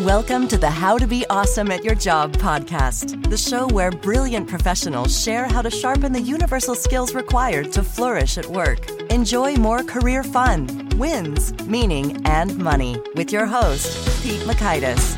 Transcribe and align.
Welcome 0.00 0.48
to 0.48 0.58
the 0.58 0.68
How 0.68 0.98
to 0.98 1.06
Be 1.06 1.24
Awesome 1.30 1.70
at 1.70 1.84
Your 1.84 1.94
Job 1.94 2.32
podcast, 2.32 3.30
the 3.30 3.36
show 3.36 3.68
where 3.68 3.92
brilliant 3.92 4.48
professionals 4.48 5.22
share 5.22 5.46
how 5.46 5.62
to 5.62 5.70
sharpen 5.70 6.12
the 6.12 6.20
universal 6.20 6.74
skills 6.74 7.14
required 7.14 7.70
to 7.74 7.84
flourish 7.84 8.36
at 8.36 8.44
work. 8.46 8.90
Enjoy 9.12 9.54
more 9.54 9.84
career 9.84 10.24
fun, 10.24 10.88
wins, 10.96 11.54
meaning, 11.68 12.20
and 12.26 12.58
money 12.58 13.00
with 13.14 13.30
your 13.30 13.46
host, 13.46 14.04
Pete 14.20 14.40
Mockaitis. 14.40 15.14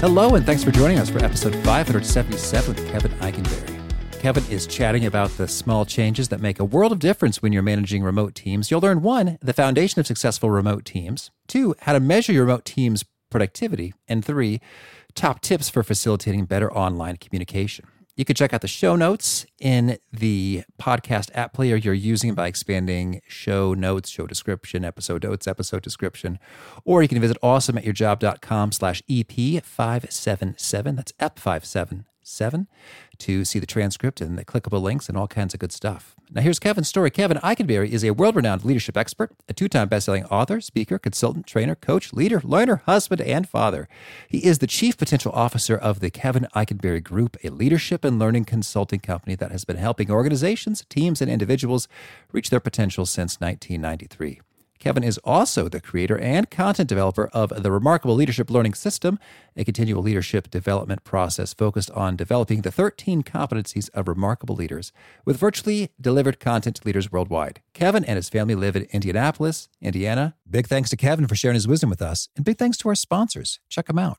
Hello, 0.00 0.36
and 0.36 0.46
thanks 0.46 0.64
for 0.64 0.70
joining 0.70 0.98
us 0.98 1.10
for 1.10 1.22
episode 1.22 1.54
577 1.56 2.74
with 2.74 2.90
Kevin 2.90 3.10
Eikenberry. 3.18 3.69
Kevin 4.20 4.44
is 4.50 4.66
chatting 4.66 5.06
about 5.06 5.30
the 5.38 5.48
small 5.48 5.86
changes 5.86 6.28
that 6.28 6.42
make 6.42 6.60
a 6.60 6.64
world 6.64 6.92
of 6.92 6.98
difference 6.98 7.40
when 7.40 7.54
you're 7.54 7.62
managing 7.62 8.02
remote 8.02 8.34
teams. 8.34 8.70
You'll 8.70 8.82
learn 8.82 9.00
one, 9.00 9.38
the 9.40 9.54
foundation 9.54 9.98
of 9.98 10.06
successful 10.06 10.50
remote 10.50 10.84
teams, 10.84 11.30
two, 11.48 11.74
how 11.80 11.94
to 11.94 12.00
measure 12.00 12.30
your 12.30 12.44
remote 12.44 12.66
team's 12.66 13.02
productivity, 13.30 13.94
and 14.08 14.22
three, 14.22 14.60
top 15.14 15.40
tips 15.40 15.70
for 15.70 15.82
facilitating 15.82 16.44
better 16.44 16.70
online 16.70 17.16
communication. 17.16 17.86
You 18.14 18.26
can 18.26 18.36
check 18.36 18.52
out 18.52 18.60
the 18.60 18.68
show 18.68 18.94
notes 18.94 19.46
in 19.58 19.96
the 20.12 20.64
podcast 20.78 21.30
app 21.34 21.54
player 21.54 21.76
you're 21.76 21.94
using 21.94 22.34
by 22.34 22.46
expanding 22.46 23.22
show 23.26 23.72
notes, 23.72 24.10
show 24.10 24.26
description, 24.26 24.84
episode 24.84 25.24
notes, 25.24 25.48
episode 25.48 25.82
description, 25.82 26.38
or 26.84 27.00
you 27.00 27.08
can 27.08 27.18
visit 27.22 27.38
awesomeatyourjob.com 27.42 28.72
slash 28.72 29.00
EP577. 29.08 30.96
That's 30.96 31.12
EP577 31.12 32.04
7 32.22 32.68
to 33.20 33.44
see 33.44 33.58
the 33.58 33.66
transcript 33.66 34.20
and 34.20 34.36
the 34.36 34.44
clickable 34.44 34.82
links 34.82 35.08
and 35.08 35.16
all 35.16 35.28
kinds 35.28 35.54
of 35.54 35.60
good 35.60 35.72
stuff. 35.72 36.14
Now, 36.32 36.42
here's 36.42 36.58
Kevin's 36.60 36.88
story. 36.88 37.10
Kevin 37.10 37.38
Eikenberry 37.38 37.88
is 37.88 38.04
a 38.04 38.12
world 38.12 38.36
renowned 38.36 38.64
leadership 38.64 38.96
expert, 38.96 39.32
a 39.48 39.52
two 39.52 39.68
time 39.68 39.88
best-selling 39.88 40.24
author, 40.26 40.60
speaker, 40.60 40.98
consultant, 40.98 41.46
trainer, 41.46 41.74
coach, 41.74 42.12
leader, 42.12 42.40
learner, 42.44 42.82
husband, 42.86 43.20
and 43.20 43.48
father. 43.48 43.88
He 44.28 44.38
is 44.44 44.58
the 44.58 44.66
chief 44.66 44.96
potential 44.96 45.32
officer 45.32 45.76
of 45.76 46.00
the 46.00 46.10
Kevin 46.10 46.46
Eikenberry 46.54 47.02
Group, 47.02 47.36
a 47.42 47.48
leadership 47.48 48.04
and 48.04 48.18
learning 48.18 48.44
consulting 48.44 49.00
company 49.00 49.34
that 49.36 49.50
has 49.50 49.64
been 49.64 49.76
helping 49.76 50.10
organizations, 50.10 50.84
teams, 50.88 51.20
and 51.20 51.30
individuals 51.30 51.88
reach 52.32 52.50
their 52.50 52.60
potential 52.60 53.06
since 53.06 53.40
1993. 53.40 54.40
Kevin 54.80 55.04
is 55.04 55.18
also 55.18 55.68
the 55.68 55.80
creator 55.80 56.18
and 56.18 56.50
content 56.50 56.88
developer 56.88 57.28
of 57.34 57.62
the 57.62 57.70
Remarkable 57.70 58.14
Leadership 58.14 58.50
Learning 58.50 58.72
System, 58.72 59.18
a 59.54 59.62
continual 59.62 60.02
leadership 60.02 60.50
development 60.50 61.04
process 61.04 61.52
focused 61.52 61.90
on 61.90 62.16
developing 62.16 62.62
the 62.62 62.70
13 62.72 63.22
competencies 63.22 63.90
of 63.90 64.08
remarkable 64.08 64.56
leaders 64.56 64.90
with 65.26 65.36
virtually 65.36 65.90
delivered 66.00 66.40
content 66.40 66.76
to 66.76 66.86
leaders 66.86 67.12
worldwide. 67.12 67.60
Kevin 67.74 68.04
and 68.06 68.16
his 68.16 68.30
family 68.30 68.54
live 68.54 68.74
in 68.74 68.84
Indianapolis, 68.84 69.68
Indiana. 69.82 70.34
Big 70.48 70.66
thanks 70.66 70.88
to 70.90 70.96
Kevin 70.96 71.28
for 71.28 71.36
sharing 71.36 71.54
his 71.54 71.68
wisdom 71.68 71.90
with 71.90 72.00
us, 72.00 72.30
and 72.34 72.44
big 72.44 72.56
thanks 72.56 72.78
to 72.78 72.88
our 72.88 72.94
sponsors. 72.94 73.60
Check 73.68 73.86
them 73.86 73.98
out. 73.98 74.18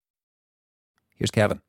Here's 1.21 1.29
Kevin. 1.29 1.61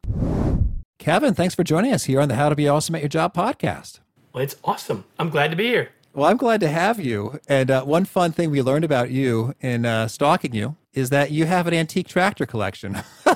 Kevin, 0.99 1.35
thanks 1.35 1.55
for 1.55 1.63
joining 1.63 1.93
us 1.93 2.05
here 2.05 2.23
on 2.23 2.29
the 2.31 2.37
How 2.37 2.49
to 2.49 2.55
Be 2.55 2.69
Awesome 2.69 2.95
at 2.95 3.03
Your 3.03 3.11
Job 3.11 3.35
podcast. 3.35 4.01
Well, 4.33 4.43
it's 4.43 4.57
awesome. 4.65 5.05
I'm 5.19 5.29
glad 5.29 5.51
to 5.51 5.59
be 5.59 5.67
here. 5.67 5.91
Well, 6.15 6.31
I'm 6.31 6.39
glad 6.39 6.61
to 6.61 6.69
have 6.69 6.99
you. 6.99 7.39
And 7.49 7.71
uh, 7.71 7.85
one 7.85 8.07
fun 8.07 8.33
thing 8.33 8.51
we 8.51 8.63
learned 8.63 8.87
about 8.87 9.11
you 9.11 9.55
in 9.61 9.85
uh, 9.85 10.09
stalking 10.09 10.55
you 10.55 10.77
is 10.95 11.11
that 11.11 11.33
you 11.33 11.45
have 11.45 11.67
an 11.67 11.75
antique 11.75 12.09
tractor 12.09 12.47
collection. 12.47 12.97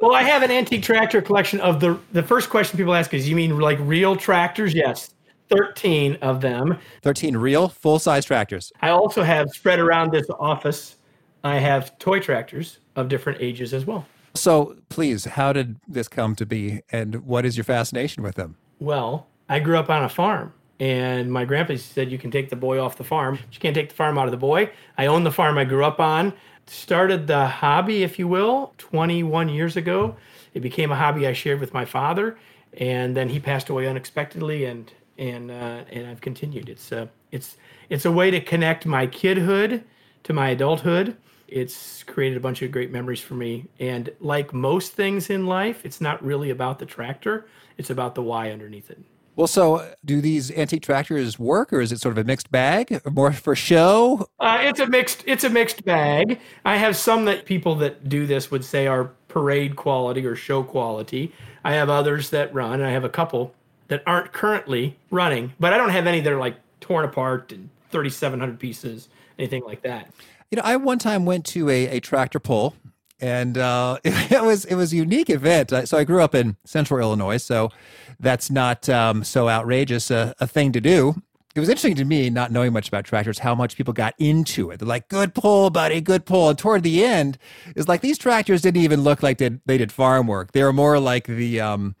well, 0.00 0.14
I 0.14 0.22
have 0.22 0.42
an 0.42 0.50
antique 0.50 0.84
tractor 0.84 1.20
collection 1.20 1.60
of 1.60 1.80
the 1.80 2.00
the 2.12 2.22
first 2.22 2.48
question 2.48 2.78
people 2.78 2.94
ask 2.94 3.12
is 3.12 3.28
you 3.28 3.36
mean 3.36 3.58
like 3.58 3.78
real 3.82 4.16
tractors? 4.16 4.72
Yes. 4.72 5.12
13 5.50 6.14
of 6.22 6.40
them. 6.40 6.78
13 7.02 7.36
real 7.36 7.68
full 7.68 7.98
size 7.98 8.24
tractors. 8.24 8.72
I 8.80 8.88
also 8.88 9.22
have 9.22 9.50
spread 9.50 9.80
around 9.80 10.12
this 10.12 10.30
office, 10.38 10.96
I 11.44 11.56
have 11.56 11.98
toy 11.98 12.20
tractors 12.20 12.78
of 12.96 13.10
different 13.10 13.42
ages 13.42 13.74
as 13.74 13.84
well. 13.84 14.06
So, 14.34 14.76
please, 14.88 15.24
how 15.24 15.52
did 15.52 15.76
this 15.88 16.08
come 16.08 16.36
to 16.36 16.46
be, 16.46 16.82
and 16.90 17.26
what 17.26 17.44
is 17.44 17.56
your 17.56 17.64
fascination 17.64 18.22
with 18.22 18.36
them? 18.36 18.56
Well, 18.78 19.26
I 19.48 19.58
grew 19.58 19.76
up 19.76 19.90
on 19.90 20.04
a 20.04 20.08
farm, 20.08 20.52
and 20.78 21.32
my 21.32 21.44
grandpa 21.44 21.76
said 21.76 22.10
you 22.10 22.18
can 22.18 22.30
take 22.30 22.48
the 22.48 22.56
boy 22.56 22.80
off 22.80 22.96
the 22.96 23.04
farm. 23.04 23.36
but 23.44 23.54
You 23.54 23.60
can't 23.60 23.74
take 23.74 23.88
the 23.88 23.94
farm 23.94 24.18
out 24.18 24.26
of 24.26 24.30
the 24.30 24.36
boy. 24.36 24.70
I 24.96 25.06
own 25.06 25.24
the 25.24 25.32
farm 25.32 25.58
I 25.58 25.64
grew 25.64 25.84
up 25.84 26.00
on. 26.00 26.32
Started 26.66 27.26
the 27.26 27.46
hobby, 27.46 28.04
if 28.04 28.18
you 28.18 28.28
will, 28.28 28.72
21 28.78 29.48
years 29.48 29.76
ago. 29.76 30.14
It 30.54 30.60
became 30.60 30.92
a 30.92 30.96
hobby 30.96 31.26
I 31.26 31.32
shared 31.32 31.58
with 31.58 31.74
my 31.74 31.84
father, 31.84 32.38
and 32.74 33.16
then 33.16 33.28
he 33.28 33.40
passed 33.40 33.68
away 33.68 33.88
unexpectedly, 33.88 34.64
and 34.64 34.92
and 35.18 35.50
uh, 35.50 35.84
and 35.90 36.06
I've 36.06 36.20
continued. 36.20 36.68
It's 36.68 36.92
a 36.92 37.02
uh, 37.02 37.06
it's 37.32 37.56
it's 37.88 38.04
a 38.04 38.12
way 38.12 38.30
to 38.30 38.40
connect 38.40 38.86
my 38.86 39.06
kidhood 39.06 39.82
to 40.22 40.32
my 40.32 40.50
adulthood 40.50 41.16
it's 41.50 42.02
created 42.04 42.36
a 42.36 42.40
bunch 42.40 42.62
of 42.62 42.70
great 42.70 42.90
memories 42.90 43.20
for 43.20 43.34
me. 43.34 43.66
And 43.78 44.10
like 44.20 44.52
most 44.52 44.92
things 44.92 45.30
in 45.30 45.46
life, 45.46 45.84
it's 45.84 46.00
not 46.00 46.22
really 46.24 46.50
about 46.50 46.78
the 46.78 46.86
tractor, 46.86 47.46
it's 47.78 47.90
about 47.90 48.14
the 48.14 48.22
why 48.22 48.50
underneath 48.50 48.90
it. 48.90 48.98
Well, 49.36 49.46
so 49.46 49.88
do 50.04 50.20
these 50.20 50.50
antique 50.50 50.82
tractors 50.82 51.38
work, 51.38 51.72
or 51.72 51.80
is 51.80 51.92
it 51.92 52.00
sort 52.00 52.12
of 52.12 52.18
a 52.18 52.26
mixed 52.26 52.50
bag, 52.50 53.00
more 53.10 53.32
for 53.32 53.56
show? 53.56 54.28
Uh, 54.38 54.58
it's 54.60 54.80
a 54.80 54.86
mixed. 54.86 55.22
It's 55.26 55.44
a 55.44 55.48
mixed 55.48 55.84
bag. 55.84 56.38
I 56.64 56.76
have 56.76 56.96
some 56.96 57.24
that 57.24 57.46
people 57.46 57.74
that 57.76 58.08
do 58.08 58.26
this 58.26 58.50
would 58.50 58.64
say 58.64 58.86
are 58.86 59.12
parade 59.28 59.76
quality 59.76 60.26
or 60.26 60.36
show 60.36 60.62
quality. 60.62 61.32
I 61.64 61.72
have 61.74 61.88
others 61.88 62.30
that 62.30 62.52
run. 62.52 62.74
And 62.74 62.84
I 62.84 62.90
have 62.90 63.04
a 63.04 63.08
couple 63.08 63.54
that 63.88 64.02
aren't 64.06 64.32
currently 64.32 64.98
running, 65.10 65.52
but 65.58 65.72
I 65.72 65.78
don't 65.78 65.90
have 65.90 66.06
any 66.06 66.20
that 66.20 66.32
are 66.32 66.38
like 66.38 66.56
torn 66.80 67.04
apart 67.04 67.52
and 67.52 67.70
3,700 67.90 68.58
pieces, 68.58 69.08
anything 69.38 69.64
like 69.64 69.82
that. 69.82 70.10
You 70.50 70.56
know, 70.56 70.62
I 70.64 70.76
one 70.76 70.98
time 70.98 71.26
went 71.26 71.46
to 71.46 71.68
a, 71.68 71.86
a 71.86 72.00
tractor 72.00 72.40
pull, 72.40 72.74
and 73.20 73.56
uh, 73.56 73.98
it, 74.04 74.42
was 74.42 74.64
it 74.64 74.74
was 74.74 74.92
a 74.92 74.96
unique 74.96 75.30
event. 75.30 75.72
So 75.86 75.96
I 75.96 76.02
grew 76.02 76.22
up 76.22 76.34
in 76.34 76.56
Central 76.64 76.98
Illinois, 76.98 77.36
so 77.36 77.70
that's 78.18 78.50
not 78.50 78.88
um, 78.88 79.22
so 79.22 79.48
outrageous 79.48 80.10
a, 80.10 80.34
a 80.40 80.48
thing 80.48 80.72
to 80.72 80.80
do. 80.80 81.22
It 81.54 81.60
was 81.60 81.68
interesting 81.68 81.96
to 81.96 82.04
me, 82.04 82.30
not 82.30 82.50
knowing 82.50 82.72
much 82.72 82.88
about 82.88 83.04
tractors, 83.04 83.40
how 83.40 83.54
much 83.54 83.76
people 83.76 83.92
got 83.92 84.14
into 84.18 84.70
it. 84.70 84.78
They're 84.78 84.88
like, 84.88 85.08
"Good 85.08 85.34
pull, 85.34 85.70
buddy, 85.70 86.00
good 86.00 86.24
pull." 86.24 86.48
And 86.48 86.58
toward 86.58 86.82
the 86.82 87.04
end, 87.04 87.38
it's 87.76 87.86
like 87.86 88.00
these 88.00 88.18
tractors 88.18 88.60
didn't 88.60 88.82
even 88.82 89.02
look 89.02 89.22
like 89.22 89.38
they, 89.38 89.50
they 89.66 89.78
did 89.78 89.92
farm 89.92 90.26
work. 90.26 90.50
They 90.50 90.64
were 90.64 90.72
more 90.72 90.98
like 90.98 91.26
the 91.26 91.60
um, 91.60 91.94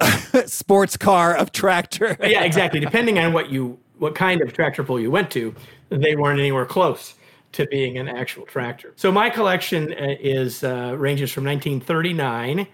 sports 0.46 0.96
car 0.96 1.36
of 1.36 1.52
tractor. 1.52 2.16
yeah, 2.20 2.42
exactly. 2.42 2.80
Depending 2.80 3.20
on 3.20 3.32
what 3.32 3.50
you 3.50 3.78
what 3.98 4.16
kind 4.16 4.42
of 4.42 4.52
tractor 4.52 4.82
pull 4.82 4.98
you 4.98 5.12
went 5.12 5.30
to, 5.30 5.54
they 5.90 6.16
weren't 6.16 6.40
anywhere 6.40 6.66
close 6.66 7.14
to 7.52 7.66
being 7.66 7.98
an 7.98 8.08
actual 8.08 8.44
tractor. 8.46 8.94
So 8.96 9.12
my 9.12 9.30
collection 9.30 9.92
uh, 9.92 10.16
is 10.20 10.64
uh, 10.64 10.96
ranges 10.98 11.30
from 11.30 11.44
1939 11.44 12.66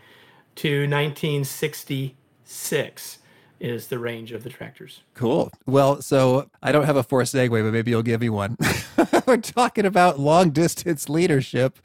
to 0.57 0.89
1966 0.89 3.19
is 3.61 3.89
the 3.89 3.99
range 3.99 4.33
of 4.33 4.45
the 4.45 4.51
tractors. 4.51 5.03
Cool. 5.15 5.51
Well, 5.67 6.01
so 6.01 6.49
I 6.63 6.73
don't 6.73 6.85
have 6.85 6.97
a 6.97 7.03
forced 7.03 7.35
segue, 7.35 7.51
but 7.51 7.73
maybe 7.73 7.91
you'll 7.91 8.03
give 8.03 8.21
me 8.21 8.29
one. 8.29 8.57
We're 9.27 9.39
talking 9.39 9.85
about 9.85 10.19
long 10.19 10.51
distance 10.51 11.09
leadership, 11.09 11.79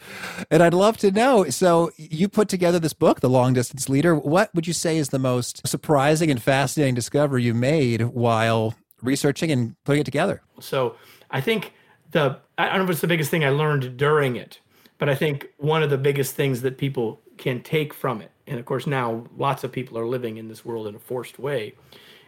and 0.52 0.62
I'd 0.62 0.74
love 0.74 0.98
to 0.98 1.12
know. 1.12 1.50
So 1.50 1.92
you 1.98 2.30
put 2.30 2.48
together 2.48 2.80
this 2.80 2.94
book, 2.94 3.22
The 3.22 3.30
Long 3.30 3.54
Distance 3.54 3.90
Leader. 3.90 4.16
What 4.16 4.54
would 4.54 4.68
you 4.68 4.74
say 4.74 4.98
is 4.98 5.10
the 5.10 5.20
most 5.20 5.68
surprising 5.68 6.30
and 6.30 6.42
fascinating 6.42 6.96
discovery 6.96 7.44
you 7.44 7.54
made 7.54 8.02
while 8.02 8.76
researching 9.02 9.52
and 9.52 9.76
putting 9.84 10.02
it 10.02 10.06
together? 10.06 10.42
So 10.60 10.96
I 11.32 11.42
think 11.42 11.74
the 12.14 12.40
I 12.58 12.70
don't 12.70 12.78
know 12.78 12.84
if 12.86 12.90
it's 12.92 13.02
the 13.02 13.08
biggest 13.08 13.30
thing 13.30 13.44
I 13.44 13.50
learned 13.50 13.98
during 13.98 14.36
it, 14.36 14.60
but 14.98 15.10
I 15.10 15.16
think 15.16 15.50
one 15.58 15.84
of 15.84 15.90
the 15.90 15.98
biggest 15.98 16.36
things 16.36 16.62
that 16.62 16.78
people 16.78 17.20
can 17.38 17.62
take 17.62 17.94
from 17.94 18.22
it, 18.22 18.32
and 18.48 18.60
of 18.60 18.66
course 18.66 18.88
now 18.88 19.26
lots 19.38 19.64
of 19.64 19.72
people 19.72 19.98
are 19.98 20.08
living 20.08 20.38
in 20.38 20.48
this 20.48 20.64
world 20.64 20.88
in 20.88 20.96
a 20.96 21.00
forced 21.00 21.40
way, 21.40 21.74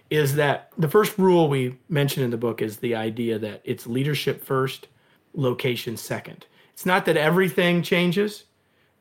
is 0.09 0.35
that 0.35 0.71
the 0.77 0.89
first 0.89 1.17
rule 1.17 1.47
we 1.47 1.77
mention 1.89 2.23
in 2.23 2.31
the 2.31 2.37
book 2.37 2.61
is 2.61 2.77
the 2.77 2.95
idea 2.95 3.39
that 3.39 3.61
it's 3.63 3.87
leadership 3.87 4.43
first, 4.43 4.87
location 5.33 5.97
second. 5.97 6.45
It's 6.73 6.85
not 6.85 7.05
that 7.05 7.17
everything 7.17 7.81
changes, 7.81 8.43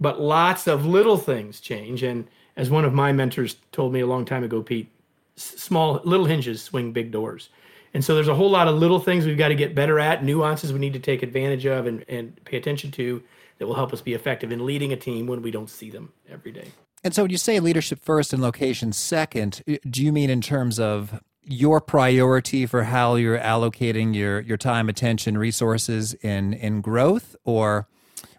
but 0.00 0.20
lots 0.20 0.66
of 0.66 0.86
little 0.86 1.16
things 1.16 1.60
change. 1.60 2.02
And 2.02 2.26
as 2.56 2.70
one 2.70 2.84
of 2.84 2.94
my 2.94 3.12
mentors 3.12 3.56
told 3.72 3.92
me 3.92 4.00
a 4.00 4.06
long 4.06 4.24
time 4.24 4.44
ago, 4.44 4.62
Pete, 4.62 4.90
small 5.36 6.00
little 6.04 6.26
hinges 6.26 6.62
swing 6.62 6.92
big 6.92 7.10
doors. 7.10 7.48
And 7.94 8.04
so 8.04 8.14
there's 8.14 8.28
a 8.28 8.34
whole 8.34 8.50
lot 8.50 8.66
of 8.66 8.74
little 8.74 8.98
things 8.98 9.24
we've 9.24 9.38
got 9.38 9.48
to 9.48 9.54
get 9.54 9.74
better 9.74 10.00
at, 10.00 10.24
nuances 10.24 10.72
we 10.72 10.80
need 10.80 10.92
to 10.94 10.98
take 10.98 11.22
advantage 11.22 11.64
of 11.64 11.86
and, 11.86 12.04
and 12.08 12.44
pay 12.44 12.56
attention 12.56 12.90
to 12.92 13.22
that 13.58 13.66
will 13.68 13.76
help 13.76 13.92
us 13.92 14.00
be 14.00 14.14
effective 14.14 14.50
in 14.50 14.66
leading 14.66 14.92
a 14.92 14.96
team 14.96 15.28
when 15.28 15.40
we 15.40 15.52
don't 15.52 15.70
see 15.70 15.90
them 15.90 16.12
every 16.28 16.50
day. 16.50 16.72
And 17.04 17.14
so 17.14 17.22
when 17.22 17.30
you 17.30 17.38
say 17.38 17.60
leadership 17.60 18.00
first 18.02 18.32
and 18.32 18.42
location 18.42 18.92
second, 18.92 19.62
eh, 19.68 19.78
do 19.88 20.02
you 20.02 20.12
mean 20.12 20.28
in 20.28 20.40
terms 20.40 20.80
of 20.80 21.20
your 21.44 21.80
priority 21.80 22.66
for 22.66 22.84
how 22.84 23.14
you're 23.14 23.38
allocating 23.38 24.14
your, 24.14 24.40
your 24.40 24.56
time, 24.56 24.88
attention, 24.88 25.38
resources 25.38 26.14
in, 26.14 26.52
in 26.54 26.80
growth? 26.80 27.36
Or 27.44 27.86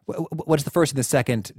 what's 0.05 0.63
the 0.63 0.71
first 0.71 0.91
and 0.91 0.99
the 0.99 1.03
second 1.03 1.53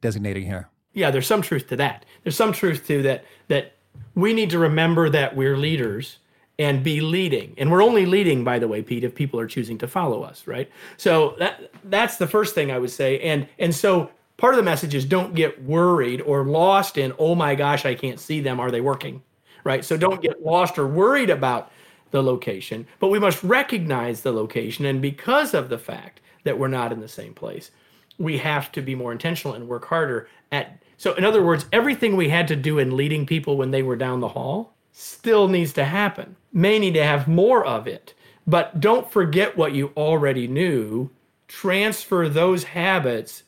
designating 0.00 0.46
here? 0.46 0.70
Yeah, 0.94 1.10
there's 1.10 1.26
some 1.26 1.42
truth 1.42 1.68
to 1.68 1.76
that. 1.76 2.06
There's 2.22 2.36
some 2.36 2.52
truth 2.52 2.86
to 2.86 3.02
that 3.02 3.24
that 3.48 3.74
we 4.14 4.32
need 4.32 4.50
to 4.50 4.58
remember 4.58 5.10
that 5.10 5.36
we're 5.36 5.56
leaders 5.56 6.18
and 6.58 6.82
be 6.82 7.00
leading. 7.00 7.54
And 7.58 7.70
we're 7.70 7.82
only 7.82 8.06
leading, 8.06 8.44
by 8.44 8.58
the 8.58 8.68
way, 8.68 8.82
Pete, 8.82 9.04
if 9.04 9.14
people 9.14 9.40
are 9.40 9.46
choosing 9.46 9.78
to 9.78 9.88
follow 9.88 10.22
us, 10.22 10.46
right? 10.46 10.70
So 10.96 11.34
that 11.38 11.70
that's 11.84 12.16
the 12.16 12.26
first 12.26 12.54
thing 12.54 12.70
I 12.70 12.78
would 12.78 12.90
say. 12.90 13.18
And 13.20 13.48
and 13.58 13.74
so 13.74 14.10
part 14.36 14.54
of 14.54 14.58
the 14.58 14.64
message 14.64 14.94
is 14.94 15.04
don't 15.04 15.34
get 15.34 15.62
worried 15.62 16.20
or 16.22 16.44
lost 16.44 16.98
in, 16.98 17.12
oh 17.18 17.34
my 17.34 17.54
gosh, 17.54 17.86
I 17.86 17.94
can't 17.94 18.20
see 18.20 18.40
them. 18.40 18.60
Are 18.60 18.70
they 18.70 18.80
working? 18.80 19.22
Right. 19.64 19.84
So 19.84 19.96
don't 19.96 20.20
get 20.20 20.42
lost 20.42 20.78
or 20.78 20.86
worried 20.86 21.30
about 21.30 21.70
the 22.10 22.22
location, 22.22 22.86
but 22.98 23.08
we 23.08 23.18
must 23.18 23.42
recognize 23.42 24.20
the 24.20 24.32
location. 24.32 24.84
And 24.84 25.00
because 25.00 25.54
of 25.54 25.68
the 25.68 25.78
fact 25.78 26.20
that 26.44 26.58
we're 26.58 26.68
not 26.68 26.92
in 26.92 27.00
the 27.00 27.08
same 27.08 27.32
place, 27.32 27.70
we 28.18 28.36
have 28.38 28.70
to 28.72 28.82
be 28.82 28.94
more 28.94 29.12
intentional 29.12 29.54
and 29.54 29.68
work 29.68 29.86
harder 29.86 30.28
at. 30.50 30.82
So, 30.98 31.14
in 31.14 31.24
other 31.24 31.42
words, 31.42 31.66
everything 31.72 32.16
we 32.16 32.28
had 32.28 32.46
to 32.48 32.56
do 32.56 32.78
in 32.78 32.96
leading 32.96 33.26
people 33.26 33.56
when 33.56 33.70
they 33.70 33.82
were 33.82 33.96
down 33.96 34.20
the 34.20 34.28
hall 34.28 34.74
still 34.92 35.48
needs 35.48 35.72
to 35.74 35.84
happen. 35.84 36.36
May 36.52 36.78
need 36.78 36.94
to 36.94 37.04
have 37.04 37.26
more 37.26 37.64
of 37.64 37.86
it, 37.86 38.14
but 38.46 38.80
don't 38.80 39.10
forget 39.10 39.56
what 39.56 39.72
you 39.72 39.92
already 39.96 40.46
knew. 40.46 41.10
Transfer 41.48 42.28
those 42.28 42.64
habits 42.64 43.42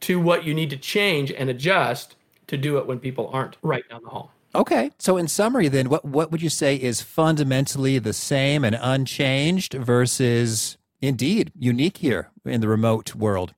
to 0.00 0.20
what 0.20 0.44
you 0.44 0.54
need 0.54 0.70
to 0.70 0.76
change 0.76 1.30
and 1.32 1.50
adjust 1.50 2.16
to 2.46 2.56
do 2.56 2.78
it 2.78 2.86
when 2.86 2.98
people 2.98 3.30
aren't 3.32 3.56
right 3.62 3.86
down 3.88 4.02
the 4.02 4.10
hall. 4.10 4.32
Okay. 4.54 4.90
So 4.98 5.16
in 5.16 5.28
summary 5.28 5.68
then 5.68 5.88
what 5.88 6.04
what 6.04 6.32
would 6.32 6.42
you 6.42 6.48
say 6.48 6.74
is 6.74 7.00
fundamentally 7.00 7.98
the 7.98 8.12
same 8.12 8.64
and 8.64 8.76
unchanged 8.80 9.74
versus 9.74 10.76
indeed 11.00 11.52
unique 11.58 11.98
here 11.98 12.30
in 12.44 12.60
the 12.60 12.68
remote 12.68 13.14
world? 13.14 13.54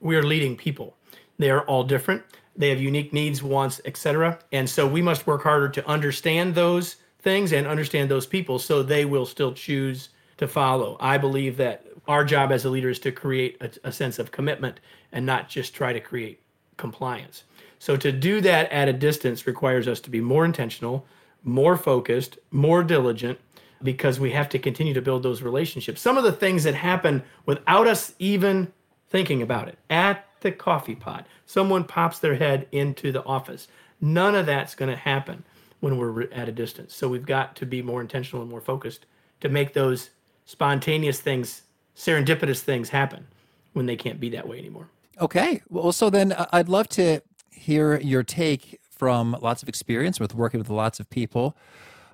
We 0.00 0.16
are 0.16 0.22
leading 0.22 0.56
people. 0.56 0.96
They 1.38 1.50
are 1.50 1.62
all 1.62 1.82
different. 1.84 2.22
They 2.56 2.70
have 2.70 2.80
unique 2.80 3.12
needs, 3.12 3.42
wants, 3.42 3.80
etc. 3.84 4.38
And 4.52 4.68
so 4.68 4.86
we 4.86 5.02
must 5.02 5.26
work 5.26 5.42
harder 5.42 5.68
to 5.68 5.86
understand 5.86 6.54
those 6.54 6.96
things 7.20 7.52
and 7.52 7.66
understand 7.66 8.10
those 8.10 8.26
people 8.26 8.58
so 8.58 8.82
they 8.82 9.04
will 9.04 9.26
still 9.26 9.52
choose 9.52 10.10
to 10.38 10.46
follow. 10.46 10.96
I 11.00 11.18
believe 11.18 11.56
that 11.56 11.86
our 12.08 12.24
job 12.24 12.52
as 12.52 12.64
a 12.64 12.70
leader 12.70 12.90
is 12.90 12.98
to 13.00 13.12
create 13.12 13.56
a, 13.60 13.88
a 13.88 13.92
sense 13.92 14.18
of 14.18 14.30
commitment 14.30 14.80
and 15.12 15.26
not 15.26 15.48
just 15.48 15.74
try 15.74 15.92
to 15.92 16.00
create 16.00 16.40
compliance. 16.76 17.44
So 17.78 17.96
to 17.96 18.12
do 18.12 18.40
that 18.42 18.70
at 18.70 18.88
a 18.88 18.92
distance 18.92 19.46
requires 19.46 19.88
us 19.88 20.00
to 20.00 20.10
be 20.10 20.20
more 20.20 20.44
intentional, 20.44 21.06
more 21.42 21.76
focused, 21.76 22.38
more 22.50 22.82
diligent, 22.82 23.38
because 23.82 24.18
we 24.18 24.30
have 24.30 24.48
to 24.50 24.58
continue 24.58 24.94
to 24.94 25.02
build 25.02 25.22
those 25.22 25.42
relationships. 25.42 26.00
Some 26.00 26.16
of 26.16 26.24
the 26.24 26.32
things 26.32 26.64
that 26.64 26.74
happen 26.74 27.22
without 27.44 27.86
us 27.86 28.14
even 28.18 28.72
thinking 29.08 29.42
about 29.42 29.68
it 29.68 29.78
at 29.90 30.26
the 30.46 30.52
coffee 30.52 30.94
pot, 30.94 31.26
someone 31.44 31.84
pops 31.84 32.20
their 32.20 32.36
head 32.36 32.68
into 32.70 33.10
the 33.10 33.24
office. 33.24 33.66
None 34.00 34.34
of 34.34 34.46
that's 34.46 34.74
going 34.74 34.90
to 34.90 34.96
happen 34.96 35.44
when 35.80 35.98
we're 35.98 36.30
at 36.32 36.48
a 36.48 36.52
distance. 36.52 36.94
So 36.94 37.08
we've 37.08 37.26
got 37.26 37.56
to 37.56 37.66
be 37.66 37.82
more 37.82 38.00
intentional 38.00 38.42
and 38.42 38.50
more 38.50 38.60
focused 38.60 39.06
to 39.40 39.48
make 39.48 39.74
those 39.74 40.10
spontaneous 40.44 41.20
things, 41.20 41.62
serendipitous 41.96 42.60
things 42.60 42.88
happen 42.88 43.26
when 43.72 43.86
they 43.86 43.96
can't 43.96 44.20
be 44.20 44.30
that 44.30 44.48
way 44.48 44.58
anymore. 44.58 44.88
Okay. 45.20 45.62
Well, 45.68 45.92
so 45.92 46.10
then 46.10 46.32
uh, 46.32 46.46
I'd 46.52 46.68
love 46.68 46.88
to 46.90 47.20
hear 47.50 47.98
your 47.98 48.22
take 48.22 48.80
from 48.90 49.36
lots 49.42 49.62
of 49.62 49.68
experience 49.68 50.20
with 50.20 50.34
working 50.34 50.60
with 50.60 50.70
lots 50.70 51.00
of 51.00 51.10
people. 51.10 51.56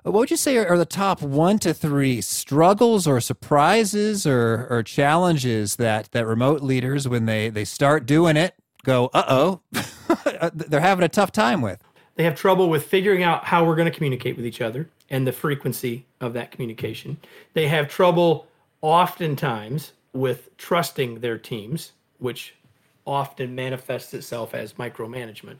What 0.03 0.15
would 0.15 0.31
you 0.31 0.37
say 0.37 0.57
are, 0.57 0.77
the 0.77 0.85
top 0.85 1.21
one 1.21 1.59
to 1.59 1.73
three 1.73 2.19
struggles 2.19 3.07
or 3.07 3.21
surprises 3.21 4.27
or, 4.27 4.67
or 4.69 4.83
challenges 4.83 5.77
that, 5.77 6.09
that 6.11 6.27
remote 6.27 6.61
leaders, 6.61 7.07
when 7.07 7.25
they, 7.25 7.49
they 7.49 7.63
start 7.63 8.05
doing 8.05 8.35
it, 8.35 8.53
go, 8.83 9.05
uh 9.13 9.23
oh, 9.29 9.61
they're 10.53 10.81
having 10.81 11.05
a 11.05 11.09
tough 11.09 11.31
time 11.31 11.61
with? 11.61 11.81
They 12.15 12.25
have 12.25 12.35
trouble 12.35 12.69
with 12.69 12.83
figuring 12.83 13.23
out 13.23 13.45
how 13.45 13.63
we're 13.63 13.77
going 13.77 13.89
to 13.89 13.95
communicate 13.95 14.35
with 14.35 14.45
each 14.45 14.59
other 14.59 14.89
and 15.09 15.25
the 15.25 15.31
frequency 15.31 16.05
of 16.19 16.33
that 16.33 16.51
communication. 16.51 17.15
They 17.53 17.69
have 17.69 17.87
trouble 17.87 18.47
oftentimes 18.81 19.93
with 20.11 20.55
trusting 20.57 21.21
their 21.21 21.37
teams, 21.37 21.93
which 22.19 22.55
often 23.07 23.55
manifests 23.55 24.13
itself 24.13 24.53
as 24.53 24.73
micromanagement. 24.73 25.59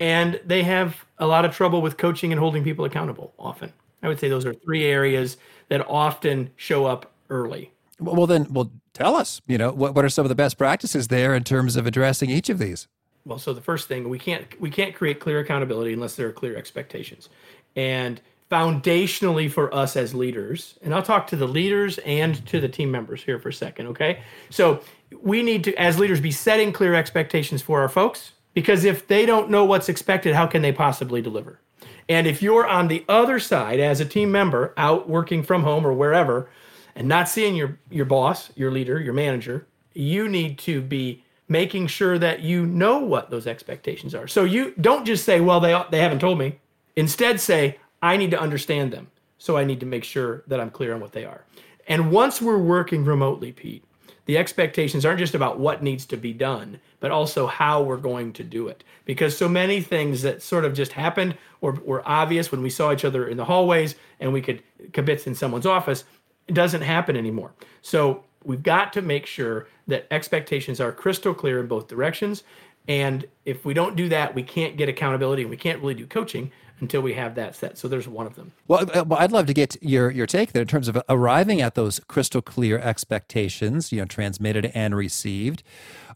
And 0.00 0.40
they 0.44 0.62
have 0.62 1.04
a 1.18 1.26
lot 1.26 1.44
of 1.44 1.54
trouble 1.54 1.80
with 1.82 1.96
coaching 1.96 2.32
and 2.32 2.38
holding 2.38 2.62
people 2.62 2.84
accountable 2.84 3.32
often. 3.38 3.72
I 4.02 4.08
would 4.08 4.20
say 4.20 4.28
those 4.28 4.44
are 4.46 4.54
three 4.54 4.84
areas 4.84 5.38
that 5.68 5.86
often 5.88 6.50
show 6.56 6.84
up 6.84 7.12
early. 7.30 7.72
Well, 7.98 8.26
then, 8.26 8.46
well, 8.50 8.70
tell 8.92 9.16
us, 9.16 9.40
you 9.46 9.56
know, 9.56 9.72
what, 9.72 9.94
what 9.94 10.04
are 10.04 10.08
some 10.08 10.24
of 10.24 10.28
the 10.28 10.34
best 10.34 10.58
practices 10.58 11.08
there 11.08 11.34
in 11.34 11.44
terms 11.44 11.76
of 11.76 11.86
addressing 11.86 12.30
each 12.30 12.50
of 12.50 12.58
these? 12.58 12.88
Well, 13.24 13.38
so 13.38 13.52
the 13.52 13.60
first 13.60 13.88
thing, 13.88 14.08
we 14.08 14.18
can't 14.18 14.60
we 14.60 14.70
can't 14.70 14.94
create 14.94 15.18
clear 15.18 15.40
accountability 15.40 15.92
unless 15.92 16.14
there 16.14 16.28
are 16.28 16.32
clear 16.32 16.56
expectations. 16.56 17.28
And 17.74 18.20
foundationally 18.50 19.50
for 19.50 19.74
us 19.74 19.96
as 19.96 20.14
leaders, 20.14 20.78
and 20.82 20.94
I'll 20.94 21.02
talk 21.02 21.26
to 21.28 21.36
the 21.36 21.48
leaders 21.48 21.98
and 21.98 22.46
to 22.46 22.60
the 22.60 22.68
team 22.68 22.90
members 22.90 23.22
here 23.22 23.40
for 23.40 23.48
a 23.48 23.52
second, 23.52 23.88
okay? 23.88 24.20
So 24.50 24.80
we 25.20 25.42
need 25.42 25.64
to, 25.64 25.74
as 25.74 25.98
leaders, 25.98 26.20
be 26.20 26.30
setting 26.30 26.72
clear 26.72 26.94
expectations 26.94 27.60
for 27.60 27.80
our 27.80 27.88
folks 27.88 28.32
because 28.56 28.86
if 28.86 29.06
they 29.06 29.26
don't 29.26 29.50
know 29.50 29.66
what's 29.66 29.90
expected, 29.90 30.34
how 30.34 30.46
can 30.46 30.62
they 30.62 30.72
possibly 30.72 31.20
deliver? 31.20 31.60
And 32.08 32.26
if 32.26 32.40
you're 32.40 32.66
on 32.66 32.88
the 32.88 33.04
other 33.06 33.38
side 33.38 33.80
as 33.80 34.00
a 34.00 34.06
team 34.06 34.32
member 34.32 34.72
out 34.78 35.10
working 35.10 35.42
from 35.42 35.62
home 35.62 35.86
or 35.86 35.92
wherever 35.92 36.48
and 36.94 37.06
not 37.06 37.28
seeing 37.28 37.54
your, 37.54 37.78
your 37.90 38.06
boss, 38.06 38.50
your 38.56 38.70
leader, 38.70 38.98
your 38.98 39.12
manager, 39.12 39.66
you 39.92 40.26
need 40.26 40.56
to 40.60 40.80
be 40.80 41.22
making 41.48 41.88
sure 41.88 42.18
that 42.18 42.40
you 42.40 42.64
know 42.64 42.98
what 42.98 43.28
those 43.28 43.46
expectations 43.46 44.14
are. 44.14 44.26
So 44.26 44.44
you 44.44 44.72
don't 44.80 45.04
just 45.04 45.26
say, 45.26 45.38
well, 45.42 45.60
they, 45.60 45.78
they 45.90 46.00
haven't 46.00 46.20
told 46.20 46.38
me. 46.38 46.58
Instead, 46.96 47.38
say, 47.38 47.78
I 48.00 48.16
need 48.16 48.30
to 48.30 48.40
understand 48.40 48.90
them. 48.90 49.08
So 49.36 49.58
I 49.58 49.64
need 49.64 49.80
to 49.80 49.86
make 49.86 50.02
sure 50.02 50.44
that 50.46 50.60
I'm 50.60 50.70
clear 50.70 50.94
on 50.94 51.00
what 51.02 51.12
they 51.12 51.26
are. 51.26 51.44
And 51.88 52.10
once 52.10 52.40
we're 52.40 52.56
working 52.56 53.04
remotely, 53.04 53.52
Pete, 53.52 53.84
the 54.26 54.36
expectations 54.36 55.06
aren't 55.06 55.20
just 55.20 55.34
about 55.34 55.58
what 55.58 55.82
needs 55.82 56.04
to 56.06 56.16
be 56.16 56.32
done, 56.32 56.80
but 57.00 57.10
also 57.10 57.46
how 57.46 57.82
we're 57.82 57.96
going 57.96 58.32
to 58.34 58.44
do 58.44 58.68
it. 58.68 58.84
Because 59.04 59.36
so 59.36 59.48
many 59.48 59.80
things 59.80 60.22
that 60.22 60.42
sort 60.42 60.64
of 60.64 60.74
just 60.74 60.92
happened 60.92 61.36
or 61.60 61.72
were 61.84 62.06
obvious 62.06 62.50
when 62.52 62.62
we 62.62 62.70
saw 62.70 62.92
each 62.92 63.04
other 63.04 63.28
in 63.28 63.36
the 63.36 63.44
hallways 63.44 63.94
and 64.20 64.32
we 64.32 64.42
could 64.42 64.62
kibitz 64.90 65.26
in 65.26 65.34
someone's 65.34 65.66
office, 65.66 66.04
it 66.48 66.54
doesn't 66.54 66.82
happen 66.82 67.16
anymore. 67.16 67.52
So 67.82 68.24
we've 68.44 68.62
got 68.62 68.92
to 68.94 69.02
make 69.02 69.26
sure 69.26 69.68
that 69.86 70.06
expectations 70.10 70.80
are 70.80 70.92
crystal 70.92 71.32
clear 71.32 71.60
in 71.60 71.68
both 71.68 71.86
directions. 71.86 72.42
And 72.88 73.26
if 73.44 73.64
we 73.64 73.74
don't 73.74 73.96
do 73.96 74.08
that, 74.08 74.34
we 74.34 74.42
can't 74.42 74.76
get 74.76 74.88
accountability 74.88 75.42
and 75.42 75.50
we 75.50 75.56
can't 75.56 75.80
really 75.80 75.94
do 75.94 76.06
coaching 76.06 76.50
until 76.80 77.00
we 77.00 77.14
have 77.14 77.34
that 77.36 77.54
set. 77.54 77.78
So 77.78 77.88
there's 77.88 78.08
one 78.08 78.26
of 78.26 78.34
them. 78.34 78.52
Well, 78.68 78.88
uh, 78.92 79.04
I'd 79.16 79.32
love 79.32 79.46
to 79.46 79.54
get 79.54 79.82
your 79.82 80.10
your 80.10 80.26
take 80.26 80.52
there 80.52 80.62
in 80.62 80.68
terms 80.68 80.88
of 80.88 81.00
arriving 81.08 81.60
at 81.60 81.74
those 81.74 82.00
crystal 82.00 82.42
clear 82.42 82.78
expectations, 82.78 83.92
you 83.92 84.00
know, 84.00 84.06
transmitted 84.06 84.70
and 84.74 84.94
received. 84.94 85.62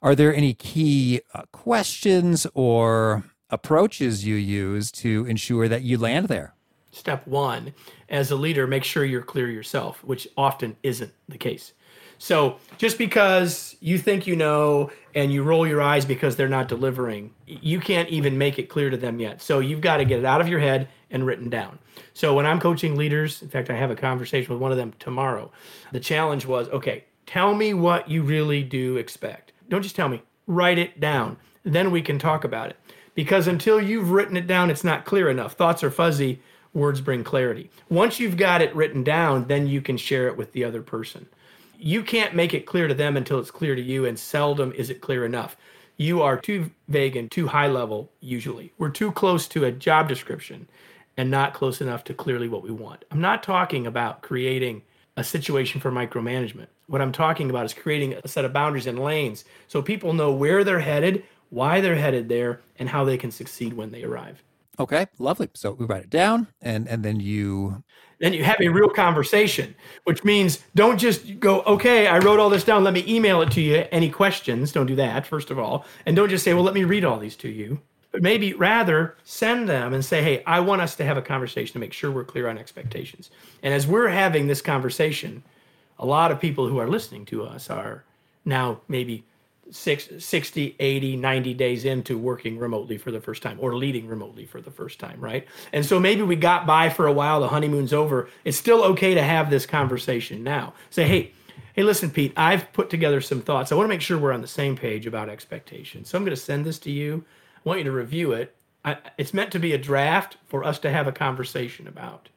Are 0.02 0.14
there 0.14 0.34
any 0.34 0.54
key 0.54 1.20
uh, 1.34 1.42
questions 1.52 2.46
or 2.54 3.24
approaches 3.50 4.24
you 4.24 4.36
use 4.36 4.90
to 4.92 5.26
ensure 5.26 5.68
that 5.68 5.82
you 5.82 5.98
land 5.98 6.28
there? 6.28 6.54
Step 6.92 7.26
one, 7.26 7.72
as 8.08 8.30
a 8.30 8.36
leader, 8.36 8.66
make 8.66 8.82
sure 8.82 9.04
you're 9.04 9.22
clear 9.22 9.48
yourself, 9.48 10.02
which 10.02 10.26
often 10.36 10.76
isn't 10.82 11.12
the 11.28 11.38
case. 11.38 11.72
So 12.18 12.58
just 12.76 12.98
because 12.98 13.76
you 13.80 13.96
think 13.96 14.26
you 14.26 14.36
know 14.36 14.90
and 15.14 15.32
you 15.32 15.42
roll 15.42 15.66
your 15.66 15.82
eyes 15.82 16.04
because 16.04 16.36
they're 16.36 16.48
not 16.48 16.68
delivering, 16.68 17.32
you 17.46 17.80
can't 17.80 18.08
even 18.08 18.38
make 18.38 18.58
it 18.58 18.68
clear 18.68 18.90
to 18.90 18.96
them 18.96 19.20
yet. 19.20 19.42
So 19.42 19.58
you've 19.58 19.80
got 19.80 19.98
to 19.98 20.04
get 20.04 20.18
it 20.18 20.24
out 20.24 20.40
of 20.40 20.48
your 20.48 20.60
head 20.60 20.88
and 21.10 21.26
written 21.26 21.50
down. 21.50 21.78
So 22.14 22.34
when 22.34 22.46
I'm 22.46 22.60
coaching 22.60 22.96
leaders, 22.96 23.42
in 23.42 23.48
fact, 23.48 23.70
I 23.70 23.76
have 23.76 23.90
a 23.90 23.96
conversation 23.96 24.52
with 24.52 24.62
one 24.62 24.70
of 24.70 24.78
them 24.78 24.94
tomorrow. 24.98 25.50
The 25.92 26.00
challenge 26.00 26.46
was 26.46 26.68
okay, 26.68 27.04
Tell 27.30 27.54
me 27.54 27.74
what 27.74 28.10
you 28.10 28.24
really 28.24 28.64
do 28.64 28.96
expect. 28.96 29.52
Don't 29.68 29.82
just 29.82 29.94
tell 29.94 30.08
me, 30.08 30.20
write 30.48 30.78
it 30.78 30.98
down. 30.98 31.36
Then 31.62 31.92
we 31.92 32.02
can 32.02 32.18
talk 32.18 32.42
about 32.42 32.70
it. 32.70 32.76
Because 33.14 33.46
until 33.46 33.80
you've 33.80 34.10
written 34.10 34.36
it 34.36 34.48
down, 34.48 34.68
it's 34.68 34.82
not 34.82 35.04
clear 35.04 35.30
enough. 35.30 35.52
Thoughts 35.52 35.84
are 35.84 35.92
fuzzy, 35.92 36.42
words 36.74 37.00
bring 37.00 37.22
clarity. 37.22 37.70
Once 37.88 38.18
you've 38.18 38.36
got 38.36 38.62
it 38.62 38.74
written 38.74 39.04
down, 39.04 39.46
then 39.46 39.68
you 39.68 39.80
can 39.80 39.96
share 39.96 40.26
it 40.26 40.36
with 40.36 40.50
the 40.50 40.64
other 40.64 40.82
person. 40.82 41.28
You 41.82 42.02
can't 42.02 42.34
make 42.34 42.52
it 42.52 42.66
clear 42.66 42.88
to 42.88 42.94
them 42.94 43.16
until 43.16 43.38
it's 43.38 43.50
clear 43.50 43.74
to 43.74 43.80
you, 43.80 44.04
and 44.04 44.18
seldom 44.18 44.70
is 44.72 44.90
it 44.90 45.00
clear 45.00 45.24
enough. 45.24 45.56
You 45.96 46.20
are 46.20 46.38
too 46.38 46.70
vague 46.88 47.16
and 47.16 47.30
too 47.30 47.46
high 47.46 47.68
level, 47.68 48.10
usually. 48.20 48.72
We're 48.76 48.90
too 48.90 49.12
close 49.12 49.48
to 49.48 49.64
a 49.64 49.72
job 49.72 50.06
description 50.06 50.68
and 51.16 51.30
not 51.30 51.54
close 51.54 51.80
enough 51.80 52.04
to 52.04 52.14
clearly 52.14 52.48
what 52.48 52.62
we 52.62 52.70
want. 52.70 53.06
I'm 53.10 53.20
not 53.20 53.42
talking 53.42 53.86
about 53.86 54.20
creating 54.20 54.82
a 55.16 55.24
situation 55.24 55.80
for 55.80 55.90
micromanagement. 55.90 56.66
What 56.86 57.00
I'm 57.00 57.12
talking 57.12 57.48
about 57.48 57.64
is 57.64 57.72
creating 57.72 58.14
a 58.14 58.28
set 58.28 58.44
of 58.44 58.52
boundaries 58.52 58.86
and 58.86 58.98
lanes 58.98 59.44
so 59.66 59.80
people 59.80 60.12
know 60.12 60.32
where 60.32 60.64
they're 60.64 60.80
headed, 60.80 61.24
why 61.48 61.80
they're 61.80 61.96
headed 61.96 62.28
there, 62.28 62.60
and 62.78 62.90
how 62.90 63.04
they 63.04 63.16
can 63.16 63.30
succeed 63.30 63.72
when 63.72 63.90
they 63.90 64.02
arrive. 64.02 64.42
Okay, 64.78 65.06
lovely. 65.18 65.50
So 65.54 65.72
we 65.72 65.86
write 65.86 66.04
it 66.04 66.10
down 66.10 66.48
and 66.60 66.88
and 66.88 67.02
then 67.02 67.20
you 67.20 67.82
then 68.20 68.34
you 68.34 68.44
have 68.44 68.60
a 68.60 68.68
real 68.68 68.88
conversation, 68.88 69.74
which 70.04 70.22
means 70.24 70.62
don't 70.74 70.98
just 70.98 71.40
go, 71.40 71.62
okay, 71.62 72.06
I 72.06 72.18
wrote 72.18 72.38
all 72.38 72.50
this 72.50 72.64
down, 72.64 72.84
let 72.84 72.92
me 72.92 73.04
email 73.08 73.40
it 73.40 73.50
to 73.52 73.60
you. 73.60 73.86
Any 73.90 74.10
questions? 74.10 74.72
Don't 74.72 74.86
do 74.86 74.94
that, 74.96 75.26
first 75.26 75.50
of 75.50 75.58
all. 75.58 75.86
And 76.04 76.14
don't 76.14 76.28
just 76.28 76.44
say, 76.44 76.52
well, 76.52 76.62
let 76.62 76.74
me 76.74 76.84
read 76.84 77.04
all 77.04 77.18
these 77.18 77.36
to 77.36 77.48
you. 77.48 77.80
But 78.12 78.22
maybe 78.22 78.52
rather 78.54 79.16
send 79.24 79.68
them 79.68 79.94
and 79.94 80.04
say, 80.04 80.22
hey, 80.22 80.42
I 80.44 80.60
want 80.60 80.82
us 80.82 80.96
to 80.96 81.04
have 81.04 81.16
a 81.16 81.22
conversation 81.22 81.72
to 81.74 81.78
make 81.78 81.92
sure 81.92 82.10
we're 82.10 82.24
clear 82.24 82.48
on 82.48 82.58
expectations. 82.58 83.30
And 83.62 83.72
as 83.72 83.86
we're 83.86 84.08
having 84.08 84.46
this 84.46 84.60
conversation, 84.60 85.42
a 85.98 86.04
lot 86.04 86.30
of 86.30 86.40
people 86.40 86.68
who 86.68 86.78
are 86.78 86.88
listening 86.88 87.24
to 87.26 87.44
us 87.44 87.70
are 87.70 88.04
now 88.44 88.80
maybe 88.88 89.24
six, 89.70 90.08
60, 90.18 90.76
80, 90.78 91.16
90 91.16 91.54
days 91.54 91.84
into 91.84 92.18
working 92.18 92.58
remotely 92.58 92.98
for 92.98 93.10
the 93.10 93.20
first 93.20 93.42
time 93.42 93.58
or 93.60 93.76
leading 93.76 94.06
remotely 94.06 94.46
for 94.46 94.60
the 94.60 94.70
first 94.70 94.98
time, 94.98 95.20
right? 95.20 95.46
And 95.72 95.84
so 95.84 96.00
maybe 96.00 96.22
we 96.22 96.36
got 96.36 96.66
by 96.66 96.88
for 96.88 97.06
a 97.06 97.12
while, 97.12 97.40
the 97.40 97.48
honeymoon's 97.48 97.92
over. 97.92 98.28
It's 98.44 98.56
still 98.56 98.82
okay 98.84 99.14
to 99.14 99.22
have 99.22 99.50
this 99.50 99.66
conversation 99.66 100.42
now. 100.42 100.74
Say, 100.90 101.06
hey, 101.06 101.32
hey, 101.74 101.82
listen, 101.82 102.10
Pete, 102.10 102.32
I've 102.36 102.72
put 102.72 102.90
together 102.90 103.20
some 103.20 103.40
thoughts. 103.40 103.72
I 103.72 103.74
want 103.74 103.86
to 103.86 103.94
make 103.94 104.00
sure 104.00 104.18
we're 104.18 104.32
on 104.32 104.42
the 104.42 104.46
same 104.46 104.76
page 104.76 105.06
about 105.06 105.28
expectations. 105.28 106.08
So 106.08 106.18
I'm 106.18 106.24
going 106.24 106.36
to 106.36 106.42
send 106.42 106.64
this 106.64 106.78
to 106.80 106.90
you. 106.90 107.24
I 107.56 107.68
want 107.68 107.78
you 107.78 107.84
to 107.84 107.92
review 107.92 108.32
it. 108.32 108.54
I, 108.84 108.96
it's 109.18 109.34
meant 109.34 109.52
to 109.52 109.58
be 109.58 109.72
a 109.72 109.78
draft 109.78 110.38
for 110.46 110.64
us 110.64 110.78
to 110.80 110.90
have 110.90 111.06
a 111.06 111.12
conversation 111.12 111.86
about. 111.86 112.28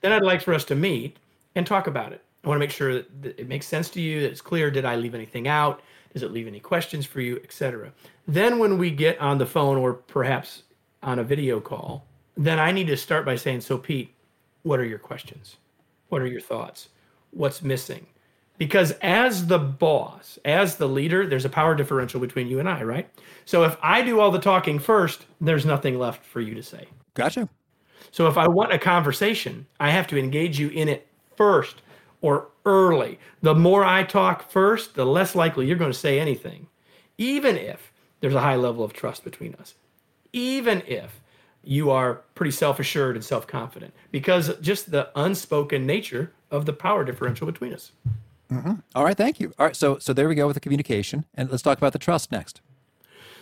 Then 0.00 0.12
I'd 0.12 0.22
like 0.22 0.42
for 0.42 0.54
us 0.54 0.64
to 0.66 0.76
meet 0.76 1.18
and 1.54 1.66
talk 1.66 1.86
about 1.88 2.12
it. 2.12 2.22
I 2.44 2.48
want 2.48 2.56
to 2.56 2.60
make 2.60 2.70
sure 2.70 3.02
that 3.02 3.38
it 3.38 3.48
makes 3.48 3.66
sense 3.66 3.90
to 3.90 4.00
you, 4.00 4.20
that 4.20 4.30
it's 4.30 4.40
clear. 4.40 4.70
Did 4.70 4.84
I 4.84 4.96
leave 4.96 5.14
anything 5.14 5.48
out? 5.48 5.82
Does 6.12 6.22
it 6.22 6.32
leave 6.32 6.46
any 6.46 6.60
questions 6.60 7.04
for 7.04 7.20
you, 7.20 7.40
etc. 7.44 7.92
Then 8.26 8.58
when 8.58 8.78
we 8.78 8.90
get 8.90 9.18
on 9.20 9.38
the 9.38 9.46
phone 9.46 9.76
or 9.76 9.94
perhaps 9.94 10.62
on 11.02 11.18
a 11.18 11.24
video 11.24 11.60
call, 11.60 12.06
then 12.36 12.58
I 12.58 12.72
need 12.72 12.86
to 12.86 12.96
start 12.96 13.24
by 13.24 13.36
saying, 13.36 13.60
"So 13.60 13.76
Pete, 13.76 14.14
what 14.62 14.80
are 14.80 14.84
your 14.84 14.98
questions? 14.98 15.56
What 16.08 16.22
are 16.22 16.26
your 16.26 16.40
thoughts? 16.40 16.88
What's 17.32 17.62
missing?" 17.62 18.06
Because 18.56 18.92
as 19.02 19.46
the 19.46 19.58
boss, 19.58 20.38
as 20.44 20.76
the 20.76 20.88
leader, 20.88 21.26
there's 21.26 21.44
a 21.44 21.50
power 21.50 21.74
differential 21.74 22.20
between 22.20 22.48
you 22.48 22.58
and 22.58 22.68
I, 22.68 22.82
right? 22.82 23.08
So 23.44 23.64
if 23.64 23.76
I 23.82 24.02
do 24.02 24.18
all 24.18 24.32
the 24.32 24.40
talking 24.40 24.78
first, 24.78 25.26
there's 25.40 25.64
nothing 25.64 25.98
left 25.98 26.24
for 26.24 26.40
you 26.40 26.54
to 26.54 26.62
say. 26.62 26.86
Gotcha. 27.14 27.48
So 28.10 28.26
if 28.26 28.36
I 28.36 28.48
want 28.48 28.72
a 28.72 28.78
conversation, 28.78 29.66
I 29.78 29.90
have 29.90 30.06
to 30.08 30.18
engage 30.18 30.58
you 30.58 30.70
in 30.70 30.88
it 30.88 31.06
first 31.36 31.82
or 32.20 32.48
early. 32.64 33.18
The 33.42 33.54
more 33.54 33.84
I 33.84 34.02
talk 34.02 34.50
first, 34.50 34.94
the 34.94 35.06
less 35.06 35.34
likely 35.34 35.66
you're 35.66 35.76
going 35.76 35.92
to 35.92 35.98
say 35.98 36.18
anything, 36.18 36.66
even 37.16 37.56
if 37.56 37.92
there's 38.20 38.34
a 38.34 38.40
high 38.40 38.56
level 38.56 38.84
of 38.84 38.92
trust 38.92 39.24
between 39.24 39.54
us, 39.56 39.74
even 40.32 40.82
if 40.86 41.20
you 41.62 41.90
are 41.90 42.22
pretty 42.34 42.50
self 42.50 42.78
assured 42.80 43.16
and 43.16 43.24
self 43.24 43.46
confident, 43.46 43.94
because 44.10 44.54
just 44.60 44.90
the 44.90 45.10
unspoken 45.16 45.86
nature 45.86 46.32
of 46.50 46.66
the 46.66 46.72
power 46.72 47.04
differential 47.04 47.46
between 47.46 47.72
us. 47.72 47.92
Mm-hmm. 48.50 48.74
All 48.94 49.04
right, 49.04 49.16
thank 49.16 49.40
you. 49.40 49.52
All 49.58 49.66
right, 49.66 49.76
so 49.76 49.98
so 49.98 50.12
there 50.12 50.28
we 50.28 50.34
go 50.34 50.46
with 50.46 50.54
the 50.54 50.60
communication, 50.60 51.24
and 51.34 51.50
let's 51.50 51.62
talk 51.62 51.78
about 51.78 51.92
the 51.92 51.98
trust 51.98 52.32
next. 52.32 52.60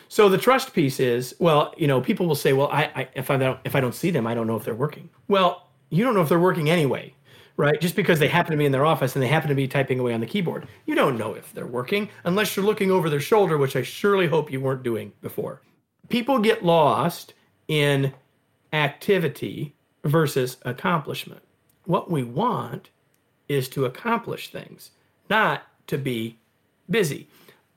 So 0.09 0.28
the 0.28 0.38
trust 0.38 0.73
piece 0.73 1.00
is, 1.00 1.35
well, 1.40 1.75
you 1.76 1.88
know, 1.88 2.00
people 2.00 2.26
will 2.26 2.37
say, 2.37 2.52
well, 2.52 2.68
I, 2.68 2.85
I 2.95 3.09
if 3.14 3.30
I 3.30 3.37
don't 3.37 3.59
if 3.64 3.75
I 3.75 3.80
don't 3.80 3.95
see 3.95 4.11
them, 4.11 4.26
I 4.26 4.35
don't 4.35 4.47
know 4.47 4.56
if 4.56 4.64
they're 4.64 4.75
working. 4.75 5.09
Well, 5.28 5.68
you 5.90 6.04
don't 6.04 6.14
know 6.14 6.23
if 6.23 6.28
they're 6.28 6.38
working 6.38 6.68
anyway 6.68 7.14
right? 7.56 7.80
Just 7.80 7.96
because 7.96 8.18
they 8.18 8.28
happen 8.28 8.52
to 8.52 8.56
be 8.56 8.66
in 8.66 8.72
their 8.72 8.84
office 8.84 9.14
and 9.14 9.22
they 9.22 9.28
happen 9.28 9.48
to 9.48 9.54
be 9.54 9.68
typing 9.68 9.98
away 9.98 10.12
on 10.12 10.20
the 10.20 10.26
keyboard. 10.26 10.68
You 10.84 10.94
don't 10.94 11.16
know 11.16 11.34
if 11.34 11.52
they're 11.52 11.66
working 11.66 12.08
unless 12.25 12.54
you're 12.54 12.64
looking 12.64 12.90
over 12.90 13.08
their 13.08 13.20
shoulder, 13.20 13.56
which 13.58 13.76
I 13.76 13.82
surely 13.82 14.26
hope 14.26 14.52
you 14.52 14.60
weren't 14.60 14.82
doing 14.82 15.12
before. 15.22 15.62
People 16.08 16.38
get 16.38 16.64
lost 16.64 17.34
in 17.68 18.12
activity 18.72 19.75
versus 20.04 20.58
accomplishment. 20.62 21.42
What 21.84 22.10
we 22.10 22.22
want 22.22 22.90
is 23.48 23.68
to 23.70 23.84
accomplish 23.84 24.50
things, 24.50 24.90
not 25.30 25.62
to 25.86 25.98
be 25.98 26.38
busy. 26.90 27.28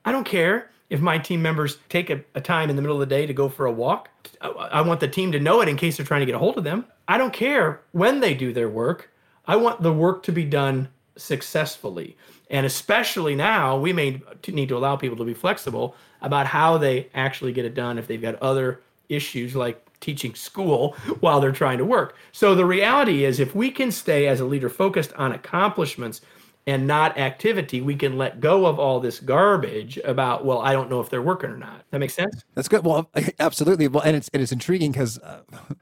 I 0.03 0.11
don't 0.11 0.25
care 0.25 0.71
if 0.89 0.99
my 0.99 1.17
team 1.19 1.41
members 1.41 1.77
take 1.89 2.09
a, 2.09 2.21
a, 2.33 2.41
time 2.41 2.69
in 2.69 2.75
the 2.75 2.81
middle 2.81 2.99
of 2.99 3.07
the 3.07 3.15
day 3.15 3.27
to 3.27 3.33
go 3.33 3.47
for 3.47 3.67
a 3.67 3.71
walk. 3.71 4.09
I 4.41 4.81
want 4.81 4.99
the 4.99 5.07
team 5.07 5.31
to 5.33 5.39
know 5.39 5.61
it 5.61 5.69
in 5.69 5.77
case 5.77 5.97
they're 5.97 6.05
trying 6.05 6.21
to 6.21 6.25
get 6.25 6.33
a 6.33 6.39
hold 6.39 6.57
of 6.57 6.63
them. 6.63 6.85
I 7.07 7.17
don't 7.17 7.33
care 7.33 7.81
when 7.91 8.19
they 8.19 8.33
do 8.33 8.51
their 8.51 8.69
work 8.69 9.11
I 9.49 9.55
want 9.55 9.81
the 9.81 9.91
work 9.91 10.21
to 10.23 10.31
be 10.31 10.45
done 10.45 10.89
successfully. 11.17 12.15
And 12.51 12.67
especially 12.67 13.33
now, 13.33 13.79
we 13.79 13.91
may 13.91 14.21
need 14.47 14.69
to 14.69 14.77
allow 14.77 14.95
people 14.95 15.17
to 15.17 15.23
be 15.23 15.33
flexible 15.33 15.95
about 16.21 16.45
how 16.45 16.77
they 16.77 17.09
actually 17.15 17.51
get 17.51 17.65
it 17.65 17.73
done 17.73 17.97
if 17.97 18.05
they've 18.05 18.21
got 18.21 18.35
other 18.43 18.79
issues 19.09 19.55
like 19.55 19.83
teaching 20.01 20.35
school 20.35 20.91
while 21.19 21.41
they're 21.41 21.51
trying 21.51 21.79
to 21.79 21.85
work. 21.85 22.15
So 22.31 22.53
the 22.53 22.63
reality 22.63 23.25
is, 23.25 23.39
if 23.39 23.55
we 23.55 23.71
can 23.71 23.91
stay 23.91 24.27
as 24.27 24.39
a 24.39 24.45
leader 24.45 24.69
focused 24.69 25.13
on 25.13 25.31
accomplishments 25.31 26.21
and 26.69 26.85
not 26.85 27.17
activity, 27.17 27.81
we 27.81 27.95
can 27.95 28.15
let 28.15 28.39
go 28.39 28.67
of 28.67 28.77
all 28.77 28.99
this 28.99 29.19
garbage 29.19 29.97
about, 30.05 30.45
well, 30.45 30.59
I 30.59 30.71
don't 30.71 30.87
know 30.87 31.01
if 31.01 31.09
they're 31.09 31.21
working 31.21 31.49
or 31.49 31.57
not. 31.57 31.83
That 31.89 31.97
makes 31.97 32.13
sense? 32.13 32.43
That's 32.53 32.67
good. 32.67 32.85
Well, 32.85 33.09
absolutely. 33.39 33.87
Well, 33.87 34.03
and 34.03 34.15
it's, 34.15 34.29
it 34.33 34.39
is 34.39 34.51
intriguing 34.51 34.91
because 34.91 35.17
uh, 35.17 35.41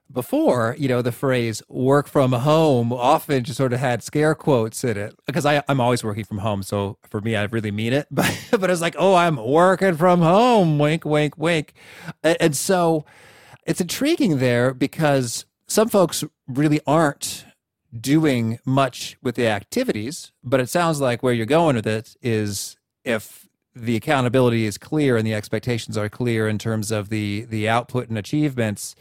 before, 0.10 0.78
you 0.80 0.88
know, 0.88 1.02
the 1.02 1.12
phrase 1.12 1.62
work 1.68 2.08
from 2.08 2.32
home 2.32 2.94
often 2.94 3.44
just 3.44 3.58
sort 3.58 3.74
of 3.74 3.80
had 3.80 4.02
scare 4.02 4.34
quotes 4.34 4.82
in 4.86 4.98
it 4.98 5.14
because 5.26 5.46
I, 5.46 5.62
I'm 5.68 5.82
always 5.82 6.06
working 6.06 6.24
from 6.24 6.38
home. 6.38 6.64
So 6.64 6.98
for 7.10 7.20
me, 7.20 7.36
I 7.36 7.44
really 7.44 7.72
mean 7.72 7.92
it. 7.94 8.08
But, 8.18 8.48
but 8.60 8.70
it's 8.70 8.82
like, 8.82 8.96
oh, 8.98 9.14
I'm 9.14 9.36
working 9.36 9.96
from 9.96 10.22
home, 10.22 10.80
wink, 10.80 11.04
wink, 11.04 11.38
wink. 11.38 11.74
and, 12.24 12.38
and 12.40 12.56
so 12.56 13.06
it's 13.66 13.82
intriguing 13.82 14.40
there 14.40 14.74
because 14.74 15.46
some 15.68 15.90
folks 15.90 16.24
really 16.48 16.80
aren't 16.88 17.46
doing 18.00 18.60
much 18.66 19.18
with 19.22 19.36
the 19.36 19.48
activities, 19.48 20.32
but 20.44 20.60
it 20.60 20.70
sounds 20.70 21.00
like 21.02 21.24
where 21.24 21.34
you're 21.34 21.46
going 21.46 21.76
with 21.76 21.88
it 21.88 22.16
is 22.22 22.78
if 23.04 23.48
the 23.76 23.96
accountability 23.96 24.66
is 24.66 24.78
clear 24.78 25.18
and 25.18 25.26
the 25.26 25.34
expectations 25.34 25.98
are 25.98 26.10
clear 26.10 26.48
in 26.48 26.58
terms 26.58 26.92
of 26.92 27.10
the 27.10 27.46
the 27.50 27.70
output 27.70 28.10
and 28.10 28.18
achievements, 28.18 28.96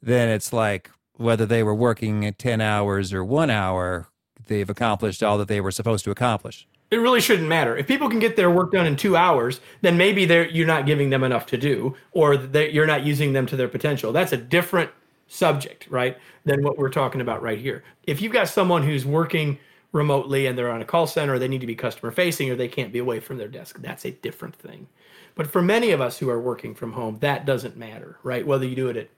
then 0.00 0.28
it's 0.28 0.52
like 0.52 0.90
whether 1.16 1.44
they 1.44 1.62
were 1.62 1.74
working 1.74 2.32
10 2.32 2.60
hours 2.60 3.12
or 3.12 3.24
1 3.24 3.50
hour, 3.50 4.08
they've 4.46 4.70
accomplished 4.70 5.22
all 5.22 5.36
that 5.36 5.48
they 5.48 5.60
were 5.60 5.70
supposed 5.70 6.04
to 6.04 6.10
accomplish. 6.10 6.66
It 6.90 6.96
really 6.96 7.20
shouldn't 7.20 7.48
matter. 7.48 7.76
If 7.76 7.86
people 7.86 8.08
can 8.08 8.18
get 8.18 8.36
their 8.36 8.50
work 8.50 8.72
done 8.72 8.86
in 8.86 8.96
two 8.96 9.16
hours, 9.16 9.60
then 9.80 9.96
maybe 9.96 10.22
you're 10.22 10.66
not 10.66 10.86
giving 10.86 11.10
them 11.10 11.22
enough 11.22 11.46
to 11.46 11.56
do, 11.56 11.94
or 12.12 12.34
you're 12.34 12.86
not 12.86 13.04
using 13.04 13.32
them 13.32 13.46
to 13.46 13.56
their 13.56 13.68
potential. 13.68 14.12
That's 14.12 14.32
a 14.32 14.36
different 14.36 14.90
subject, 15.30 15.86
right, 15.88 16.18
than 16.44 16.62
what 16.62 16.76
we're 16.76 16.90
talking 16.90 17.20
about 17.20 17.40
right 17.40 17.58
here. 17.58 17.84
If 18.04 18.20
you've 18.20 18.32
got 18.32 18.48
someone 18.48 18.82
who's 18.82 19.06
working 19.06 19.58
remotely 19.92 20.46
and 20.46 20.58
they're 20.58 20.70
on 20.70 20.82
a 20.82 20.84
call 20.84 21.06
center, 21.06 21.38
they 21.38 21.48
need 21.48 21.60
to 21.60 21.66
be 21.66 21.74
customer 21.74 22.10
facing, 22.10 22.50
or 22.50 22.56
they 22.56 22.68
can't 22.68 22.92
be 22.92 22.98
away 22.98 23.20
from 23.20 23.38
their 23.38 23.48
desk, 23.48 23.78
that's 23.80 24.04
a 24.04 24.10
different 24.10 24.56
thing. 24.56 24.88
But 25.36 25.46
for 25.46 25.62
many 25.62 25.92
of 25.92 26.00
us 26.00 26.18
who 26.18 26.28
are 26.28 26.40
working 26.40 26.74
from 26.74 26.92
home, 26.92 27.18
that 27.20 27.46
doesn't 27.46 27.76
matter, 27.76 28.18
right? 28.24 28.46
Whether 28.46 28.66
you 28.66 28.74
do 28.74 28.88
it 28.88 28.96
at 28.96 29.08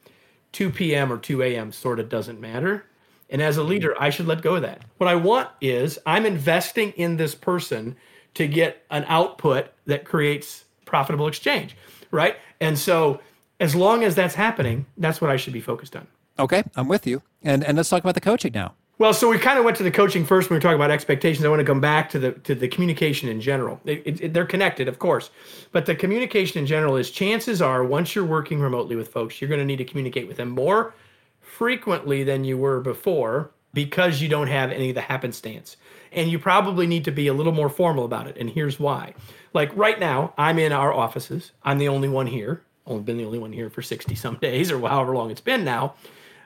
2 0.52 0.70
p.m. 0.70 1.10
or 1.10 1.16
2 1.16 1.42
a.m. 1.42 1.72
sort 1.72 1.98
of 1.98 2.10
doesn't 2.10 2.40
matter. 2.40 2.84
And 3.30 3.40
as 3.40 3.56
a 3.56 3.62
leader, 3.62 3.94
I 3.98 4.10
should 4.10 4.26
let 4.26 4.42
go 4.42 4.56
of 4.56 4.62
that. 4.62 4.82
What 4.98 5.08
I 5.08 5.14
want 5.14 5.48
is 5.62 5.98
I'm 6.04 6.26
investing 6.26 6.90
in 6.92 7.16
this 7.16 7.34
person 7.34 7.96
to 8.34 8.46
get 8.46 8.84
an 8.90 9.06
output 9.08 9.68
that 9.86 10.04
creates 10.04 10.64
profitable 10.84 11.26
exchange, 11.26 11.74
right? 12.10 12.36
And 12.60 12.78
so 12.78 13.20
as 13.62 13.76
long 13.76 14.02
as 14.02 14.16
that's 14.16 14.34
happening, 14.34 14.86
that's 14.98 15.20
what 15.20 15.30
I 15.30 15.36
should 15.36 15.52
be 15.52 15.60
focused 15.60 15.94
on. 15.94 16.08
Okay, 16.38 16.64
I'm 16.74 16.88
with 16.88 17.06
you. 17.06 17.22
And 17.42 17.64
and 17.64 17.76
let's 17.76 17.88
talk 17.88 18.02
about 18.02 18.14
the 18.14 18.20
coaching 18.20 18.52
now. 18.52 18.74
Well, 18.98 19.14
so 19.14 19.28
we 19.28 19.38
kind 19.38 19.58
of 19.58 19.64
went 19.64 19.76
to 19.78 19.82
the 19.82 19.90
coaching 19.90 20.24
first 20.24 20.50
when 20.50 20.54
we 20.54 20.58
were 20.58 20.62
talking 20.62 20.76
about 20.76 20.90
expectations. 20.90 21.44
I 21.44 21.48
want 21.48 21.60
to 21.60 21.66
come 21.66 21.80
back 21.80 22.10
to 22.10 22.18
the 22.18 22.32
to 22.32 22.54
the 22.54 22.68
communication 22.68 23.28
in 23.28 23.40
general. 23.40 23.80
It, 23.84 24.02
it, 24.04 24.20
it, 24.20 24.34
they're 24.34 24.46
connected, 24.46 24.88
of 24.88 24.98
course, 24.98 25.30
but 25.70 25.86
the 25.86 25.94
communication 25.94 26.58
in 26.58 26.66
general 26.66 26.96
is 26.96 27.10
chances 27.10 27.62
are 27.62 27.84
once 27.84 28.14
you're 28.14 28.24
working 28.24 28.60
remotely 28.60 28.96
with 28.96 29.08
folks, 29.08 29.40
you're 29.40 29.48
going 29.48 29.60
to 29.60 29.64
need 29.64 29.76
to 29.76 29.84
communicate 29.84 30.26
with 30.26 30.36
them 30.36 30.50
more 30.50 30.94
frequently 31.40 32.24
than 32.24 32.44
you 32.44 32.58
were 32.58 32.80
before 32.80 33.52
because 33.72 34.20
you 34.20 34.28
don't 34.28 34.48
have 34.48 34.70
any 34.70 34.88
of 34.88 34.94
the 34.94 35.00
happenstance. 35.02 35.76
And 36.10 36.30
you 36.30 36.38
probably 36.38 36.86
need 36.86 37.04
to 37.04 37.10
be 37.12 37.26
a 37.28 37.34
little 37.34 37.52
more 37.52 37.70
formal 37.70 38.04
about 38.04 38.26
it. 38.26 38.36
And 38.36 38.50
here's 38.50 38.78
why. 38.78 39.14
Like 39.54 39.74
right 39.76 39.98
now, 39.98 40.34
I'm 40.36 40.58
in 40.58 40.72
our 40.72 40.92
offices. 40.92 41.52
I'm 41.62 41.78
the 41.78 41.88
only 41.88 42.08
one 42.08 42.26
here. 42.26 42.62
Only 42.86 43.02
been 43.02 43.18
the 43.18 43.24
only 43.24 43.38
one 43.38 43.52
here 43.52 43.70
for 43.70 43.82
60 43.82 44.14
some 44.14 44.36
days 44.36 44.70
or 44.70 44.80
however 44.80 45.14
long 45.14 45.30
it's 45.30 45.40
been 45.40 45.64
now. 45.64 45.94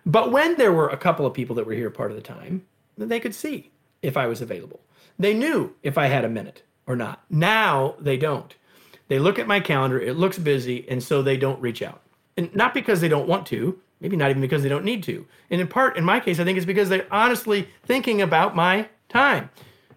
But 0.04 0.30
when 0.30 0.56
there 0.56 0.72
were 0.72 0.88
a 0.88 0.96
couple 0.96 1.26
of 1.26 1.34
people 1.34 1.56
that 1.56 1.66
were 1.66 1.72
here 1.72 1.90
part 1.90 2.10
of 2.10 2.16
the 2.16 2.22
time, 2.22 2.66
they 2.96 3.20
could 3.20 3.34
see 3.34 3.70
if 4.02 4.16
I 4.16 4.26
was 4.26 4.40
available. 4.40 4.80
They 5.18 5.34
knew 5.34 5.74
if 5.82 5.98
I 5.98 6.06
had 6.06 6.24
a 6.24 6.28
minute 6.28 6.62
or 6.86 6.94
not. 6.96 7.24
Now 7.30 7.96
they 7.98 8.16
don't. 8.16 8.54
They 9.08 9.18
look 9.18 9.38
at 9.38 9.46
my 9.46 9.60
calendar, 9.60 10.00
it 10.00 10.16
looks 10.16 10.38
busy, 10.38 10.88
and 10.88 11.02
so 11.02 11.22
they 11.22 11.36
don't 11.36 11.60
reach 11.60 11.82
out. 11.82 12.02
And 12.36 12.54
not 12.54 12.74
because 12.74 13.00
they 13.00 13.08
don't 13.08 13.28
want 13.28 13.46
to, 13.48 13.80
maybe 14.00 14.16
not 14.16 14.30
even 14.30 14.42
because 14.42 14.62
they 14.62 14.68
don't 14.68 14.84
need 14.84 15.02
to. 15.04 15.26
And 15.50 15.60
in 15.60 15.68
part, 15.68 15.96
in 15.96 16.04
my 16.04 16.20
case, 16.20 16.38
I 16.38 16.44
think 16.44 16.56
it's 16.56 16.66
because 16.66 16.88
they're 16.88 17.06
honestly 17.10 17.68
thinking 17.84 18.20
about 18.20 18.54
my 18.54 18.88
time. 19.08 19.48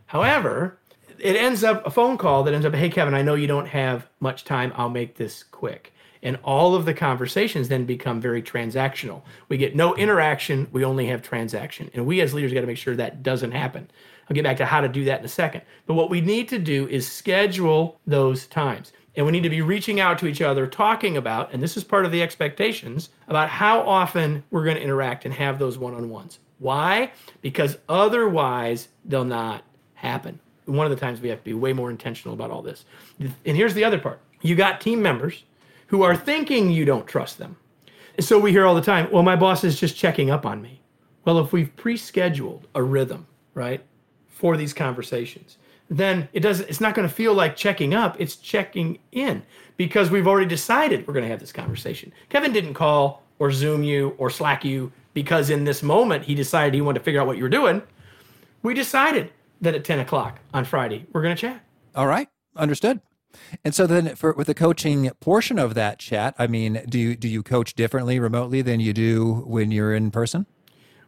However, 0.05 0.77
it 1.17 1.35
ends 1.35 1.63
up 1.63 1.85
a 1.85 1.91
phone 1.91 2.17
call 2.17 2.43
that 2.43 2.53
ends 2.53 2.65
up, 2.65 2.73
hey, 2.73 2.89
Kevin, 2.89 3.13
I 3.13 3.21
know 3.21 3.35
you 3.35 3.47
don't 3.47 3.67
have 3.67 4.07
much 4.19 4.45
time. 4.45 4.71
I'll 4.75 4.89
make 4.89 5.15
this 5.15 5.43
quick. 5.43 5.93
And 6.21 6.37
all 6.43 6.75
of 6.75 6.85
the 6.85 6.93
conversations 6.93 7.69
then 7.69 7.85
become 7.85 8.19
very 8.19 8.41
transactional. 8.41 9.21
We 9.47 9.57
get 9.57 9.75
no 9.75 9.95
interaction, 9.95 10.67
we 10.71 10.83
only 10.83 11.07
have 11.07 11.21
transaction. 11.21 11.89
And 11.93 12.05
we 12.05 12.21
as 12.21 12.33
leaders 12.33 12.53
got 12.53 12.61
to 12.61 12.67
make 12.67 12.77
sure 12.77 12.95
that 12.95 13.23
doesn't 13.23 13.51
happen. 13.51 13.89
I'll 14.29 14.35
get 14.35 14.43
back 14.43 14.57
to 14.57 14.65
how 14.65 14.81
to 14.81 14.89
do 14.89 15.05
that 15.05 15.19
in 15.19 15.25
a 15.25 15.29
second. 15.29 15.61
But 15.87 15.95
what 15.95 16.09
we 16.09 16.21
need 16.21 16.49
to 16.49 16.59
do 16.59 16.87
is 16.87 17.09
schedule 17.09 17.99
those 18.05 18.47
times. 18.47 18.91
And 19.15 19.25
we 19.25 19.31
need 19.31 19.43
to 19.43 19.49
be 19.49 19.61
reaching 19.61 19.99
out 19.99 20.19
to 20.19 20.27
each 20.27 20.41
other, 20.41 20.67
talking 20.67 21.17
about, 21.17 21.51
and 21.51 21.63
this 21.63 21.75
is 21.75 21.83
part 21.83 22.05
of 22.05 22.11
the 22.11 22.21
expectations, 22.21 23.09
about 23.27 23.49
how 23.49 23.81
often 23.81 24.43
we're 24.51 24.63
going 24.63 24.77
to 24.77 24.83
interact 24.83 25.25
and 25.25 25.33
have 25.33 25.57
those 25.57 25.77
one 25.77 25.95
on 25.95 26.09
ones. 26.09 26.39
Why? 26.59 27.11
Because 27.41 27.77
otherwise, 27.87 28.89
they'll 29.05 29.25
not 29.25 29.63
happen. 29.95 30.39
One 30.65 30.85
of 30.85 30.91
the 30.91 30.97
times 30.97 31.21
we 31.21 31.29
have 31.29 31.39
to 31.39 31.43
be 31.43 31.53
way 31.53 31.73
more 31.73 31.89
intentional 31.89 32.35
about 32.35 32.51
all 32.51 32.61
this. 32.61 32.85
And 33.19 33.57
here's 33.57 33.73
the 33.73 33.83
other 33.83 33.97
part 33.97 34.19
you 34.41 34.55
got 34.55 34.79
team 34.79 35.01
members 35.01 35.43
who 35.89 36.03
are 36.03 36.15
thinking 36.15 36.71
you 36.71 36.85
don't 36.85 37.07
trust 37.07 37.37
them. 37.37 37.57
So 38.19 38.39
we 38.39 38.51
hear 38.51 38.65
all 38.65 38.75
the 38.75 38.81
time, 38.81 39.09
well, 39.11 39.23
my 39.23 39.35
boss 39.35 39.63
is 39.63 39.79
just 39.79 39.95
checking 39.95 40.29
up 40.29 40.45
on 40.45 40.61
me. 40.61 40.81
Well, 41.25 41.39
if 41.39 41.51
we've 41.51 41.75
pre 41.75 41.97
scheduled 41.97 42.67
a 42.73 42.81
rhythm, 42.81 43.27
right, 43.53 43.83
for 44.27 44.55
these 44.55 44.73
conversations, 44.73 45.57
then 45.89 46.29
it 46.33 46.41
doesn't 46.41 46.69
it's 46.69 46.79
not 46.79 46.93
going 46.93 47.07
to 47.07 47.13
feel 47.13 47.33
like 47.33 47.55
checking 47.55 47.93
up 47.93 48.15
it's 48.19 48.35
checking 48.35 48.99
in 49.11 49.41
because 49.75 50.11
we've 50.11 50.27
already 50.27 50.47
decided 50.47 51.05
we're 51.07 51.13
going 51.13 51.25
to 51.25 51.29
have 51.29 51.39
this 51.39 51.51
conversation 51.51 52.13
kevin 52.29 52.53
didn't 52.53 52.75
call 52.75 53.23
or 53.39 53.51
zoom 53.51 53.83
you 53.83 54.13
or 54.19 54.29
slack 54.29 54.63
you 54.63 54.91
because 55.13 55.49
in 55.49 55.63
this 55.63 55.81
moment 55.81 56.23
he 56.23 56.35
decided 56.35 56.73
he 56.73 56.81
wanted 56.81 56.99
to 56.99 57.05
figure 57.05 57.19
out 57.19 57.27
what 57.27 57.37
you 57.37 57.43
were 57.43 57.49
doing 57.49 57.81
we 58.61 58.73
decided 58.73 59.31
that 59.61 59.73
at 59.73 59.83
10 59.83 59.99
o'clock 59.99 60.39
on 60.53 60.63
friday 60.63 61.05
we're 61.11 61.23
going 61.23 61.35
to 61.35 61.41
chat 61.41 61.63
all 61.95 62.07
right 62.07 62.29
understood 62.55 63.01
and 63.63 63.75
so 63.75 63.85
then 63.85 64.15
for 64.15 64.33
with 64.33 64.47
the 64.47 64.53
coaching 64.53 65.09
portion 65.19 65.59
of 65.59 65.73
that 65.73 65.99
chat 65.99 66.35
i 66.39 66.47
mean 66.47 66.81
do 66.89 66.97
you 66.99 67.15
do 67.15 67.27
you 67.27 67.43
coach 67.43 67.73
differently 67.73 68.19
remotely 68.19 68.61
than 68.61 68.79
you 68.79 68.93
do 68.93 69.43
when 69.45 69.71
you're 69.71 69.93
in 69.93 70.11
person 70.11 70.45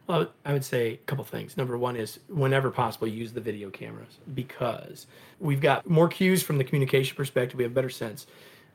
well, 0.06 0.28
I 0.44 0.52
would 0.52 0.64
say 0.64 0.94
a 0.94 0.96
couple 0.96 1.24
things. 1.24 1.56
Number 1.56 1.78
one 1.78 1.96
is 1.96 2.18
whenever 2.28 2.70
possible, 2.70 3.06
use 3.06 3.32
the 3.32 3.40
video 3.40 3.70
cameras 3.70 4.18
because 4.34 5.06
we've 5.38 5.60
got 5.60 5.88
more 5.88 6.08
cues 6.08 6.42
from 6.42 6.58
the 6.58 6.64
communication 6.64 7.16
perspective. 7.16 7.56
We 7.56 7.64
have 7.64 7.72
better 7.72 7.88
sense. 7.88 8.26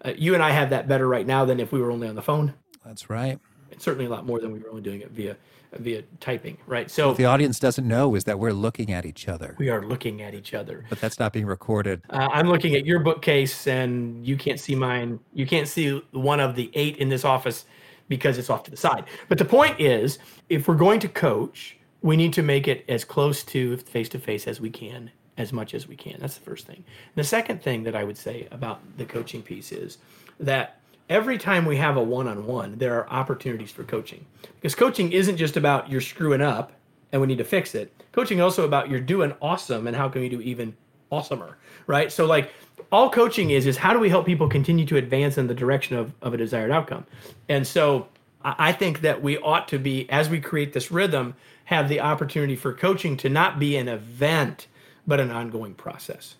Uh, 0.04 0.14
you 0.16 0.34
and 0.34 0.44
I 0.44 0.52
have 0.52 0.70
that 0.70 0.88
better 0.88 1.08
right 1.08 1.28
now 1.28 1.44
than 1.44 1.60
if 1.60 1.72
we 1.72 1.82
were 1.82 1.92
only 1.92 2.08
on 2.08 2.16
the 2.16 2.22
phone. 2.22 2.54
That's 2.86 3.10
right. 3.10 3.40
And 3.72 3.82
certainly 3.82 4.06
a 4.06 4.10
lot 4.10 4.26
more 4.26 4.40
than 4.40 4.52
we 4.52 4.60
were 4.60 4.70
only 4.70 4.82
doing 4.82 5.02
it 5.02 5.12
via 5.12 5.36
via 5.74 6.04
typing, 6.20 6.58
right? 6.66 6.90
So 6.90 7.10
what 7.10 7.18
the 7.18 7.26
audience 7.26 7.60
doesn't 7.60 7.88
know 7.88 8.16
is 8.16 8.24
that 8.26 8.40
we're 8.40 8.54
looking 8.54 8.92
at 8.92 9.06
each 9.06 9.28
other. 9.28 9.56
We 9.58 9.70
are 9.70 9.86
looking 9.86 10.22
at 10.22 10.34
each 10.34 10.54
other, 10.54 10.86
but 10.90 11.00
that's 11.00 11.20
not 11.20 11.34
being 11.34 11.46
recorded. 11.46 12.02
Uh, 12.10 12.30
I'm 12.32 12.48
looking 12.48 12.76
at 12.76 12.86
your 12.86 13.00
bookcase, 13.00 13.68
and 13.68 14.26
you 14.26 14.38
can't 14.38 14.60
see 14.60 14.76
mine. 14.76 15.20
You 15.34 15.46
can't 15.46 15.68
see 15.68 16.02
one 16.12 16.40
of 16.40 16.56
the 16.56 16.72
eight 16.74 16.98
in 16.98 17.10
this 17.10 17.26
office 17.26 17.66
because 18.08 18.38
it's 18.38 18.50
off 18.50 18.64
to 18.64 18.72
the 18.72 18.78
side. 18.78 19.06
But 19.28 19.38
the 19.38 19.46
point 19.46 19.80
is, 19.80 20.20
if 20.50 20.68
we're 20.68 20.76
going 20.76 21.00
to 21.02 21.10
coach, 21.10 21.78
we 22.02 22.16
need 22.16 22.34
to 22.34 22.44
make 22.44 22.68
it 22.68 22.86
as 22.88 23.04
close 23.04 23.44
to 23.44 23.78
face 23.78 24.10
to 24.10 24.20
face 24.20 24.48
as 24.48 24.62
we 24.62 24.70
can, 24.70 25.12
as 25.38 25.52
much 25.52 25.74
as 25.74 25.88
we 25.88 25.96
can. 25.96 26.18
That's 26.20 26.36
the 26.36 26.44
first 26.44 26.66
thing. 26.66 26.78
And 26.78 27.16
the 27.16 27.24
second 27.24 27.62
thing 27.62 27.84
that 27.84 27.96
I 27.96 28.04
would 28.04 28.18
say 28.18 28.48
about 28.52 28.82
the 28.98 29.06
coaching 29.06 29.42
piece 29.42 29.72
is 29.72 29.98
that 30.40 30.77
every 31.10 31.38
time 31.38 31.66
we 31.66 31.78
have 31.78 31.98
a 31.98 32.04
one 32.04 32.28
on 32.28 32.46
one, 32.46 32.78
there 32.78 32.96
are 32.96 33.10
opportunities 33.10 33.72
for 33.72 33.84
coaching. 33.84 34.26
Because 34.56 34.76
coaching 34.76 35.12
isn't 35.12 35.38
just 35.38 35.58
about 35.58 35.90
you're 35.90 36.02
screwing 36.02 36.42
up 36.42 36.74
and 37.12 37.22
we 37.22 37.28
need 37.28 37.38
to 37.38 37.44
fix 37.44 37.76
it. 37.76 37.94
Coaching 38.12 38.42
also 38.42 38.66
about 38.66 38.90
you're 38.90 39.00
doing 39.00 39.34
awesome 39.42 39.88
and 39.88 39.96
how 39.96 40.10
can 40.10 40.22
we 40.22 40.30
do 40.30 40.42
even 40.42 40.76
awesomer, 41.12 41.56
right? 41.88 42.12
So 42.12 42.26
like 42.26 42.52
all 42.92 43.10
coaching 43.10 43.52
is 43.52 43.66
is 43.66 43.78
how 43.78 43.94
do 43.94 44.00
we 44.00 44.10
help 44.10 44.26
people 44.26 44.48
continue 44.48 44.86
to 44.86 44.98
advance 44.98 45.38
in 45.38 45.48
the 45.48 45.54
direction 45.54 45.96
of, 45.98 46.14
of 46.22 46.34
a 46.34 46.38
desired 46.38 46.72
outcome 46.72 47.06
and 47.50 47.66
so 47.66 48.08
i 48.44 48.72
think 48.72 49.02
that 49.02 49.22
we 49.22 49.38
ought 49.40 49.68
to 49.68 49.78
be 49.78 50.10
as 50.10 50.30
we 50.30 50.40
create 50.40 50.74
this 50.74 50.92
rhythm 50.92 51.36
have 51.66 51.90
the 51.90 52.00
opportunity 52.00 52.56
for 52.56 52.74
coaching 52.74 53.18
to 53.18 53.30
not 53.30 53.60
be 53.60 53.76
an 53.76 53.88
event 53.88 54.68
but 55.06 55.20
an 55.20 55.32
ongoing 55.32 55.74
process 55.74 56.36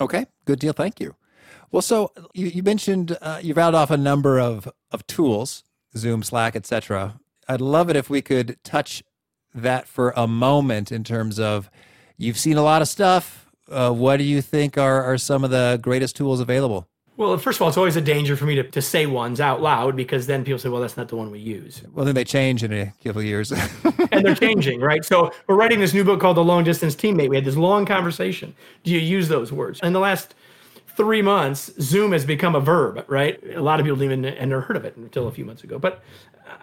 okay 0.00 0.26
good 0.46 0.58
deal 0.58 0.72
thank 0.72 1.00
you 1.00 1.14
well 1.74 1.82
so 1.82 2.10
you, 2.32 2.46
you 2.46 2.62
mentioned 2.62 3.16
uh, 3.20 3.40
you 3.42 3.52
rattled 3.52 3.74
off 3.74 3.90
a 3.90 3.96
number 3.96 4.38
of 4.38 4.68
of 4.90 5.06
tools 5.06 5.64
zoom 5.96 6.22
slack 6.22 6.56
etc 6.56 7.20
i'd 7.48 7.60
love 7.60 7.90
it 7.90 7.96
if 7.96 8.08
we 8.08 8.22
could 8.22 8.56
touch 8.62 9.02
that 9.52 9.86
for 9.86 10.12
a 10.16 10.26
moment 10.26 10.90
in 10.90 11.04
terms 11.04 11.38
of 11.38 11.70
you've 12.16 12.38
seen 12.38 12.56
a 12.56 12.62
lot 12.62 12.80
of 12.80 12.88
stuff 12.88 13.44
uh, 13.70 13.90
what 13.90 14.18
do 14.18 14.24
you 14.24 14.42
think 14.42 14.76
are, 14.76 15.02
are 15.02 15.18
some 15.18 15.44
of 15.44 15.50
the 15.50 15.78
greatest 15.80 16.16
tools 16.16 16.40
available? 16.40 16.88
Well, 17.16 17.38
first 17.38 17.58
of 17.58 17.62
all, 17.62 17.68
it's 17.68 17.76
always 17.76 17.94
a 17.94 18.00
danger 18.00 18.36
for 18.36 18.44
me 18.44 18.56
to, 18.56 18.64
to 18.64 18.82
say 18.82 19.06
ones 19.06 19.40
out 19.40 19.62
loud 19.62 19.94
because 19.94 20.26
then 20.26 20.44
people 20.44 20.58
say, 20.58 20.68
well, 20.68 20.80
that's 20.80 20.96
not 20.96 21.08
the 21.08 21.14
one 21.14 21.30
we 21.30 21.38
use. 21.38 21.80
Well, 21.92 22.04
then 22.04 22.16
they 22.16 22.24
change 22.24 22.64
in 22.64 22.72
a 22.72 22.92
couple 23.04 23.20
of 23.20 23.26
years. 23.26 23.52
and 24.10 24.24
they're 24.24 24.34
changing, 24.34 24.80
right? 24.80 25.04
So 25.04 25.32
we're 25.46 25.54
writing 25.54 25.78
this 25.78 25.94
new 25.94 26.02
book 26.02 26.20
called 26.20 26.36
The 26.36 26.44
Long 26.44 26.64
Distance 26.64 26.96
Teammate. 26.96 27.28
We 27.28 27.36
had 27.36 27.44
this 27.44 27.56
long 27.56 27.86
conversation. 27.86 28.52
Do 28.82 28.90
you 28.90 28.98
use 28.98 29.28
those 29.28 29.52
words? 29.52 29.78
In 29.84 29.92
the 29.92 30.00
last 30.00 30.34
three 30.96 31.22
months, 31.22 31.70
Zoom 31.80 32.12
has 32.12 32.24
become 32.24 32.54
a 32.54 32.60
verb, 32.60 33.04
right? 33.08 33.40
A 33.54 33.62
lot 33.62 33.80
of 33.80 33.84
people 33.84 33.98
didn't 33.98 34.24
even 34.24 34.48
never 34.48 34.62
heard 34.62 34.76
of 34.76 34.84
it 34.84 34.96
until 34.96 35.28
a 35.28 35.32
few 35.32 35.44
months 35.44 35.64
ago. 35.64 35.78
But 35.78 36.02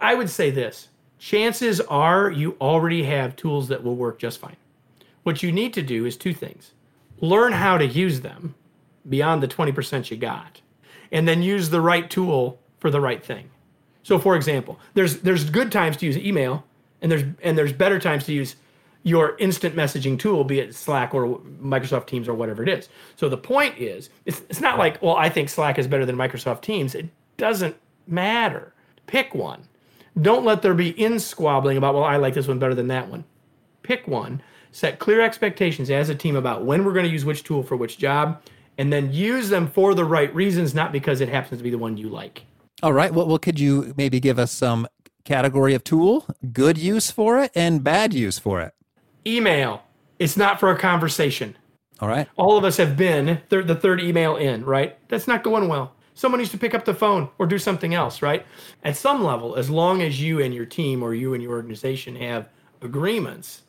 I 0.00 0.14
would 0.14 0.30
say 0.30 0.50
this 0.50 0.88
chances 1.18 1.80
are 1.82 2.30
you 2.30 2.56
already 2.60 3.04
have 3.04 3.36
tools 3.36 3.68
that 3.68 3.82
will 3.84 3.94
work 3.94 4.18
just 4.18 4.40
fine. 4.40 4.56
What 5.22 5.42
you 5.42 5.52
need 5.52 5.72
to 5.74 5.82
do 5.82 6.04
is 6.04 6.16
two 6.16 6.34
things 6.34 6.72
learn 7.20 7.52
how 7.52 7.78
to 7.78 7.86
use 7.86 8.20
them 8.20 8.54
beyond 9.08 9.42
the 9.42 9.48
20% 9.48 10.10
you 10.10 10.16
got, 10.16 10.60
and 11.12 11.26
then 11.26 11.42
use 11.42 11.70
the 11.70 11.80
right 11.80 12.10
tool 12.10 12.58
for 12.80 12.90
the 12.90 13.00
right 13.00 13.24
thing. 13.24 13.48
So 14.02 14.18
for 14.18 14.34
example, 14.34 14.80
there's 14.94 15.20
there's 15.20 15.48
good 15.48 15.70
times 15.70 15.96
to 15.98 16.06
use 16.06 16.16
email 16.16 16.64
and 17.00 17.10
there's 17.10 17.24
and 17.42 17.56
there's 17.56 17.72
better 17.72 17.98
times 17.98 18.24
to 18.26 18.32
use 18.32 18.56
your 19.02 19.36
instant 19.38 19.74
messaging 19.74 20.18
tool, 20.18 20.44
be 20.44 20.60
it 20.60 20.74
Slack 20.74 21.12
or 21.14 21.38
Microsoft 21.60 22.06
Teams 22.06 22.28
or 22.28 22.34
whatever 22.34 22.62
it 22.62 22.68
is. 22.68 22.88
So 23.16 23.28
the 23.28 23.36
point 23.36 23.76
is, 23.78 24.10
it's, 24.26 24.42
it's 24.48 24.60
not 24.60 24.78
like, 24.78 25.02
well, 25.02 25.16
I 25.16 25.28
think 25.28 25.48
Slack 25.48 25.78
is 25.78 25.86
better 25.86 26.06
than 26.06 26.16
Microsoft 26.16 26.62
Teams. 26.62 26.94
It 26.94 27.08
doesn't 27.36 27.76
matter. 28.06 28.72
Pick 29.06 29.34
one. 29.34 29.66
Don't 30.20 30.44
let 30.44 30.62
there 30.62 30.74
be 30.74 30.90
in 30.90 31.18
squabbling 31.18 31.76
about, 31.76 31.94
well, 31.94 32.04
I 32.04 32.16
like 32.16 32.34
this 32.34 32.46
one 32.46 32.58
better 32.58 32.74
than 32.74 32.88
that 32.88 33.08
one. 33.08 33.24
Pick 33.82 34.06
one 34.06 34.42
set 34.72 34.98
clear 34.98 35.20
expectations 35.20 35.90
as 35.90 36.08
a 36.08 36.14
team 36.14 36.34
about 36.34 36.64
when 36.64 36.84
we're 36.84 36.92
going 36.92 37.04
to 37.04 37.12
use 37.12 37.24
which 37.24 37.44
tool 37.44 37.62
for 37.62 37.76
which 37.76 37.98
job, 37.98 38.42
and 38.78 38.92
then 38.92 39.12
use 39.12 39.50
them 39.50 39.68
for 39.68 39.94
the 39.94 40.04
right 40.04 40.34
reasons, 40.34 40.74
not 40.74 40.92
because 40.92 41.20
it 41.20 41.28
happens 41.28 41.58
to 41.58 41.64
be 41.64 41.70
the 41.70 41.78
one 41.78 41.96
you 41.96 42.08
like. 42.08 42.44
All 42.82 42.92
right. 42.92 43.12
Well, 43.12 43.26
well 43.26 43.38
could 43.38 43.60
you 43.60 43.94
maybe 43.96 44.18
give 44.18 44.38
us 44.38 44.50
some 44.50 44.88
category 45.24 45.74
of 45.74 45.84
tool, 45.84 46.26
good 46.52 46.78
use 46.78 47.10
for 47.10 47.38
it, 47.38 47.52
and 47.54 47.84
bad 47.84 48.14
use 48.14 48.38
for 48.38 48.60
it? 48.62 48.74
Email. 49.26 49.82
It's 50.18 50.36
not 50.36 50.60
for 50.60 50.70
a 50.70 50.78
conversation. 50.78 51.56
All 52.00 52.08
right. 52.08 52.28
All 52.36 52.56
of 52.58 52.64
us 52.64 52.76
have 52.76 52.96
been 52.96 53.40
th- 53.50 53.66
the 53.66 53.76
third 53.76 54.00
email 54.00 54.36
in, 54.36 54.64
right? 54.64 54.98
That's 55.08 55.28
not 55.28 55.42
going 55.42 55.68
well. 55.68 55.94
Someone 56.14 56.40
needs 56.40 56.50
to 56.50 56.58
pick 56.58 56.74
up 56.74 56.84
the 56.84 56.94
phone 56.94 57.28
or 57.38 57.46
do 57.46 57.58
something 57.58 57.94
else, 57.94 58.22
right? 58.22 58.44
At 58.84 58.96
some 58.96 59.24
level, 59.24 59.56
as 59.56 59.70
long 59.70 60.02
as 60.02 60.20
you 60.20 60.40
and 60.40 60.52
your 60.52 60.66
team 60.66 61.02
or 61.02 61.14
you 61.14 61.34
and 61.34 61.42
your 61.42 61.52
organization 61.52 62.16
have 62.16 62.48
agreements 62.82 63.62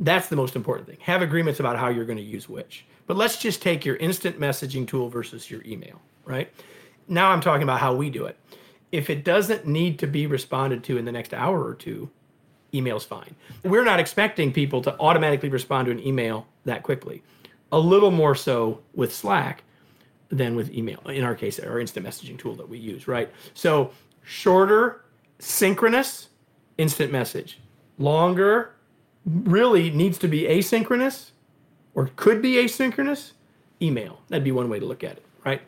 that's 0.00 0.28
the 0.28 0.36
most 0.36 0.56
important 0.56 0.88
thing. 0.88 0.96
Have 1.02 1.20
agreements 1.22 1.60
about 1.60 1.78
how 1.78 1.88
you're 1.88 2.06
going 2.06 2.18
to 2.18 2.24
use 2.24 2.48
which. 2.48 2.86
But 3.06 3.16
let's 3.16 3.36
just 3.36 3.60
take 3.60 3.84
your 3.84 3.96
instant 3.96 4.40
messaging 4.40 4.88
tool 4.88 5.10
versus 5.10 5.50
your 5.50 5.62
email, 5.64 6.00
right? 6.24 6.50
Now 7.06 7.30
I'm 7.30 7.40
talking 7.40 7.62
about 7.62 7.80
how 7.80 7.94
we 7.94 8.08
do 8.08 8.24
it. 8.24 8.38
If 8.92 9.10
it 9.10 9.24
doesn't 9.24 9.66
need 9.66 9.98
to 9.98 10.06
be 10.06 10.26
responded 10.26 10.82
to 10.84 10.96
in 10.96 11.04
the 11.04 11.12
next 11.12 11.34
hour 11.34 11.62
or 11.62 11.74
two, 11.74 12.10
email's 12.74 13.04
fine. 13.04 13.34
We're 13.64 13.84
not 13.84 14.00
expecting 14.00 14.52
people 14.52 14.82
to 14.82 14.98
automatically 14.98 15.48
respond 15.48 15.86
to 15.86 15.92
an 15.92 16.00
email 16.06 16.46
that 16.64 16.82
quickly. 16.82 17.22
A 17.72 17.78
little 17.78 18.10
more 18.10 18.34
so 18.34 18.80
with 18.94 19.14
Slack 19.14 19.62
than 20.28 20.54
with 20.54 20.72
email. 20.72 21.00
In 21.06 21.24
our 21.24 21.34
case, 21.34 21.58
our 21.58 21.80
instant 21.80 22.06
messaging 22.06 22.38
tool 22.38 22.54
that 22.56 22.68
we 22.68 22.78
use, 22.78 23.08
right? 23.08 23.30
So 23.54 23.92
shorter, 24.22 25.04
synchronous, 25.38 26.28
instant 26.78 27.12
message. 27.12 27.58
Longer, 27.98 28.74
really 29.26 29.90
needs 29.90 30.18
to 30.18 30.28
be 30.28 30.42
asynchronous 30.42 31.30
or 31.94 32.10
could 32.16 32.40
be 32.40 32.54
asynchronous, 32.54 33.32
email. 33.82 34.20
That'd 34.28 34.44
be 34.44 34.52
one 34.52 34.68
way 34.68 34.78
to 34.78 34.86
look 34.86 35.04
at 35.04 35.12
it, 35.12 35.24
right? 35.44 35.60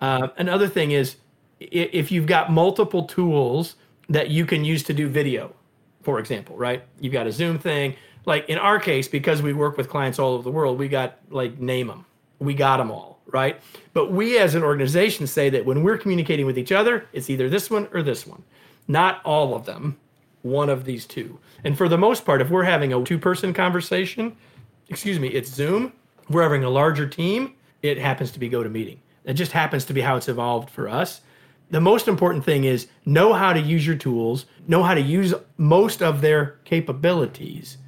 Uh, 0.00 0.28
another 0.36 0.68
thing 0.68 0.90
is 0.90 1.16
if 1.60 2.10
you've 2.10 2.26
got 2.26 2.50
multiple 2.50 3.04
tools 3.04 3.76
that 4.08 4.30
you 4.30 4.46
can 4.46 4.64
use 4.64 4.82
to 4.84 4.94
do 4.94 5.08
video, 5.08 5.54
for 6.06 6.20
example, 6.20 6.56
right? 6.56 6.84
You've 7.00 7.12
got 7.12 7.26
a 7.26 7.32
Zoom 7.32 7.58
thing. 7.58 7.96
Like 8.26 8.48
in 8.48 8.58
our 8.58 8.78
case, 8.78 9.08
because 9.08 9.42
we 9.42 9.52
work 9.52 9.76
with 9.76 9.88
clients 9.88 10.20
all 10.20 10.34
over 10.34 10.44
the 10.44 10.52
world, 10.52 10.78
we 10.78 10.86
got 10.86 11.18
like 11.30 11.58
name 11.58 11.88
them. 11.88 12.06
We 12.38 12.54
got 12.54 12.76
them 12.76 12.92
all, 12.92 13.18
right? 13.32 13.60
But 13.92 14.12
we 14.12 14.38
as 14.38 14.54
an 14.54 14.62
organization 14.62 15.26
say 15.26 15.50
that 15.50 15.64
when 15.64 15.82
we're 15.82 15.98
communicating 15.98 16.46
with 16.46 16.58
each 16.58 16.70
other, 16.70 17.08
it's 17.12 17.28
either 17.28 17.50
this 17.50 17.70
one 17.70 17.88
or 17.92 18.04
this 18.04 18.24
one. 18.24 18.44
Not 18.86 19.20
all 19.24 19.56
of 19.56 19.66
them, 19.66 19.98
one 20.42 20.68
of 20.68 20.84
these 20.84 21.06
two. 21.06 21.40
And 21.64 21.76
for 21.76 21.88
the 21.88 21.98
most 21.98 22.24
part, 22.24 22.40
if 22.40 22.50
we're 22.50 22.62
having 22.62 22.92
a 22.92 23.02
two 23.02 23.18
person 23.18 23.52
conversation, 23.52 24.36
excuse 24.88 25.18
me, 25.18 25.26
it's 25.26 25.50
Zoom, 25.52 25.92
we're 26.28 26.44
having 26.44 26.62
a 26.62 26.70
larger 26.70 27.08
team, 27.08 27.54
it 27.82 27.98
happens 27.98 28.30
to 28.30 28.38
be 28.38 28.48
GoToMeeting. 28.48 28.98
It 29.24 29.34
just 29.34 29.50
happens 29.50 29.84
to 29.86 29.92
be 29.92 30.02
how 30.02 30.14
it's 30.16 30.28
evolved 30.28 30.70
for 30.70 30.88
us. 30.88 31.22
The 31.70 31.80
most 31.80 32.06
important 32.06 32.44
thing 32.44 32.64
is 32.64 32.86
know 33.04 33.32
how 33.32 33.52
to 33.52 33.60
use 33.60 33.86
your 33.86 33.96
tools, 33.96 34.46
know 34.68 34.82
how 34.82 34.94
to 34.94 35.00
use 35.00 35.34
most 35.56 36.02
of 36.02 36.20
their 36.20 36.58
capabilities, 36.64 37.78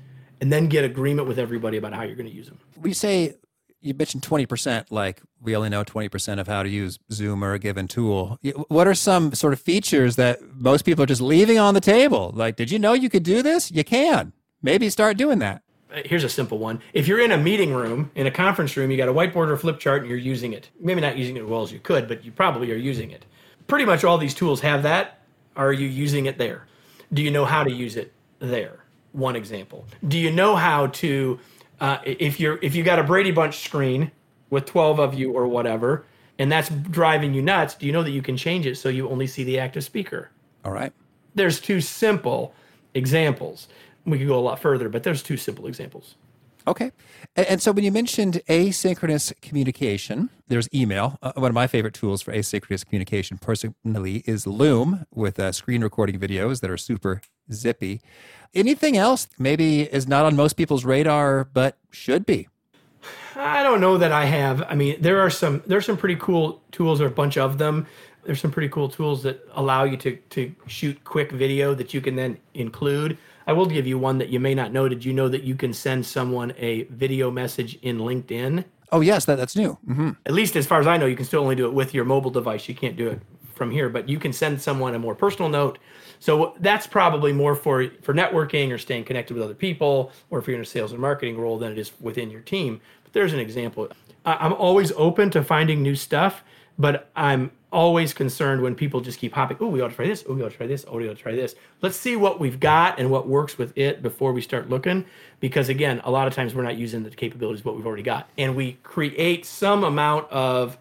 and 0.41 0.53
then 0.53 0.67
get 0.67 0.85
agreement 0.85 1.29
with 1.29 1.39
everybody 1.39 1.77
about 1.77 1.93
how 1.93 2.03
you're 2.03 2.17
going 2.17 2.29
to 2.29 2.35
use 2.35 2.49
them. 2.49 2.59
We 2.81 2.93
say 2.93 3.35
you 3.81 3.95
mentioned 3.95 4.23
20%, 4.23 4.87
like 4.91 5.23
we 5.41 5.55
only 5.55 5.69
know 5.69 5.85
20% 5.85 6.41
of 6.41 6.49
how 6.49 6.63
to 6.63 6.69
use 6.69 6.99
Zoom 7.13 7.45
or 7.45 7.53
a 7.53 7.59
given 7.59 7.87
tool. 7.87 8.39
What 8.69 8.89
are 8.89 8.95
some 8.95 9.35
sort 9.35 9.53
of 9.53 9.61
features 9.61 10.17
that 10.17 10.41
most 10.57 10.85
people 10.85 11.05
are 11.05 11.07
just 11.07 11.21
leaving 11.21 11.59
on 11.59 11.75
the 11.75 11.81
table? 11.81 12.33
Like, 12.35 12.57
did 12.57 12.71
you 12.71 12.79
know 12.79 12.93
you 12.93 13.09
could 13.09 13.23
do 13.23 13.43
this? 13.43 13.71
You 13.71 13.85
can. 13.85 14.33
Maybe 14.63 14.91
start 14.91 15.17
doing 15.17 15.39
that. 15.39 15.63
Uh, 15.95 16.03
here's 16.05 16.25
a 16.25 16.29
simple 16.29 16.59
one. 16.59 16.81
If 16.93 17.07
you're 17.07 17.21
in 17.21 17.31
a 17.31 17.39
meeting 17.39 17.73
room, 17.73 18.11
in 18.15 18.27
a 18.27 18.31
conference 18.31 18.77
room, 18.77 18.91
you 18.91 18.97
got 18.97 19.09
a 19.09 19.13
whiteboard 19.13 19.49
or 19.49 19.53
a 19.53 19.59
flip 19.59 19.79
chart 19.79 20.03
and 20.03 20.11
you're 20.11 20.19
using 20.19 20.53
it. 20.53 20.71
Maybe 20.81 21.01
not 21.01 21.17
using 21.17 21.37
it 21.37 21.43
as 21.43 21.47
well 21.47 21.63
as 21.63 21.73
you 21.73 21.79
could, 21.79 22.09
but 22.09 22.25
you 22.25 22.33
probably 22.33 22.73
are 22.73 22.77
using 22.77 23.11
it. 23.13 23.25
Pretty 23.69 23.85
much 23.85 24.03
all 24.03 24.19
these 24.19 24.35
tools 24.35 24.61
have 24.63 24.83
that. 24.83 25.21
Are 25.55 25.73
you 25.73 25.87
using 25.87 26.27
it 26.27 26.39
there? 26.39 26.67
Do 27.13 27.23
you 27.23 27.31
know 27.31 27.45
how 27.45 27.63
to 27.63 27.71
use 27.71 27.97
it 27.97 28.13
there? 28.41 28.81
One 29.13 29.37
example. 29.37 29.87
Do 30.07 30.19
you 30.19 30.31
know 30.31 30.57
how 30.57 30.89
to 30.89 31.39
uh, 31.81 31.99
if 32.05 32.41
you're 32.41 32.59
if 32.63 32.75
you 32.75 32.83
got 32.83 32.99
a 32.99 33.05
Brady 33.05 33.31
Bunch 33.31 33.59
screen 33.63 34.11
with 34.51 34.67
12 34.67 34.99
of 34.99 35.15
you 35.15 35.33
or 35.33 35.47
whatever, 35.47 36.05
and 36.39 36.51
that's 36.51 36.69
driving 36.69 37.35
you 37.35 37.43
nuts, 37.43 37.75
do 37.75 37.87
you 37.87 37.93
know 37.93 38.03
that 38.03 38.11
you 38.11 38.23
can 38.23 38.37
change 38.37 38.67
it 38.67 38.77
so 38.77 38.89
you 38.89 39.09
only 39.09 39.27
see 39.27 39.45
the 39.45 39.59
active 39.59 39.85
speaker? 39.85 40.31
All 40.65 40.73
right. 40.73 40.93
There's 41.35 41.61
two 41.61 41.81
simple 41.81 42.55
examples. 42.95 43.69
We 44.05 44.19
could 44.19 44.29
go 44.29 44.39
a 44.39 44.41
lot 44.41 44.61
further, 44.61 44.89
but 44.89 45.03
there's 45.03 45.23
two 45.23 45.37
simple 45.37 45.67
examples. 45.67 46.15
Okay. 46.69 46.93
And, 47.35 47.63
so 47.63 47.73
when 47.73 47.83
you 47.83 47.91
mentioned 47.91 48.43
asynchronous 48.47 49.33
communication, 49.41 50.29
there's 50.49 50.69
email. 50.75 51.19
Uh, 51.23 51.33
one 51.37 51.51
of 51.51 51.55
my 51.55 51.67
favorite 51.67 51.95
tools 51.95 52.21
for 52.21 52.31
asynchronous 52.31 52.85
communication 52.85 53.39
personally 53.39 54.23
is 54.27 54.47
Loom 54.47 55.07
with 55.15 55.41
uh, 55.41 55.51
screen 55.53 55.83
recording 55.83 56.21
videos 56.21 56.61
that 56.61 56.71
are 56.71 56.77
super 56.77 57.23
zippy. 57.51 58.03
Anything 58.55 58.99
else 58.99 59.29
maybe 59.39 59.83
is 59.83 60.07
not 60.07 60.27
on 60.27 60.37
most 60.37 60.59
people's 60.59 60.85
radar, 60.85 61.45
but 61.45 61.79
should 61.91 62.27
be? 62.27 62.49
I 63.35 63.63
don't 63.63 63.81
know 63.81 63.97
that 63.97 64.13
I 64.13 64.27
have. 64.27 64.63
I 64.69 64.75
mean, 64.75 65.01
there 65.01 65.21
are 65.21 65.31
some 65.31 65.63
there's 65.67 65.87
some 65.87 65.97
pretty 65.97 66.17
cool 66.17 66.61
tools, 66.71 67.01
or 67.01 67.07
a 67.07 67.11
bunch 67.11 67.39
of 67.39 67.57
them. 67.57 67.87
There's 68.25 68.41
some 68.41 68.51
pretty 68.51 68.69
cool 68.69 68.91
tools 68.91 69.23
that 69.23 69.41
allow 69.53 69.85
you 69.85 69.97
to 69.99 70.17
to 70.17 70.55
shoot 70.67 71.03
quick 71.05 71.33
video 71.33 71.73
that 71.75 71.95
you 71.95 72.03
can 72.03 72.17
then 72.17 72.37
include. 72.53 73.17
I 73.49 73.53
will 73.53 73.67
give 73.67 73.87
you 73.87 73.99
one 73.99 74.19
that 74.19 74.29
you 74.29 74.39
may 74.39 74.55
not 74.55 74.73
know. 74.73 74.89
Did 74.89 75.05
you 75.05 75.13
know 75.13 75.29
that 75.29 75.43
you 75.43 75.57
can 75.57 75.73
send 75.73 76.07
someone 76.07 76.53
a 76.59 76.85
video 76.85 77.31
message 77.31 77.79
in 77.83 77.99
LinkedIn? 77.99 78.65
Oh 78.93 79.01
yes, 79.01 79.25
that, 79.25 79.37
that's 79.37 79.57
new. 79.57 79.77
Mm-hmm. 79.89 80.11
At 80.27 80.33
least 80.33 80.55
as 80.55 80.67
far 80.67 80.81
as 80.81 80.87
I 80.87 80.97
know, 80.97 81.07
you 81.07 81.17
can 81.17 81.27
still 81.27 81.43
only 81.43 81.57
do 81.57 81.67
it 81.67 81.73
with 81.73 81.93
your 81.93 82.05
mobile 82.05 82.31
device. 82.31 82.69
You 82.69 82.75
can't 82.75 82.97
do 82.97 83.09
it 83.09 83.21
from 83.55 83.71
here, 83.73 83.89
but 83.89 84.09
you 84.09 84.21
can 84.21 84.33
send 84.33 84.63
someone 84.63 84.95
a 84.95 84.99
more 85.01 85.17
personal 85.17 85.49
note 85.51 85.79
so 86.21 86.55
that's 86.61 86.87
probably 86.87 87.33
more 87.33 87.55
for 87.55 87.89
for 88.03 88.15
networking 88.15 88.73
or 88.73 88.79
staying 88.79 89.05
connected 89.05 89.35
with 89.35 89.43
other 89.43 89.55
people, 89.55 90.13
or 90.31 90.39
if 90.39 90.47
you're 90.47 90.57
in 90.57 90.63
a 90.63 90.67
sales 90.67 90.93
and 90.93 91.01
marketing 91.01 91.39
role 91.39 91.59
than 91.59 91.73
it 91.73 91.79
is 91.79 91.93
within 92.01 92.31
your 92.31 92.41
team. 92.41 92.81
But 93.05 93.13
there's 93.13 93.33
an 93.33 93.39
example. 93.39 93.89
I'm 94.25 94.53
always 94.53 94.93
open 94.93 95.31
to 95.31 95.43
finding 95.43 95.83
new 95.83 95.95
stuff, 95.95 96.43
but 96.79 97.11
I'm 97.17 97.51
always 97.71 98.15
concerned 98.15 98.63
when 98.63 98.75
people 98.75 99.01
just 99.01 99.19
keep 99.19 99.33
hopping. 99.33 99.57
Oh, 99.61 99.69
we 99.69 99.81
ought 99.81 99.89
to 99.89 99.95
try 99.95 100.07
this. 100.07 100.25
Oh, 100.29 100.35
we 100.35 100.43
ought 100.43 100.51
to 100.51 100.57
try 100.57 100.67
this. 100.67 100.85
Oh, 100.89 100.97
we 100.97 101.09
ought 101.09 101.17
to 101.17 101.23
try 101.23 101.35
this. 101.35 101.55
Let's 101.83 101.97
see 101.97 102.17
what 102.17 102.41
we've 102.41 102.59
got 102.59 102.99
and 102.99 103.11
what 103.11 103.29
works 103.29 103.59
with 103.59 103.77
it 103.77 104.03
before 104.03 104.33
we 104.33 104.41
start 104.41 104.69
looking. 104.71 105.05
Because 105.41 105.69
again, 105.69 106.01
a 106.05 106.11
lot 106.11 106.27
of 106.27 106.35
times 106.35 106.55
we're 106.55 106.63
not 106.63 106.77
using 106.77 107.03
the 107.03 107.11
capabilities 107.11 107.65
what 107.65 107.77
we've 107.77 107.87
already 107.87 108.03
got, 108.03 108.29
and 108.39 108.57
we 108.57 108.79
create 108.83 109.45
some 109.45 109.85
amount 109.85 110.31
of, 110.31 110.79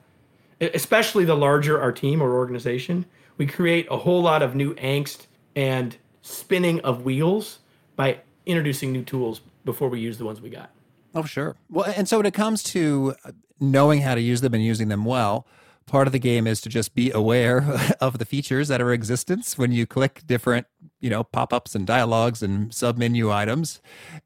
especially 0.62 1.26
the 1.26 1.36
larger 1.36 1.80
our 1.82 1.92
team 1.92 2.22
or 2.22 2.36
organization, 2.36 3.06
we 3.38 3.46
create 3.46 3.88
a 3.92 3.98
whole 3.98 4.22
lot 4.22 4.42
of 4.42 4.56
new 4.56 4.74
angst 4.76 5.28
and 5.56 5.98
spinning 6.22 6.80
of 6.82 7.04
wheels 7.04 7.60
by 7.96 8.20
introducing 8.46 8.92
new 8.92 9.04
tools 9.04 9.42
before 9.66 9.90
we 9.90 10.00
use 10.00 10.18
the 10.18 10.26
ones 10.26 10.42
we 10.42 10.50
got. 10.50 10.72
Oh, 11.14 11.24
sure. 11.24 11.56
Well, 11.70 11.92
and 11.96 12.08
so 12.08 12.18
when 12.18 12.26
it 12.26 12.34
comes 12.34 12.64
to 12.64 13.16
knowing 13.60 14.02
how 14.02 14.16
to 14.16 14.22
use 14.22 14.42
them 14.42 14.54
and 14.54 14.64
using 14.64 14.88
them 14.88 15.04
well, 15.04 15.46
part 15.88 16.08
of 16.08 16.14
the 16.14 16.20
game 16.20 16.46
is 16.46 16.62
to 16.62 16.70
just 16.70 16.94
be 16.94 17.10
aware 17.12 17.66
of 18.02 18.20
the 18.20 18.26
features 18.26 18.68
that 18.68 18.82
are 18.82 18.92
existence 18.92 19.58
when 19.58 19.72
you 19.72 19.88
click 19.88 20.22
different 20.28 20.68
you 21.00 21.10
know 21.10 21.24
pop-ups 21.24 21.76
and 21.76 21.88
dialogues 21.88 22.44
and 22.44 22.74
sub-menu 22.74 23.32
items. 23.32 23.82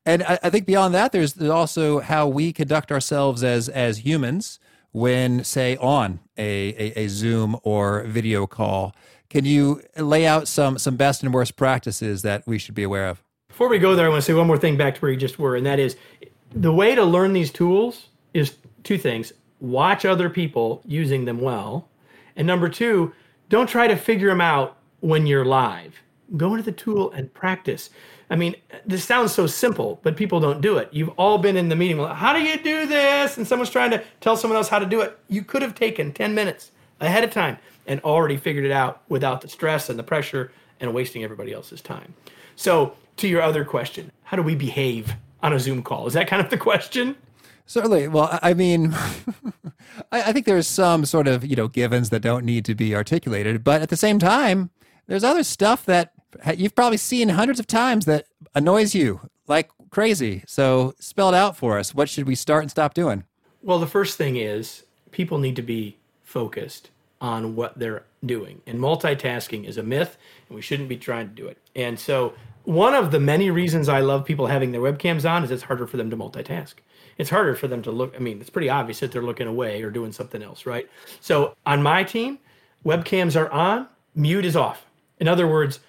And 0.05 0.23
I, 0.23 0.39
I, 0.43 0.49
think 0.49 0.65
beyond 0.65 0.93
that 0.93 1.11
there's, 1.11 1.33
there's 1.33 1.51
also 1.51 1.99
how 1.99 2.27
we 2.27 2.51
conduct 2.51 2.91
ourselves 2.91 3.43
as 3.43 3.69
as 3.69 3.99
humans 3.99 4.59
when 4.91 5.43
say 5.43 5.77
on 5.77 6.19
a, 6.37 6.73
a, 6.97 7.03
a 7.03 7.07
zoom 7.07 7.57
or 7.63 8.03
video 8.03 8.45
call. 8.47 8.93
Can 9.29 9.45
you 9.45 9.81
lay 9.95 10.25
out 10.25 10.47
some 10.47 10.77
some 10.77 10.97
best 10.97 11.23
and 11.23 11.33
worst 11.33 11.55
practices 11.55 12.21
that 12.23 12.43
we 12.45 12.57
should 12.57 12.75
be 12.75 12.83
aware 12.83 13.07
of? 13.07 13.23
Before 13.47 13.69
we 13.69 13.79
go 13.79 13.95
there, 13.95 14.05
I 14.05 14.09
want 14.09 14.23
to 14.23 14.25
say 14.25 14.33
one 14.33 14.47
more 14.47 14.57
thing 14.57 14.77
back 14.77 14.95
to 14.95 15.01
where 15.01 15.11
you 15.11 15.17
just 15.17 15.39
were, 15.39 15.55
and 15.55 15.65
that 15.65 15.79
is 15.79 15.95
the 16.53 16.73
way 16.73 16.95
to 16.95 17.03
learn 17.03 17.33
these 17.33 17.51
tools 17.51 18.07
is 18.33 18.57
two 18.83 18.97
things: 18.97 19.31
watch 19.61 20.03
other 20.03 20.29
people 20.29 20.81
using 20.85 21.23
them 21.25 21.39
well, 21.39 21.87
and 22.35 22.45
number 22.45 22.67
two, 22.67 23.13
don't 23.49 23.67
try 23.67 23.87
to 23.87 23.95
figure 23.95 24.29
them 24.29 24.41
out 24.41 24.77
when 24.99 25.27
you're 25.27 25.45
live. 25.45 26.01
Go 26.35 26.53
into 26.53 26.63
the 26.63 26.71
tool 26.71 27.11
and 27.11 27.33
practice. 27.33 27.89
I 28.29 28.37
mean, 28.37 28.55
this 28.85 29.03
sounds 29.03 29.33
so 29.33 29.45
simple, 29.45 29.99
but 30.03 30.15
people 30.15 30.39
don't 30.39 30.61
do 30.61 30.77
it. 30.77 30.89
You've 30.91 31.09
all 31.17 31.37
been 31.37 31.57
in 31.57 31.67
the 31.67 31.75
meeting. 31.75 31.97
Well, 31.97 32.13
how 32.13 32.31
do 32.33 32.41
you 32.41 32.57
do 32.57 32.85
this? 32.85 33.37
And 33.37 33.45
someone's 33.45 33.69
trying 33.69 33.91
to 33.91 34.01
tell 34.21 34.37
someone 34.37 34.57
else 34.57 34.69
how 34.69 34.79
to 34.79 34.85
do 34.85 35.01
it. 35.01 35.19
You 35.27 35.43
could 35.43 35.61
have 35.61 35.75
taken 35.75 36.13
10 36.13 36.33
minutes 36.33 36.71
ahead 37.01 37.25
of 37.25 37.31
time 37.31 37.57
and 37.85 37.99
already 38.01 38.37
figured 38.37 38.63
it 38.63 38.71
out 38.71 39.01
without 39.09 39.41
the 39.41 39.49
stress 39.49 39.89
and 39.89 39.99
the 39.99 40.03
pressure 40.03 40.51
and 40.79 40.93
wasting 40.93 41.23
everybody 41.23 41.51
else's 41.51 41.81
time. 41.81 42.13
So, 42.55 42.95
to 43.17 43.27
your 43.27 43.41
other 43.41 43.65
question, 43.65 44.11
how 44.23 44.37
do 44.37 44.43
we 44.43 44.55
behave 44.55 45.13
on 45.43 45.51
a 45.51 45.59
Zoom 45.59 45.83
call? 45.83 46.07
Is 46.07 46.13
that 46.13 46.27
kind 46.27 46.41
of 46.41 46.49
the 46.49 46.57
question? 46.57 47.17
Certainly. 47.71 48.09
Well, 48.09 48.37
I 48.41 48.53
mean, 48.53 48.93
I 50.11 50.33
think 50.33 50.45
there's 50.45 50.67
some 50.67 51.05
sort 51.05 51.25
of, 51.25 51.45
you 51.45 51.55
know, 51.55 51.69
givens 51.69 52.09
that 52.09 52.19
don't 52.19 52.43
need 52.43 52.65
to 52.65 52.75
be 52.75 52.93
articulated. 52.93 53.63
But 53.63 53.81
at 53.81 53.87
the 53.87 53.95
same 53.95 54.19
time, 54.19 54.71
there's 55.07 55.23
other 55.23 55.41
stuff 55.41 55.85
that 55.85 56.11
you've 56.57 56.75
probably 56.75 56.97
seen 56.97 57.29
hundreds 57.29 57.61
of 57.61 57.67
times 57.67 58.03
that 58.07 58.25
annoys 58.53 58.93
you 58.93 59.21
like 59.47 59.69
crazy. 59.89 60.43
So 60.47 60.95
spell 60.99 61.29
it 61.29 61.33
out 61.33 61.55
for 61.55 61.79
us. 61.79 61.95
What 61.95 62.09
should 62.09 62.27
we 62.27 62.35
start 62.35 62.63
and 62.63 62.69
stop 62.69 62.93
doing? 62.93 63.23
Well, 63.63 63.79
the 63.79 63.87
first 63.87 64.17
thing 64.17 64.35
is 64.35 64.83
people 65.11 65.37
need 65.37 65.55
to 65.55 65.61
be 65.61 65.95
focused 66.23 66.89
on 67.21 67.55
what 67.55 67.79
they're 67.79 68.03
doing. 68.25 68.61
And 68.67 68.79
multitasking 68.79 69.63
is 69.63 69.77
a 69.77 69.83
myth, 69.83 70.17
and 70.49 70.57
we 70.57 70.61
shouldn't 70.61 70.89
be 70.89 70.97
trying 70.97 71.29
to 71.29 71.33
do 71.33 71.47
it. 71.47 71.57
And 71.73 71.97
so, 71.97 72.33
one 72.71 72.93
of 72.93 73.11
the 73.11 73.19
many 73.19 73.51
reasons 73.51 73.89
I 73.89 73.99
love 73.99 74.23
people 74.23 74.47
having 74.47 74.71
their 74.71 74.79
webcams 74.79 75.29
on 75.29 75.43
is 75.43 75.51
it's 75.51 75.61
harder 75.61 75.85
for 75.85 75.97
them 75.97 76.09
to 76.09 76.15
multitask. 76.15 76.75
It's 77.17 77.29
harder 77.29 77.53
for 77.53 77.67
them 77.67 77.81
to 77.81 77.91
look. 77.91 78.15
I 78.15 78.19
mean, 78.19 78.39
it's 78.39 78.49
pretty 78.49 78.69
obvious 78.69 79.01
that 79.01 79.11
they're 79.11 79.21
looking 79.21 79.47
away 79.47 79.83
or 79.83 79.91
doing 79.91 80.13
something 80.13 80.41
else, 80.41 80.65
right? 80.65 80.89
So, 81.19 81.53
on 81.65 81.83
my 81.83 82.05
team, 82.05 82.39
webcams 82.85 83.39
are 83.39 83.51
on, 83.51 83.89
mute 84.15 84.45
is 84.45 84.55
off. 84.55 84.85
In 85.19 85.27
other 85.27 85.47
words, 85.47 85.81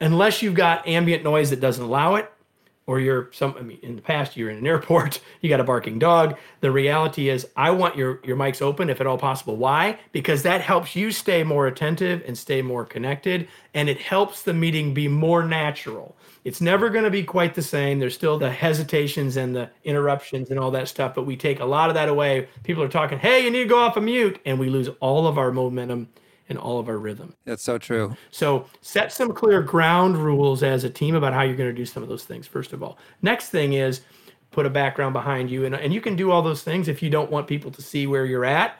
unless 0.00 0.42
you've 0.42 0.54
got 0.54 0.86
ambient 0.88 1.22
noise 1.22 1.50
that 1.50 1.60
doesn't 1.60 1.84
allow 1.84 2.16
it, 2.16 2.30
or 2.88 2.98
you're 2.98 3.28
some 3.32 3.54
I 3.58 3.60
mean 3.60 3.78
in 3.82 3.96
the 3.96 4.02
past 4.02 4.34
you're 4.34 4.48
in 4.48 4.56
an 4.56 4.66
airport, 4.66 5.20
you 5.42 5.48
got 5.50 5.60
a 5.60 5.64
barking 5.64 5.98
dog. 5.98 6.36
The 6.60 6.72
reality 6.72 7.28
is 7.28 7.46
I 7.54 7.70
want 7.70 7.96
your 7.96 8.20
your 8.24 8.36
mics 8.36 8.62
open 8.62 8.88
if 8.88 9.00
at 9.00 9.06
all 9.06 9.18
possible. 9.18 9.56
Why? 9.56 9.98
Because 10.10 10.42
that 10.42 10.62
helps 10.62 10.96
you 10.96 11.12
stay 11.12 11.44
more 11.44 11.66
attentive 11.66 12.22
and 12.26 12.36
stay 12.36 12.62
more 12.62 12.86
connected 12.86 13.46
and 13.74 13.90
it 13.90 14.00
helps 14.00 14.42
the 14.42 14.54
meeting 14.54 14.94
be 14.94 15.06
more 15.06 15.44
natural. 15.44 16.16
It's 16.44 16.62
never 16.62 16.88
going 16.88 17.04
to 17.04 17.10
be 17.10 17.22
quite 17.22 17.54
the 17.54 17.62
same. 17.62 17.98
There's 17.98 18.14
still 18.14 18.38
the 18.38 18.50
hesitations 18.50 19.36
and 19.36 19.54
the 19.54 19.70
interruptions 19.84 20.50
and 20.50 20.58
all 20.58 20.70
that 20.70 20.88
stuff, 20.88 21.14
but 21.14 21.26
we 21.26 21.36
take 21.36 21.60
a 21.60 21.66
lot 21.66 21.90
of 21.90 21.94
that 21.94 22.08
away. 22.08 22.48
People 22.62 22.82
are 22.82 22.88
talking, 22.88 23.18
"Hey, 23.18 23.44
you 23.44 23.50
need 23.50 23.64
to 23.64 23.68
go 23.68 23.78
off 23.78 23.96
a 23.96 23.98
of 23.98 24.04
mute," 24.04 24.40
and 24.46 24.58
we 24.58 24.70
lose 24.70 24.88
all 25.00 25.26
of 25.26 25.36
our 25.36 25.52
momentum 25.52 26.08
and 26.48 26.58
all 26.58 26.78
of 26.78 26.88
our 26.88 26.98
rhythm. 26.98 27.34
That's 27.44 27.62
so 27.62 27.78
true. 27.78 28.16
So 28.30 28.66
set 28.80 29.12
some 29.12 29.32
clear 29.32 29.60
ground 29.62 30.16
rules 30.16 30.62
as 30.62 30.84
a 30.84 30.90
team 30.90 31.14
about 31.14 31.32
how 31.32 31.42
you're 31.42 31.56
going 31.56 31.70
to 31.70 31.76
do 31.76 31.86
some 31.86 32.02
of 32.02 32.08
those 32.08 32.24
things, 32.24 32.46
first 32.46 32.72
of 32.72 32.82
all. 32.82 32.98
Next 33.22 33.50
thing 33.50 33.74
is 33.74 34.02
put 34.50 34.66
a 34.66 34.70
background 34.70 35.12
behind 35.12 35.50
you. 35.50 35.64
And, 35.64 35.74
and 35.74 35.92
you 35.92 36.00
can 36.00 36.16
do 36.16 36.30
all 36.30 36.42
those 36.42 36.62
things 36.62 36.88
if 36.88 37.02
you 37.02 37.10
don't 37.10 37.30
want 37.30 37.46
people 37.46 37.70
to 37.70 37.82
see 37.82 38.06
where 38.06 38.24
you're 38.24 38.44
at. 38.44 38.78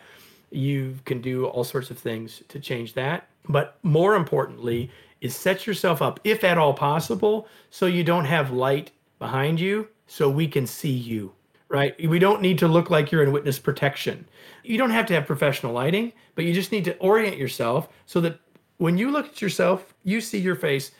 You 0.50 0.98
can 1.04 1.20
do 1.20 1.46
all 1.46 1.64
sorts 1.64 1.90
of 1.90 1.98
things 1.98 2.42
to 2.48 2.58
change 2.58 2.94
that. 2.94 3.28
But 3.48 3.78
more 3.82 4.14
importantly, 4.14 4.90
is 5.20 5.34
set 5.36 5.66
yourself 5.66 6.00
up, 6.00 6.20
if 6.24 6.44
at 6.44 6.58
all 6.58 6.72
possible, 6.72 7.48
so 7.70 7.86
you 7.86 8.04
don't 8.04 8.24
have 8.24 8.50
light 8.50 8.92
behind 9.18 9.58
you 9.60 9.88
so 10.06 10.30
we 10.30 10.46
can 10.46 10.66
see 10.66 10.92
you, 10.92 11.32
right? 11.68 12.08
We 12.08 12.18
don't 12.18 12.40
need 12.40 12.58
to 12.58 12.68
look 12.68 12.90
like 12.90 13.12
you're 13.12 13.22
in 13.22 13.32
witness 13.32 13.58
protection. 13.58 14.26
You 14.62 14.78
don't 14.78 14.90
have 14.90 15.06
to 15.06 15.14
have 15.14 15.26
professional 15.26 15.72
lighting, 15.72 16.12
but 16.34 16.44
you 16.44 16.54
just 16.54 16.72
need 16.72 16.84
to 16.86 16.96
orient 16.98 17.36
yourself 17.36 17.88
so 18.06 18.20
that 18.22 18.40
when 18.78 18.96
you 18.96 19.10
look 19.10 19.26
at 19.26 19.42
yourself, 19.42 19.94
you 20.04 20.20
see 20.20 20.38
your 20.38 20.54
face 20.54 20.92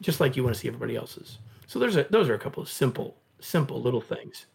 just 0.00 0.20
like 0.20 0.36
you 0.36 0.44
want 0.44 0.54
to 0.54 0.60
see 0.60 0.68
everybody 0.68 0.96
else's. 0.96 1.38
So 1.66 1.78
there's 1.78 1.96
a, 1.96 2.06
those 2.10 2.28
are 2.28 2.34
a 2.34 2.38
couple 2.38 2.62
of 2.62 2.68
simple, 2.68 3.16
simple 3.40 3.80
little 3.80 4.00
things. 4.00 4.46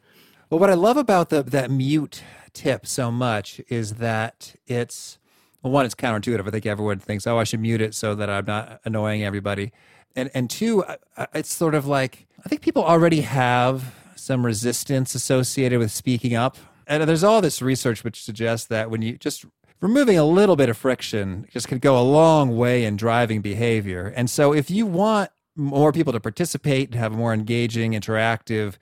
Well, 0.49 0.60
what 0.60 0.69
I 0.69 0.75
love 0.75 0.95
about 0.95 1.30
the 1.30 1.43
that 1.43 1.69
mute 1.69 2.23
tip 2.53 2.86
so 2.86 3.12
much 3.12 3.60
is 3.67 3.95
that 3.95 4.56
it's 4.67 5.17
well, 5.62 5.73
one, 5.73 5.86
it's 5.86 5.95
counterintuitive. 5.95 6.47
I 6.47 6.51
think 6.51 6.65
everyone 6.65 6.99
thinks, 6.99 7.27
oh, 7.27 7.38
I 7.38 7.43
should 7.43 7.60
mute 7.60 7.82
it 7.82 7.95
so 7.95 8.15
that 8.15 8.30
I'm 8.30 8.45
not 8.45 8.80
annoying 8.86 9.23
everybody. 9.23 9.73
And 10.15 10.30
and 10.34 10.49
two, 10.49 10.86
it's 11.34 11.51
sort 11.51 11.75
of 11.75 11.86
like 11.88 12.27
I 12.45 12.49
think 12.49 12.62
people 12.62 12.84
already 12.84 13.21
have 13.21 13.93
some 14.17 14.45
resistance 14.45 15.15
associated 15.15 15.80
with 15.80 15.91
speaking 15.91 16.36
up. 16.36 16.58
And 16.86 17.03
there's 17.03 17.23
all 17.23 17.41
this 17.41 17.62
research 17.62 18.03
which 18.03 18.23
suggests 18.23 18.67
that 18.67 18.89
when 18.89 19.01
you 19.01 19.17
just 19.17 19.45
removing 19.82 20.17
a 20.17 20.25
little 20.25 20.56
bit 20.56 20.69
of 20.69 20.77
friction 20.77 21.45
just 21.51 21.67
could 21.67 21.82
go 21.82 21.99
a 21.99 22.01
long 22.01 22.56
way 22.56 22.86
in 22.86 22.95
driving 22.97 23.41
behavior. 23.41 24.13
And 24.15 24.30
so 24.30 24.53
if 24.53 24.69
you 24.69 24.86
want 24.86 25.30
more 25.56 25.91
people 25.91 26.13
to 26.13 26.19
participate 26.19 26.89
and 26.89 26.95
have 26.95 27.13
a 27.13 27.17
more 27.17 27.34
engaging, 27.34 27.93
interactive 27.93 28.75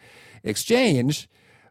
exchange, 0.44 1.28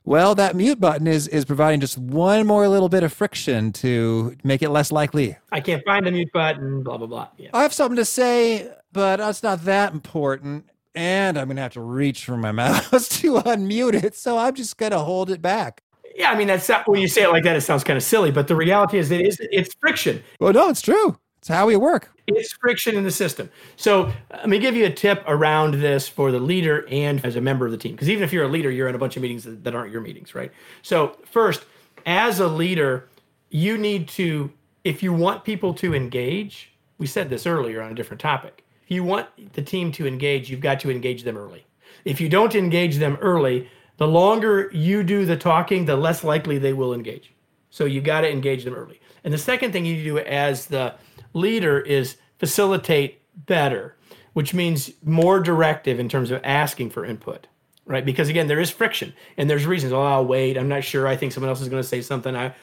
well, 0.06 0.34
that 0.34 0.54
mute 0.54 0.80
button 0.80 1.06
is 1.06 1.28
is 1.28 1.46
providing 1.46 1.80
just 1.80 1.96
one 1.96 2.46
more 2.46 2.68
little 2.68 2.90
bit 2.90 3.02
of 3.02 3.12
friction 3.12 3.72
to 3.74 4.36
make 4.44 4.62
it 4.62 4.68
less 4.68 4.92
likely. 4.92 5.36
I 5.50 5.60
can't 5.60 5.82
find 5.84 6.06
the 6.06 6.10
mute 6.10 6.30
button, 6.32 6.82
blah 6.82 6.98
blah 6.98 7.06
blah. 7.06 7.28
Yeah. 7.38 7.50
I 7.54 7.62
have 7.62 7.72
something 7.72 7.96
to 7.96 8.04
say, 8.04 8.70
but 8.92 9.20
it's 9.20 9.42
not 9.42 9.64
that 9.64 9.94
important. 9.94 10.66
And 10.94 11.38
I'm 11.38 11.48
gonna 11.48 11.60
have 11.60 11.72
to 11.72 11.80
reach 11.80 12.24
for 12.24 12.36
my 12.36 12.52
mouse 12.52 13.08
to 13.20 13.34
unmute 13.34 14.02
it. 14.02 14.14
So 14.14 14.38
I'm 14.38 14.54
just 14.54 14.76
gonna 14.76 15.00
hold 15.00 15.30
it 15.30 15.42
back. 15.42 15.82
Yeah, 16.14 16.30
I 16.30 16.36
mean 16.36 16.46
that's 16.46 16.68
not, 16.68 16.88
when 16.88 17.00
you 17.00 17.08
say 17.08 17.24
it 17.24 17.30
like 17.30 17.42
that, 17.44 17.56
it 17.56 17.62
sounds 17.62 17.82
kind 17.82 17.96
of 17.96 18.02
silly, 18.02 18.30
but 18.30 18.46
the 18.46 18.54
reality 18.54 18.98
is 18.98 19.10
it 19.10 19.20
is 19.20 19.38
it's 19.50 19.74
friction. 19.74 20.22
Well, 20.38 20.52
no, 20.52 20.68
it's 20.68 20.82
true. 20.82 21.18
It's 21.38 21.48
how 21.48 21.66
we 21.66 21.76
work. 21.76 22.10
It's 22.26 22.54
friction 22.54 22.96
in 22.96 23.04
the 23.04 23.10
system. 23.10 23.50
So 23.76 24.10
let 24.30 24.48
me 24.48 24.58
give 24.58 24.76
you 24.76 24.86
a 24.86 24.90
tip 24.90 25.22
around 25.26 25.74
this 25.74 26.08
for 26.08 26.32
the 26.32 26.40
leader 26.40 26.86
and 26.88 27.22
as 27.22 27.36
a 27.36 27.40
member 27.42 27.66
of 27.66 27.72
the 27.72 27.76
team. 27.76 27.92
Because 27.92 28.08
even 28.08 28.24
if 28.24 28.32
you're 28.32 28.44
a 28.44 28.48
leader, 28.48 28.70
you're 28.70 28.88
in 28.88 28.94
a 28.94 28.98
bunch 28.98 29.16
of 29.16 29.22
meetings 29.22 29.44
that, 29.44 29.62
that 29.62 29.74
aren't 29.74 29.92
your 29.92 30.00
meetings, 30.00 30.34
right? 30.34 30.50
So 30.80 31.18
first, 31.30 31.66
as 32.06 32.40
a 32.40 32.48
leader, 32.48 33.10
you 33.50 33.76
need 33.76 34.08
to, 34.08 34.50
if 34.84 35.02
you 35.02 35.12
want 35.12 35.44
people 35.44 35.74
to 35.74 35.94
engage, 35.94 36.72
we 36.96 37.06
said 37.06 37.28
this 37.28 37.46
earlier 37.46 37.82
on 37.82 37.92
a 37.92 37.94
different 37.94 38.22
topic. 38.22 38.63
You 38.86 39.04
want 39.04 39.52
the 39.54 39.62
team 39.62 39.92
to 39.92 40.06
engage, 40.06 40.50
you've 40.50 40.60
got 40.60 40.80
to 40.80 40.90
engage 40.90 41.22
them 41.22 41.36
early. 41.36 41.66
If 42.04 42.20
you 42.20 42.28
don't 42.28 42.54
engage 42.54 42.96
them 42.96 43.16
early, 43.20 43.68
the 43.96 44.08
longer 44.08 44.70
you 44.72 45.02
do 45.02 45.24
the 45.24 45.36
talking, 45.36 45.84
the 45.84 45.96
less 45.96 46.24
likely 46.24 46.58
they 46.58 46.72
will 46.72 46.92
engage. 46.92 47.32
So 47.70 47.84
you 47.84 48.00
got 48.00 48.22
to 48.22 48.30
engage 48.30 48.64
them 48.64 48.74
early. 48.74 49.00
And 49.24 49.32
the 49.32 49.38
second 49.38 49.72
thing 49.72 49.86
you 49.86 50.02
do 50.02 50.18
as 50.18 50.66
the 50.66 50.94
leader 51.32 51.80
is 51.80 52.16
facilitate 52.38 53.22
better, 53.46 53.96
which 54.32 54.54
means 54.54 54.92
more 55.02 55.40
directive 55.40 55.98
in 55.98 56.08
terms 56.08 56.30
of 56.30 56.40
asking 56.44 56.90
for 56.90 57.04
input, 57.04 57.46
right? 57.86 58.04
Because 58.04 58.28
again, 58.28 58.46
there 58.46 58.60
is 58.60 58.70
friction 58.70 59.14
and 59.36 59.48
there's 59.48 59.66
reasons. 59.66 59.92
Oh, 59.92 60.02
I'll 60.02 60.26
wait. 60.26 60.58
I'm 60.58 60.68
not 60.68 60.84
sure. 60.84 61.06
I 61.06 61.16
think 61.16 61.32
someone 61.32 61.48
else 61.48 61.60
is 61.60 61.68
going 61.68 61.82
to 61.82 61.88
say 61.88 62.02
something. 62.02 62.36
I, 62.36 62.54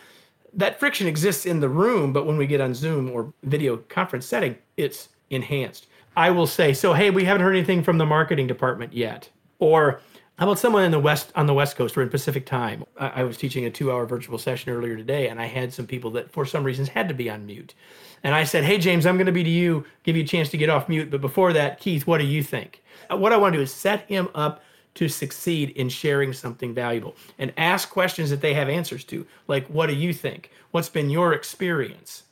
that 0.53 0.79
friction 0.79 1.07
exists 1.07 1.45
in 1.45 1.61
the 1.61 1.69
room, 1.69 2.13
but 2.13 2.25
when 2.25 2.37
we 2.37 2.45
get 2.45 2.61
on 2.61 2.73
Zoom 2.73 3.09
or 3.09 3.33
video 3.43 3.77
conference 3.77 4.25
setting, 4.25 4.57
it's 4.77 5.09
enhanced. 5.29 5.87
I 6.15 6.29
will 6.31 6.47
say, 6.47 6.73
so 6.73 6.93
hey, 6.93 7.09
we 7.09 7.23
haven't 7.25 7.43
heard 7.43 7.55
anything 7.55 7.83
from 7.83 7.97
the 7.97 8.05
marketing 8.05 8.47
department 8.47 8.93
yet. 8.93 9.29
Or 9.59 10.01
how 10.37 10.47
about 10.47 10.59
someone 10.59 10.83
in 10.83 10.91
the 10.91 10.99
west 10.99 11.31
on 11.35 11.45
the 11.45 11.53
west 11.53 11.75
coast 11.75 11.95
or 11.95 12.01
in 12.01 12.09
Pacific 12.09 12.45
time? 12.45 12.83
I, 12.99 13.07
I 13.07 13.23
was 13.23 13.37
teaching 13.37 13.65
a 13.65 13.69
two-hour 13.69 14.05
virtual 14.05 14.37
session 14.37 14.71
earlier 14.71 14.97
today, 14.97 15.29
and 15.29 15.39
I 15.39 15.45
had 15.45 15.73
some 15.73 15.87
people 15.87 16.11
that 16.11 16.31
for 16.31 16.45
some 16.45 16.63
reasons 16.63 16.89
had 16.89 17.07
to 17.09 17.13
be 17.13 17.29
on 17.29 17.45
mute. 17.45 17.75
And 18.23 18.35
I 18.35 18.43
said, 18.43 18.63
Hey, 18.63 18.77
James, 18.77 19.05
I'm 19.05 19.17
going 19.17 19.27
to 19.27 19.31
be 19.31 19.43
to 19.43 19.49
you, 19.49 19.85
give 20.03 20.15
you 20.15 20.23
a 20.23 20.27
chance 20.27 20.49
to 20.49 20.57
get 20.57 20.69
off 20.69 20.89
mute. 20.89 21.11
But 21.11 21.21
before 21.21 21.53
that, 21.53 21.79
Keith, 21.79 22.07
what 22.07 22.17
do 22.17 22.25
you 22.25 22.43
think? 22.43 22.83
Uh, 23.11 23.17
what 23.17 23.31
I 23.31 23.37
want 23.37 23.53
to 23.53 23.59
do 23.59 23.63
is 23.63 23.73
set 23.73 24.07
him 24.07 24.29
up 24.35 24.63
to 24.95 25.07
succeed 25.07 25.69
in 25.71 25.87
sharing 25.87 26.33
something 26.33 26.73
valuable 26.73 27.15
and 27.39 27.53
ask 27.57 27.89
questions 27.89 28.29
that 28.29 28.41
they 28.41 28.53
have 28.53 28.67
answers 28.67 29.03
to. 29.05 29.25
Like, 29.47 29.65
what 29.67 29.87
do 29.87 29.95
you 29.95 30.13
think? 30.13 30.51
What's 30.71 30.89
been 30.89 31.09
your 31.09 31.33
experience? 31.33 32.23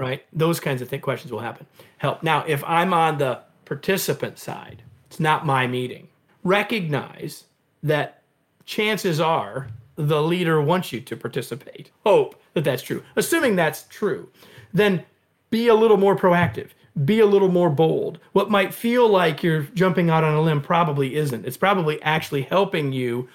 Right? 0.00 0.24
Those 0.32 0.58
kinds 0.60 0.82
of 0.82 0.90
th- 0.90 1.02
questions 1.02 1.30
will 1.30 1.40
happen. 1.40 1.66
Help. 1.98 2.22
Now, 2.22 2.44
if 2.46 2.64
I'm 2.64 2.94
on 2.94 3.18
the 3.18 3.40
participant 3.66 4.38
side, 4.38 4.82
it's 5.06 5.20
not 5.20 5.46
my 5.46 5.66
meeting. 5.66 6.08
Recognize 6.42 7.44
that 7.82 8.22
chances 8.64 9.20
are 9.20 9.68
the 9.96 10.22
leader 10.22 10.60
wants 10.62 10.92
you 10.92 11.00
to 11.02 11.16
participate. 11.16 11.90
Hope 12.04 12.40
that 12.54 12.64
that's 12.64 12.82
true. 12.82 13.02
Assuming 13.16 13.56
that's 13.56 13.82
true 13.88 14.30
then 14.72 15.04
be 15.50 15.68
a 15.68 15.74
little 15.74 15.96
more 15.96 16.16
proactive. 16.16 16.68
Be 17.04 17.20
a 17.20 17.26
little 17.26 17.48
more 17.48 17.70
bold. 17.70 18.18
What 18.32 18.50
might 18.50 18.74
feel 18.74 19.08
like 19.08 19.42
you're 19.42 19.62
jumping 19.74 20.10
out 20.10 20.24
on 20.24 20.34
a 20.34 20.40
limb 20.40 20.60
probably 20.60 21.16
isn't. 21.16 21.46
It's 21.46 21.56
probably 21.56 22.02
actually 22.02 22.42
helping 22.42 22.92
you 22.92 23.28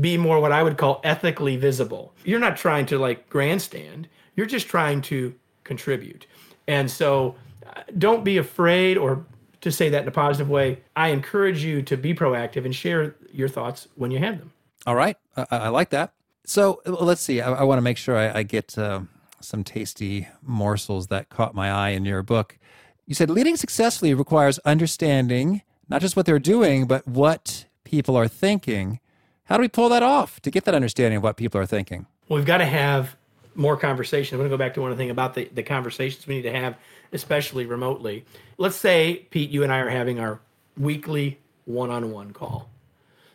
be 0.00 0.16
more 0.16 0.40
what 0.40 0.52
I 0.52 0.62
would 0.62 0.78
call 0.78 1.00
ethically 1.04 1.56
visible. 1.56 2.14
You're 2.24 2.40
not 2.40 2.56
trying 2.56 2.86
to 2.86 2.98
like 2.98 3.28
grandstand, 3.28 4.08
you're 4.34 4.46
just 4.46 4.68
trying 4.68 5.02
to 5.02 5.34
contribute. 5.64 6.26
And 6.66 6.90
so 6.90 7.34
uh, 7.66 7.82
don't 7.98 8.24
be 8.24 8.38
afraid 8.38 8.96
or 8.96 9.24
to 9.60 9.70
say 9.70 9.88
that 9.88 10.02
in 10.02 10.08
a 10.08 10.12
positive 10.12 10.48
way. 10.48 10.80
I 10.96 11.08
encourage 11.08 11.64
you 11.64 11.82
to 11.82 11.96
be 11.96 12.14
proactive 12.14 12.64
and 12.64 12.74
share 12.74 13.14
your 13.32 13.48
thoughts 13.48 13.88
when 13.94 14.10
you 14.10 14.18
have 14.18 14.38
them. 14.38 14.52
All 14.86 14.96
right. 14.96 15.16
I, 15.36 15.46
I 15.50 15.68
like 15.68 15.90
that. 15.90 16.12
So 16.44 16.82
let's 16.84 17.20
see. 17.20 17.40
I, 17.40 17.52
I 17.52 17.62
want 17.62 17.78
to 17.78 17.82
make 17.82 17.96
sure 17.96 18.16
I, 18.16 18.40
I 18.40 18.42
get 18.42 18.76
uh, 18.76 19.02
some 19.40 19.62
tasty 19.62 20.28
morsels 20.42 21.06
that 21.08 21.28
caught 21.28 21.54
my 21.54 21.70
eye 21.70 21.90
in 21.90 22.04
your 22.04 22.22
book. 22.22 22.58
You 23.06 23.14
said 23.14 23.30
leading 23.30 23.56
successfully 23.56 24.14
requires 24.14 24.58
understanding 24.60 25.62
not 25.88 26.00
just 26.00 26.16
what 26.16 26.26
they're 26.26 26.38
doing, 26.38 26.86
but 26.86 27.06
what 27.06 27.66
people 27.84 28.16
are 28.16 28.28
thinking. 28.28 28.98
How 29.44 29.56
do 29.56 29.60
we 29.60 29.68
pull 29.68 29.88
that 29.90 30.02
off 30.02 30.40
to 30.40 30.50
get 30.50 30.64
that 30.64 30.74
understanding 30.74 31.18
of 31.18 31.22
what 31.22 31.36
people 31.36 31.60
are 31.60 31.66
thinking? 31.66 32.06
Well, 32.28 32.38
we've 32.38 32.46
got 32.46 32.58
to 32.58 32.64
have 32.64 33.16
more 33.54 33.76
conversation. 33.76 34.34
I'm 34.34 34.40
going 34.40 34.50
to 34.50 34.56
go 34.56 34.58
back 34.58 34.74
to 34.74 34.82
one 34.82 34.96
thing 34.96 35.10
about 35.10 35.34
the, 35.34 35.48
the 35.52 35.62
conversations 35.62 36.26
we 36.26 36.36
need 36.36 36.42
to 36.42 36.52
have, 36.52 36.76
especially 37.12 37.66
remotely. 37.66 38.24
Let's 38.58 38.76
say, 38.76 39.26
Pete, 39.30 39.50
you 39.50 39.62
and 39.62 39.72
I 39.72 39.78
are 39.78 39.90
having 39.90 40.18
our 40.20 40.40
weekly 40.76 41.38
one 41.64 41.90
on 41.90 42.10
one 42.10 42.32
call. 42.32 42.68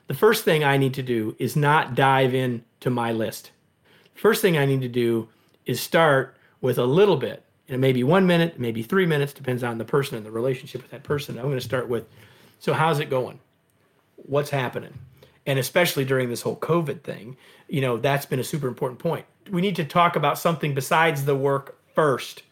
The 0.08 0.14
first 0.14 0.46
thing 0.46 0.64
I 0.64 0.78
need 0.78 0.94
to 0.96 1.04
do 1.04 1.36
is 1.38 1.56
not 1.56 1.96
dive 1.96 2.34
in 2.34 2.64
to 2.80 2.90
my 2.90 3.12
list. 3.12 3.52
First 4.16 4.42
thing 4.42 4.58
I 4.58 4.66
need 4.66 4.82
to 4.82 4.88
do 4.88 5.30
is 5.66 5.80
start 5.82 6.38
with 6.62 6.78
a 6.78 6.86
little 6.86 7.18
bit. 7.18 7.44
And 7.68 7.76
it 7.76 7.80
may 7.80 7.92
be 7.92 8.04
one 8.04 8.26
minute, 8.26 8.60
maybe 8.60 8.82
three 8.82 9.06
minutes, 9.06 9.34
depends 9.34 9.64
on 9.64 9.78
the 9.78 9.86
person 9.86 10.16
and 10.16 10.26
the 10.26 10.32
relationship 10.32 10.82
with 10.82 10.92
that 10.92 11.04
person. 11.04 11.38
I'm 11.38 11.46
going 11.46 11.58
to 11.58 11.62
start 11.62 11.90
with, 11.90 12.08
so 12.60 12.74
how's 12.74 13.00
it 13.00 13.10
going? 13.10 13.40
What's 14.16 14.50
happening? 14.50 14.94
And 15.46 15.60
especially 15.60 16.06
during 16.06 16.30
this 16.30 16.42
whole 16.42 16.56
COVID 16.56 17.04
thing, 17.04 17.36
you 17.68 17.82
know, 17.82 17.98
that's 17.98 18.26
been 18.26 18.40
a 18.40 18.44
super 18.44 18.68
important 18.68 19.00
point. 19.00 19.26
We 19.50 19.62
need 19.62 19.76
to 19.78 19.86
talk 19.86 20.16
about 20.16 20.38
something 20.38 20.74
besides 20.74 21.26
the 21.26 21.36
work 21.36 21.78
first 21.94 22.44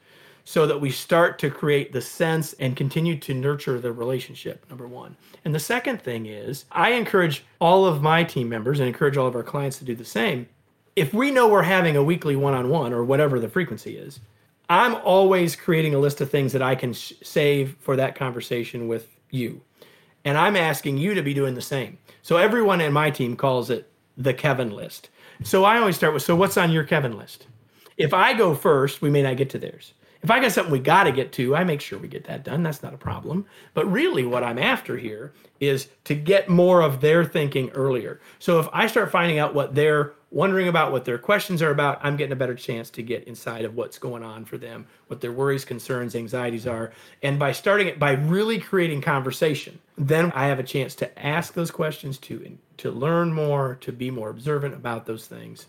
so 0.44 0.68
that 0.68 0.80
we 0.80 0.92
start 0.92 1.40
to 1.40 1.50
create 1.50 1.92
the 1.92 2.02
sense 2.02 2.54
and 2.54 2.76
continue 2.76 3.18
to 3.18 3.34
nurture 3.34 3.80
the 3.80 3.92
relationship, 3.92 4.66
number 4.70 4.88
one. 4.88 5.18
And 5.44 5.56
the 5.56 5.60
second 5.60 6.02
thing 6.02 6.28
is, 6.28 6.66
I 6.72 6.92
encourage 6.92 7.44
all 7.60 7.86
of 7.86 8.04
my 8.04 8.24
team 8.24 8.48
members 8.48 8.80
and 8.80 8.88
encourage 8.88 9.18
all 9.18 9.28
of 9.28 9.36
our 9.36 9.44
clients 9.44 9.80
to 9.80 9.86
do 9.86 9.96
the 9.96 10.06
same 10.06 10.48
if 10.96 11.14
we 11.14 11.32
know 11.32 11.48
we're 11.48 11.64
having 11.64 11.98
a 11.98 12.04
weekly 12.04 12.36
one-on-one 12.36 12.94
or 12.94 13.04
whatever 13.04 13.40
the 13.40 13.50
frequency 13.50 13.98
is, 13.98 14.20
I'm 14.70 14.96
always 14.96 15.56
creating 15.56 15.94
a 15.94 16.00
list 16.00 16.22
of 16.22 16.30
things 16.30 16.54
that 16.54 16.62
I 16.62 16.76
can 16.76 16.94
sh- 16.94 17.14
save 17.22 17.76
for 17.80 17.96
that 17.98 18.16
conversation 18.16 18.88
with 18.88 19.08
you. 19.30 19.62
And 20.24 20.38
I'm 20.38 20.56
asking 20.56 20.98
you 20.98 21.14
to 21.14 21.22
be 21.22 21.34
doing 21.34 21.54
the 21.54 21.62
same. 21.62 21.98
So 22.22 22.38
everyone 22.38 22.82
in 22.82 22.94
my 22.94 23.12
team 23.12 23.36
calls 23.36 23.70
it 23.70 23.90
the 24.18 24.34
Kevin 24.34 24.72
list. 24.72 25.10
So 25.44 25.64
I 25.64 25.78
always 25.78 25.96
start 25.96 26.14
with 26.14 26.24
so 26.24 26.36
what's 26.36 26.58
on 26.58 26.72
your 26.72 26.84
Kevin 26.84 27.18
list? 27.18 27.48
If 27.98 28.14
I 28.14 28.34
go 28.34 28.56
first, 28.56 29.02
we 29.02 29.10
may 29.10 29.22
not 29.22 29.38
get 29.38 29.50
to 29.52 29.60
theirs. 29.60 29.94
If 30.26 30.32
I 30.32 30.40
got 30.40 30.52
something 30.52 30.72
we 30.72 30.80
got 30.80 31.04
to 31.04 31.12
get 31.12 31.32
to, 31.34 31.56
I 31.56 31.64
make 31.64 31.82
sure 31.82 32.00
we 32.00 32.08
get 32.08 32.24
that 32.24 32.44
done. 32.44 32.64
That's 32.64 32.82
not 32.82 32.96
a 32.96 32.98
problem. 32.98 33.46
But 33.76 33.86
really, 33.92 34.26
what 34.26 34.44
I'm 34.44 34.58
after 34.58 34.98
here 34.98 35.36
is 35.60 35.88
to 36.06 36.16
get 36.16 36.50
more 36.50 36.82
of 36.82 37.00
their 37.00 37.24
thinking 37.24 37.70
earlier. 37.76 38.20
So 38.40 38.60
if 38.60 38.68
I 38.74 38.88
start 38.88 39.12
finding 39.12 39.38
out 39.38 39.54
what 39.54 39.76
they're 39.76 40.14
wondering 40.32 40.68
about, 40.68 40.92
what 40.92 41.06
their 41.06 41.20
questions 41.20 41.62
are 41.62 41.70
about, 41.70 42.00
I'm 42.02 42.18
getting 42.18 42.32
a 42.32 42.36
better 42.36 42.56
chance 42.56 42.90
to 42.90 43.04
get 43.04 43.26
inside 43.26 43.66
of 43.66 43.76
what's 43.76 44.00
going 44.00 44.24
on 44.24 44.46
for 44.46 44.58
them, 44.58 44.88
what 45.10 45.22
their 45.22 45.32
worries, 45.32 45.64
concerns, 45.64 46.16
anxieties 46.16 46.66
are. 46.66 46.92
And 47.22 47.38
by 47.38 47.52
starting 47.52 47.86
it 47.86 48.00
by 48.00 48.14
really 48.14 48.60
creating 48.60 49.02
conversation, 49.02 49.78
then 49.96 50.32
I 50.32 50.48
have 50.48 50.58
a 50.58 50.64
chance 50.64 50.96
to 50.96 51.24
ask 51.24 51.54
those 51.54 51.70
questions 51.70 52.18
to 52.18 52.58
to 52.78 52.90
learn 52.90 53.32
more, 53.32 53.78
to 53.82 53.92
be 53.92 54.10
more 54.10 54.32
observant 54.32 54.74
about 54.74 55.06
those 55.06 55.28
things 55.28 55.68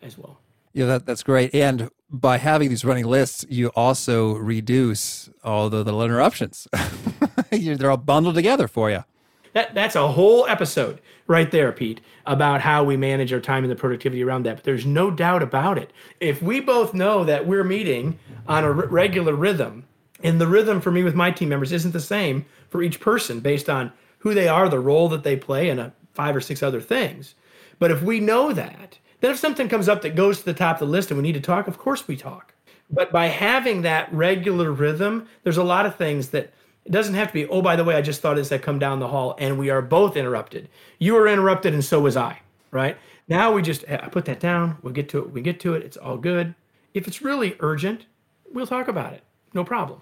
as 0.00 0.16
well. 0.16 0.38
Yeah, 0.72 0.86
that, 0.86 1.04
that's 1.04 1.22
great. 1.22 1.54
And 1.54 1.90
by 2.10 2.38
having 2.38 2.68
these 2.68 2.84
running 2.84 3.04
lists, 3.04 3.44
you 3.48 3.68
also 3.68 4.34
reduce 4.34 5.30
all 5.44 5.70
the 5.70 5.84
little 5.84 6.02
interruptions. 6.02 6.66
They're 7.50 7.90
all 7.90 7.96
bundled 7.96 8.34
together 8.34 8.68
for 8.68 8.90
you. 8.90 9.04
That, 9.52 9.74
that's 9.74 9.96
a 9.96 10.08
whole 10.08 10.46
episode 10.46 11.00
right 11.26 11.50
there, 11.50 11.72
Pete, 11.72 12.00
about 12.26 12.60
how 12.60 12.84
we 12.84 12.96
manage 12.96 13.32
our 13.32 13.40
time 13.40 13.64
and 13.64 13.70
the 13.70 13.76
productivity 13.76 14.22
around 14.22 14.44
that. 14.44 14.56
But 14.56 14.64
there's 14.64 14.86
no 14.86 15.10
doubt 15.10 15.42
about 15.42 15.78
it. 15.78 15.92
If 16.20 16.42
we 16.42 16.60
both 16.60 16.94
know 16.94 17.24
that 17.24 17.46
we're 17.46 17.64
meeting 17.64 18.18
on 18.46 18.64
a 18.64 18.68
r- 18.68 18.86
regular 18.86 19.34
rhythm, 19.34 19.86
and 20.22 20.40
the 20.40 20.46
rhythm 20.46 20.80
for 20.80 20.90
me 20.90 21.02
with 21.02 21.14
my 21.14 21.30
team 21.30 21.48
members 21.48 21.72
isn't 21.72 21.92
the 21.92 22.00
same 22.00 22.44
for 22.68 22.82
each 22.82 23.00
person 23.00 23.40
based 23.40 23.68
on 23.68 23.92
who 24.18 24.34
they 24.34 24.48
are, 24.48 24.68
the 24.68 24.78
role 24.78 25.08
that 25.08 25.24
they 25.24 25.36
play, 25.36 25.70
and 25.70 25.80
a, 25.80 25.92
five 26.14 26.36
or 26.36 26.40
six 26.40 26.62
other 26.62 26.80
things. 26.80 27.34
But 27.78 27.90
if 27.90 28.02
we 28.02 28.20
know 28.20 28.52
that, 28.52 28.98
then 29.20 29.30
if 29.30 29.38
something 29.38 29.68
comes 29.68 29.88
up 29.88 30.02
that 30.02 30.16
goes 30.16 30.38
to 30.38 30.44
the 30.44 30.54
top 30.54 30.80
of 30.80 30.88
the 30.88 30.92
list 30.92 31.10
and 31.10 31.18
we 31.18 31.22
need 31.22 31.34
to 31.34 31.40
talk, 31.40 31.68
of 31.68 31.78
course 31.78 32.08
we 32.08 32.16
talk. 32.16 32.54
But 32.90 33.12
by 33.12 33.26
having 33.26 33.82
that 33.82 34.12
regular 34.12 34.72
rhythm, 34.72 35.28
there's 35.44 35.56
a 35.56 35.64
lot 35.64 35.86
of 35.86 35.96
things 35.96 36.30
that 36.30 36.52
it 36.84 36.92
doesn't 36.92 37.14
have 37.14 37.28
to 37.28 37.34
be, 37.34 37.46
oh, 37.46 37.62
by 37.62 37.76
the 37.76 37.84
way, 37.84 37.94
I 37.94 38.02
just 38.02 38.20
thought 38.20 38.38
as 38.38 38.50
I 38.50 38.58
come 38.58 38.78
down 38.78 38.98
the 38.98 39.08
hall 39.08 39.36
and 39.38 39.58
we 39.58 39.70
are 39.70 39.82
both 39.82 40.16
interrupted. 40.16 40.68
You 40.98 41.14
were 41.14 41.28
interrupted 41.28 41.74
and 41.74 41.84
so 41.84 42.00
was 42.00 42.16
I, 42.16 42.40
right? 42.70 42.96
Now 43.28 43.52
we 43.52 43.62
just 43.62 43.84
I 43.88 44.08
put 44.08 44.24
that 44.24 44.40
down, 44.40 44.78
we'll 44.82 44.92
get 44.92 45.08
to 45.10 45.18
it, 45.18 45.30
we 45.30 45.40
get 45.40 45.60
to 45.60 45.74
it, 45.74 45.84
it's 45.84 45.96
all 45.96 46.16
good. 46.16 46.54
If 46.94 47.06
it's 47.06 47.22
really 47.22 47.56
urgent, 47.60 48.06
we'll 48.52 48.66
talk 48.66 48.88
about 48.88 49.12
it. 49.12 49.22
No 49.54 49.62
problem. 49.62 50.00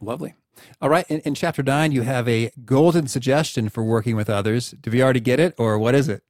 Lovely. 0.00 0.34
All 0.80 0.88
right. 0.88 1.04
In, 1.08 1.20
in 1.20 1.34
chapter 1.34 1.62
nine, 1.62 1.92
you 1.92 2.02
have 2.02 2.28
a 2.28 2.50
golden 2.64 3.06
suggestion 3.06 3.68
for 3.68 3.82
working 3.82 4.16
with 4.16 4.30
others. 4.30 4.72
Do 4.80 4.90
we 4.90 5.02
already 5.02 5.20
get 5.20 5.40
it 5.40 5.54
or 5.58 5.78
what 5.78 5.94
is 5.94 6.08
it? 6.08 6.22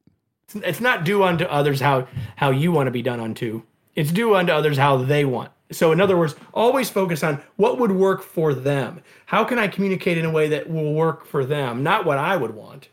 It's 0.55 0.81
not 0.81 1.05
do 1.05 1.23
unto 1.23 1.45
others 1.45 1.81
how 1.81 2.09
how 2.37 2.51
you 2.51 2.73
want 2.73 2.87
to 2.87 2.91
be 2.91 3.03
done 3.03 3.21
unto. 3.21 3.63
It's 3.95 4.13
do 4.13 4.35
unto 4.35 4.53
others 4.53 4.79
how 4.79 4.97
they 4.97 5.25
want. 5.25 5.51
So 5.71 5.93
in 5.93 6.01
other 6.01 6.17
words, 6.17 6.35
always 6.53 6.91
focus 6.91 7.23
on 7.23 7.43
what 7.57 7.79
would 7.79 7.93
work 7.93 8.23
for 8.23 8.55
them. 8.55 9.03
How 9.27 9.45
can 9.45 9.59
I 9.59 9.69
communicate 9.69 10.19
in 10.19 10.25
a 10.25 10.31
way 10.31 10.49
that 10.49 10.69
will 10.69 10.93
work 10.93 11.27
for 11.27 11.45
them? 11.45 11.83
Not 11.83 12.05
what 12.05 12.19
I 12.19 12.37
would 12.37 12.55
want, 12.55 12.89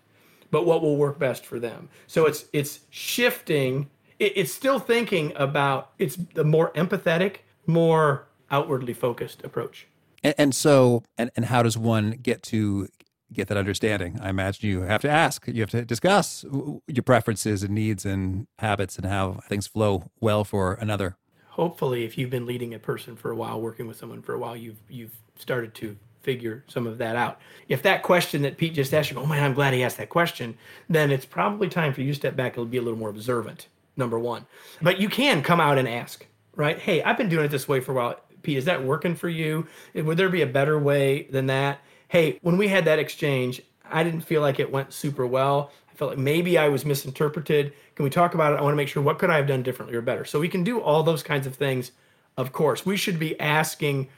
but 0.52 0.65
what 0.65 0.82
will 0.82 0.95
work 0.95 1.19
best 1.19 1.45
for 1.45 1.60
them. 1.60 1.89
So 2.08 2.26
it's 2.26 2.45
it's 2.54 2.82
shifting. 2.89 3.89
It, 4.17 4.34
it's 4.36 4.54
still 4.54 4.80
thinking 4.80 5.34
about 5.36 5.91
it's 5.98 6.15
the 6.15 6.43
more 6.43 6.72
empathetic, 6.72 7.38
more 7.67 8.28
outwardly 8.52 8.93
focused 8.93 9.43
approach. 9.43 9.88
And, 10.24 10.36
and 10.38 10.56
so, 10.56 11.04
and, 11.17 11.32
and 11.36 11.45
how 11.45 11.63
does 11.63 11.78
one 11.78 12.12
get 12.12 12.43
to 12.43 12.88
get 13.34 13.48
that 13.48 13.58
understanding? 13.58 14.20
I 14.22 14.30
imagine 14.30 14.70
you 14.70 14.82
have 14.82 15.02
to 15.02 15.10
ask, 15.10 15.48
you 15.48 15.62
have 15.62 15.70
to 15.72 15.86
discuss 15.86 16.46
your 16.88 17.04
preferences 17.04 17.63
and 17.63 17.74
needs 17.74 18.06
and 18.06 18.48
habits 18.60 18.98
and 18.98 19.06
how 19.06 19.39
things 19.48 19.68
flow 19.68 20.12
well 20.20 20.44
for 20.44 20.74
another. 20.74 21.18
Hopefully, 21.50 22.06
if 22.06 22.18
you've 22.18 22.30
been 22.30 22.46
leading 22.46 22.74
a 22.74 22.80
person 22.80 23.15
for 23.15 23.32
a 23.32 23.36
while, 23.36 23.60
working 23.60 23.88
with 23.88 23.98
someone 23.98 24.22
for 24.22 24.34
a 24.34 24.39
while, 24.39 24.56
you've 24.56 24.80
you've 24.88 25.18
started 25.36 25.74
to 25.76 25.98
figure 26.22 26.63
some 26.68 26.86
of 26.86 26.98
that 26.98 27.15
out. 27.15 27.39
If 27.68 27.82
that 27.84 28.04
question 28.04 28.42
that 28.42 28.58
Pete 28.58 28.74
just 28.74 28.94
asked 28.94 29.12
you, 29.12 29.18
oh 29.18 29.26
man, 29.26 29.44
I'm 29.44 29.54
glad 29.54 29.74
he 29.74 29.84
asked 29.84 29.98
that 29.98 30.10
question, 30.10 30.58
then 30.89 31.12
it's 31.12 31.26
probably 31.26 31.70
time 31.70 31.94
for 31.94 32.02
you 32.02 32.10
to 32.10 32.15
step 32.15 32.36
back 32.36 32.58
and 32.58 32.70
be 32.70 32.78
a 32.78 32.82
little 32.82 33.00
more 33.00 33.10
observant. 33.10 33.68
Number 33.96 34.18
one, 34.18 34.46
but 34.82 35.02
you 35.02 35.10
can 35.10 35.42
come 35.42 35.60
out 35.60 35.78
and 35.78 35.88
ask, 35.88 36.26
right? 36.56 36.80
Hey, 36.80 37.04
I've 37.04 37.18
been 37.18 37.28
doing 37.28 37.44
it 37.44 37.52
this 37.52 37.68
way 37.68 37.82
for 37.82 37.92
a 37.92 37.96
while. 37.96 38.22
Pete, 38.44 38.58
is 38.58 38.65
that 38.65 38.82
working 38.82 39.15
for 39.15 39.28
you? 39.28 39.68
Would 39.94 40.15
there 40.15 40.30
be 40.30 40.42
a 40.42 40.48
better 40.48 40.80
way 40.80 41.24
than 41.24 41.48
that? 41.48 41.80
Hey, 42.10 42.39
when 42.41 42.58
we 42.58 42.67
had 42.67 42.86
that 42.86 42.98
exchange, 42.98 43.62
I 43.88 44.04
didn't 44.04 44.22
feel 44.22 44.41
like 44.41 44.60
it 44.60 44.72
went 44.72 44.91
super 44.91 45.28
well. 45.28 45.72
I 45.91 45.95
felt 45.95 46.10
like 46.10 46.17
maybe 46.17 46.58
I 46.58 46.67
was 46.67 46.84
misinterpreted. 46.84 47.72
Can 47.93 48.04
we 48.04 48.10
talk 48.10 48.34
about 48.34 48.52
it? 48.52 48.56
I 48.58 48.63
want 48.63 48.74
to 48.74 48.78
make 48.78 48.88
sure 48.88 49.04
what 49.04 49.19
could 49.19 49.30
I 49.30 49.38
have 49.38 49.45
done 49.45 49.62
differently 49.62 49.95
or 49.95 50.02
better. 50.02 50.26
So 50.26 50.39
we 50.39 50.50
can 50.50 50.63
do 50.63 50.82
all 50.82 51.04
those 51.04 51.22
kinds 51.22 51.45
of 51.45 51.54
things. 51.54 51.91
Of 52.36 52.52
course, 52.52 52.84
we 52.84 52.98
should 52.98 53.19
be 53.19 53.39
asking 53.39 54.10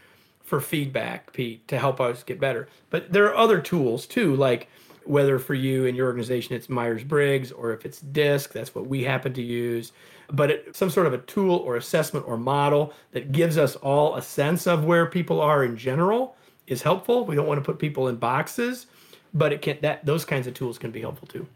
for 0.42 0.62
feedback, 0.62 1.34
Pete, 1.34 1.68
to 1.68 1.78
help 1.78 2.00
us 2.00 2.24
get 2.24 2.40
better. 2.40 2.70
But 2.90 3.12
there 3.12 3.26
are 3.26 3.36
other 3.36 3.60
tools 3.60 4.06
too, 4.06 4.38
like 4.38 4.70
whether 5.04 5.38
for 5.38 5.54
you 5.54 5.86
and 5.86 5.98
your 5.98 6.08
organization 6.08 6.56
it's 6.56 6.70
Myers 6.70 7.04
Briggs 7.04 7.52
or 7.52 7.74
if 7.74 7.86
it's 7.86 8.00
DISC, 8.00 8.54
that's 8.54 8.74
what 8.74 8.88
we 8.88 9.04
happen 9.04 9.34
to 9.34 9.42
use 9.42 9.92
but 10.34 10.50
it, 10.50 10.76
some 10.76 10.90
sort 10.90 11.08
of 11.08 11.14
a 11.14 11.18
tool 11.18 11.58
or 11.58 11.76
assessment 11.76 12.26
or 12.26 12.38
model 12.38 12.94
that 13.12 13.34
gives 13.34 13.58
us 13.58 13.76
all 13.76 14.16
a 14.16 14.22
sense 14.22 14.66
of 14.66 14.86
where 14.86 15.06
people 15.06 15.42
are 15.42 15.66
in 15.66 15.76
general 15.76 16.38
is 16.72 16.82
helpful. 16.82 17.26
We 17.26 17.36
don't 17.36 17.48
want 17.48 17.60
to 17.60 17.66
put 17.66 17.80
people 17.80 18.08
in 18.08 18.16
boxes, 18.16 18.88
but 19.34 19.52
it 19.52 19.62
can 19.62 19.78
that 19.82 20.06
those 20.06 20.26
kinds 20.26 20.48
of 20.48 20.54
tools 20.54 20.78
can 20.78 20.92
be 20.92 21.02
helpful 21.02 21.28
too. 21.28 21.48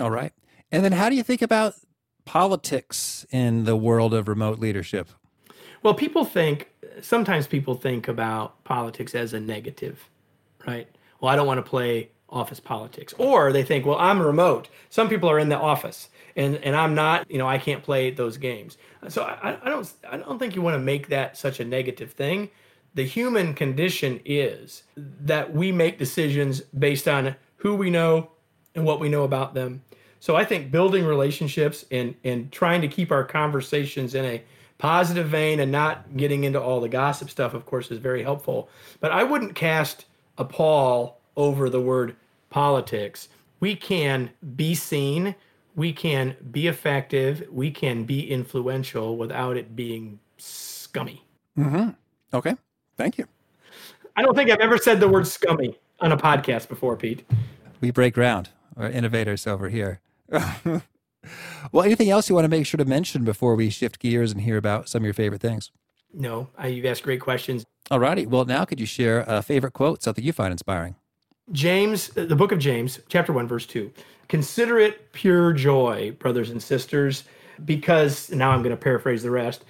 All 0.00 0.10
right. 0.10 0.32
And 0.70 0.84
then 0.84 0.92
how 0.92 1.08
do 1.08 1.16
you 1.16 1.22
think 1.22 1.42
about 1.42 1.74
politics 2.24 3.26
in 3.30 3.64
the 3.64 3.76
world 3.76 4.14
of 4.14 4.28
remote 4.28 4.58
leadership? 4.58 5.08
Well, 5.82 5.94
people 5.94 6.24
think 6.24 6.70
sometimes 7.00 7.46
people 7.46 7.74
think 7.74 8.08
about 8.08 8.62
politics 8.64 9.14
as 9.14 9.34
a 9.34 9.40
negative, 9.40 10.08
right? 10.66 10.88
Well, 11.20 11.30
I 11.30 11.36
don't 11.36 11.46
want 11.46 11.58
to 11.58 11.68
play 11.68 12.10
office 12.32 12.60
politics. 12.60 13.12
Or 13.18 13.52
they 13.52 13.62
think, 13.62 13.84
well, 13.84 13.98
I'm 13.98 14.20
remote. 14.20 14.68
Some 14.88 15.08
people 15.08 15.28
are 15.28 15.38
in 15.38 15.50
the 15.50 15.58
office 15.58 16.08
and, 16.34 16.56
and 16.56 16.74
I'm 16.74 16.94
not, 16.94 17.30
you 17.30 17.38
know, 17.38 17.46
I 17.46 17.58
can't 17.58 17.82
play 17.82 18.10
those 18.10 18.38
games. 18.38 18.78
So 19.08 19.22
I, 19.22 19.58
I 19.62 19.68
don't 19.68 19.92
I 20.10 20.16
don't 20.16 20.38
think 20.38 20.56
you 20.56 20.62
want 20.62 20.74
to 20.74 20.80
make 20.80 21.08
that 21.08 21.36
such 21.36 21.60
a 21.60 21.64
negative 21.64 22.12
thing. 22.12 22.50
The 22.94 23.04
human 23.04 23.54
condition 23.54 24.20
is 24.24 24.82
that 24.96 25.54
we 25.54 25.72
make 25.72 25.98
decisions 25.98 26.60
based 26.60 27.08
on 27.08 27.36
who 27.56 27.74
we 27.74 27.90
know 27.90 28.30
and 28.74 28.84
what 28.84 29.00
we 29.00 29.08
know 29.08 29.24
about 29.24 29.54
them. 29.54 29.82
So 30.20 30.36
I 30.36 30.44
think 30.44 30.70
building 30.70 31.04
relationships 31.04 31.84
and 31.90 32.14
and 32.22 32.52
trying 32.52 32.80
to 32.82 32.88
keep 32.88 33.10
our 33.10 33.24
conversations 33.24 34.14
in 34.14 34.24
a 34.24 34.42
positive 34.78 35.28
vein 35.28 35.60
and 35.60 35.70
not 35.70 36.16
getting 36.16 36.44
into 36.44 36.60
all 36.60 36.80
the 36.80 36.88
gossip 36.88 37.30
stuff, 37.30 37.54
of 37.54 37.66
course, 37.66 37.90
is 37.90 37.98
very 37.98 38.22
helpful. 38.22 38.68
But 39.00 39.12
I 39.12 39.22
wouldn't 39.22 39.54
cast 39.54 40.06
a 40.38 40.44
pall 40.44 41.20
over 41.36 41.70
the 41.70 41.80
word 41.80 42.16
politics. 42.50 43.28
We 43.60 43.76
can 43.76 44.30
be 44.56 44.74
seen, 44.74 45.34
we 45.76 45.92
can 45.92 46.36
be 46.50 46.66
effective, 46.66 47.46
we 47.50 47.70
can 47.70 48.04
be 48.04 48.28
influential 48.28 49.16
without 49.16 49.56
it 49.56 49.76
being 49.76 50.18
scummy. 50.36 51.24
Mm-hmm. 51.56 51.90
Okay. 52.34 52.56
Thank 52.96 53.18
you. 53.18 53.26
I 54.16 54.22
don't 54.22 54.34
think 54.34 54.50
I've 54.50 54.60
ever 54.60 54.78
said 54.78 55.00
the 55.00 55.08
word 55.08 55.26
scummy 55.26 55.78
on 56.00 56.12
a 56.12 56.16
podcast 56.16 56.68
before, 56.68 56.96
Pete. 56.96 57.24
We 57.80 57.90
break 57.90 58.14
ground. 58.14 58.50
We're 58.76 58.90
innovators 58.90 59.46
over 59.46 59.68
here. 59.68 60.00
well, 60.28 60.82
anything 61.84 62.10
else 62.10 62.28
you 62.28 62.34
want 62.34 62.44
to 62.44 62.50
make 62.50 62.66
sure 62.66 62.78
to 62.78 62.84
mention 62.84 63.24
before 63.24 63.54
we 63.54 63.70
shift 63.70 63.98
gears 63.98 64.32
and 64.32 64.42
hear 64.42 64.56
about 64.56 64.88
some 64.88 65.02
of 65.02 65.04
your 65.04 65.14
favorite 65.14 65.40
things? 65.40 65.70
No, 66.12 66.48
you've 66.64 66.84
asked 66.84 67.02
great 67.02 67.20
questions. 67.20 67.64
All 67.90 67.98
righty. 67.98 68.26
Well, 68.26 68.44
now 68.44 68.64
could 68.64 68.80
you 68.80 68.86
share 68.86 69.24
a 69.26 69.42
favorite 69.42 69.72
quote, 69.72 70.02
something 70.02 70.24
you 70.24 70.32
find 70.32 70.52
inspiring? 70.52 70.96
James, 71.50 72.16
uh, 72.16 72.24
the 72.24 72.36
book 72.36 72.52
of 72.52 72.58
James, 72.58 73.00
chapter 73.08 73.32
1, 73.32 73.48
verse 73.48 73.66
2. 73.66 73.90
Consider 74.28 74.78
it 74.78 75.12
pure 75.12 75.52
joy, 75.52 76.12
brothers 76.18 76.50
and 76.50 76.62
sisters, 76.62 77.24
because 77.64 78.30
now 78.30 78.50
I'm 78.50 78.62
going 78.62 78.74
to 78.74 78.80
paraphrase 78.80 79.22
the 79.22 79.30
rest. 79.30 79.64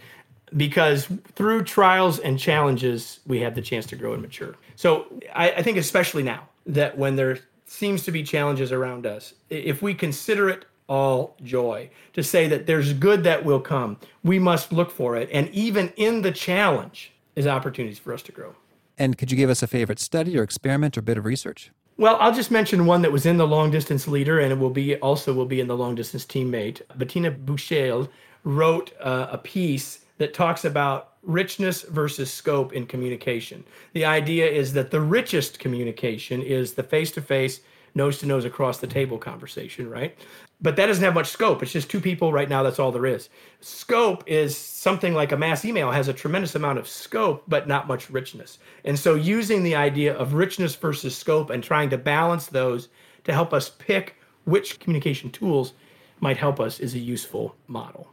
Because 0.57 1.09
through 1.35 1.65
trials 1.65 2.19
and 2.19 2.39
challenges, 2.39 3.21
we 3.27 3.41
have 3.41 3.55
the 3.55 3.63
chance 3.63 3.87
to 3.87 3.97
grow 3.97 4.13
and 4.13 4.23
mature. 4.23 4.55
So 4.77 5.07
I, 5.35 5.53
I 5.53 5.63
think, 5.63 5.79
especially 5.79 6.23
now, 6.23 6.49
that 6.67 6.99
when 6.99 7.17
there 7.17 7.39
seems 7.67 8.03
to 8.05 8.13
be 8.13 8.23
challenges 8.23 8.71
around 8.71 9.07
us, 9.07 9.35
if 9.49 9.81
we 9.81 9.95
consider 9.95 10.51
it 10.51 10.67
all 10.89 11.37
joy, 11.43 11.89
to 12.13 12.23
say 12.23 12.49
that 12.49 12.67
there's 12.67 12.93
good 12.93 13.25
that 13.25 13.45
will 13.45 13.61
come, 13.61 13.97
we 14.23 14.39
must 14.39 14.73
look 14.73 14.91
for 14.91 15.17
it. 15.17 15.29
And 15.33 15.49
even 15.51 15.93
in 15.97 16.23
the 16.23 16.33
challenge 16.33 17.13
is 17.35 17.47
opportunities 17.47 17.99
for 17.99 18.13
us 18.13 18.23
to 18.23 18.33
grow. 18.33 18.55
And 18.99 19.17
could 19.17 19.31
you 19.31 19.37
give 19.37 19.49
us 19.49 19.63
a 19.63 19.67
favorite 19.67 19.99
study 19.99 20.37
or 20.37 20.43
experiment 20.43 20.99
or 20.99 21.03
bit 21.03 21.17
of 21.17 21.25
research? 21.25 21.71
Well, 21.97 22.17
I'll 22.21 22.35
just 22.35 22.51
mention 22.51 22.87
one 22.87 23.03
that 23.03 23.13
was 23.13 23.27
in 23.27 23.37
the 23.37 23.47
long 23.47 23.71
distance 23.71 24.09
leader, 24.09 24.41
and 24.41 24.53
it 24.53 24.59
will 24.59 24.71
be 24.71 24.97
also 24.97 25.33
will 25.33 25.47
be 25.47 25.61
in 25.61 25.67
the 25.67 25.77
long 25.77 25.95
distance 25.95 26.27
teammate. 26.27 26.83
Bettina 26.97 27.31
Buchel 27.31 28.09
wrote 28.45 28.93
uh, 29.01 29.29
a 29.31 29.39
piece 29.39 30.01
that 30.23 30.35
talks 30.35 30.65
about 30.65 31.15
richness 31.23 31.83
versus 31.83 32.33
scope 32.33 32.73
in 32.73 32.87
communication. 32.87 33.65
The 33.93 34.05
idea 34.05 34.49
is 34.49 34.73
that 34.75 34.93
the 34.93 35.01
richest 35.01 35.59
communication 35.59 36.41
is 36.41 36.75
the 36.75 36.85
face 36.85 37.11
to 37.13 37.21
face 37.21 37.61
nose 37.97 38.19
to 38.19 38.27
nose 38.27 38.45
across 38.45 38.79
the 38.79 38.87
table 38.87 39.19
conversation, 39.19 39.91
right? 39.91 40.17
But 40.61 40.77
that 40.77 40.87
doesn't 40.87 41.03
have 41.03 41.13
much 41.13 41.27
scope. 41.27 41.61
It's 41.61 41.73
just 41.73 41.91
two 41.91 42.01
people 42.01 42.33
right 42.33 42.49
now. 42.49 42.63
That's 42.63 42.79
all 42.79 42.93
there 42.93 43.05
is. 43.05 43.31
Scope 43.61 44.23
is 44.29 44.57
something 44.57 45.13
like 45.13 45.33
a 45.33 45.37
mass 45.37 45.65
email 45.65 45.91
has 45.91 46.07
a 46.07 46.13
tremendous 46.13 46.55
amount 46.55 46.79
of 46.79 46.89
scope, 46.89 47.43
but 47.49 47.67
not 47.67 47.89
much 47.89 48.09
richness. 48.09 48.61
And 48.85 48.97
so 48.97 49.17
using 49.17 49.65
the 49.65 49.75
idea 49.75 50.15
of 50.15 50.35
richness 50.35 50.77
versus 50.77 51.17
scope 51.17 51.51
and 51.51 51.65
trying 51.65 51.91
to 51.91 51.99
balance 51.99 52.47
those 52.47 52.91
to 53.25 53.33
help 53.33 53.53
us 53.53 53.71
pick 53.71 54.15
which 54.45 54.79
communication 54.79 55.31
tools 55.31 55.75
might 56.21 56.37
help 56.37 56.61
us 56.61 56.79
is 56.79 56.95
a 56.95 57.01
useful 57.01 57.57
model. 57.67 58.09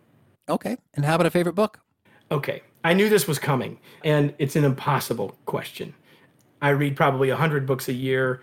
Okay. 0.49 0.77
And 0.95 1.05
how 1.05 1.13
about 1.13 1.27
a 1.27 1.31
favorite 1.31 1.53
book? 1.53 1.79
Okay. 2.31 2.61
I 2.83 2.93
knew 2.93 3.09
this 3.09 3.27
was 3.27 3.39
coming, 3.39 3.77
and 4.03 4.33
it's 4.39 4.55
an 4.55 4.63
impossible 4.63 5.37
question. 5.45 5.93
I 6.61 6.69
read 6.69 6.95
probably 6.95 7.29
100 7.29 7.65
books 7.65 7.89
a 7.89 7.93
year. 7.93 8.41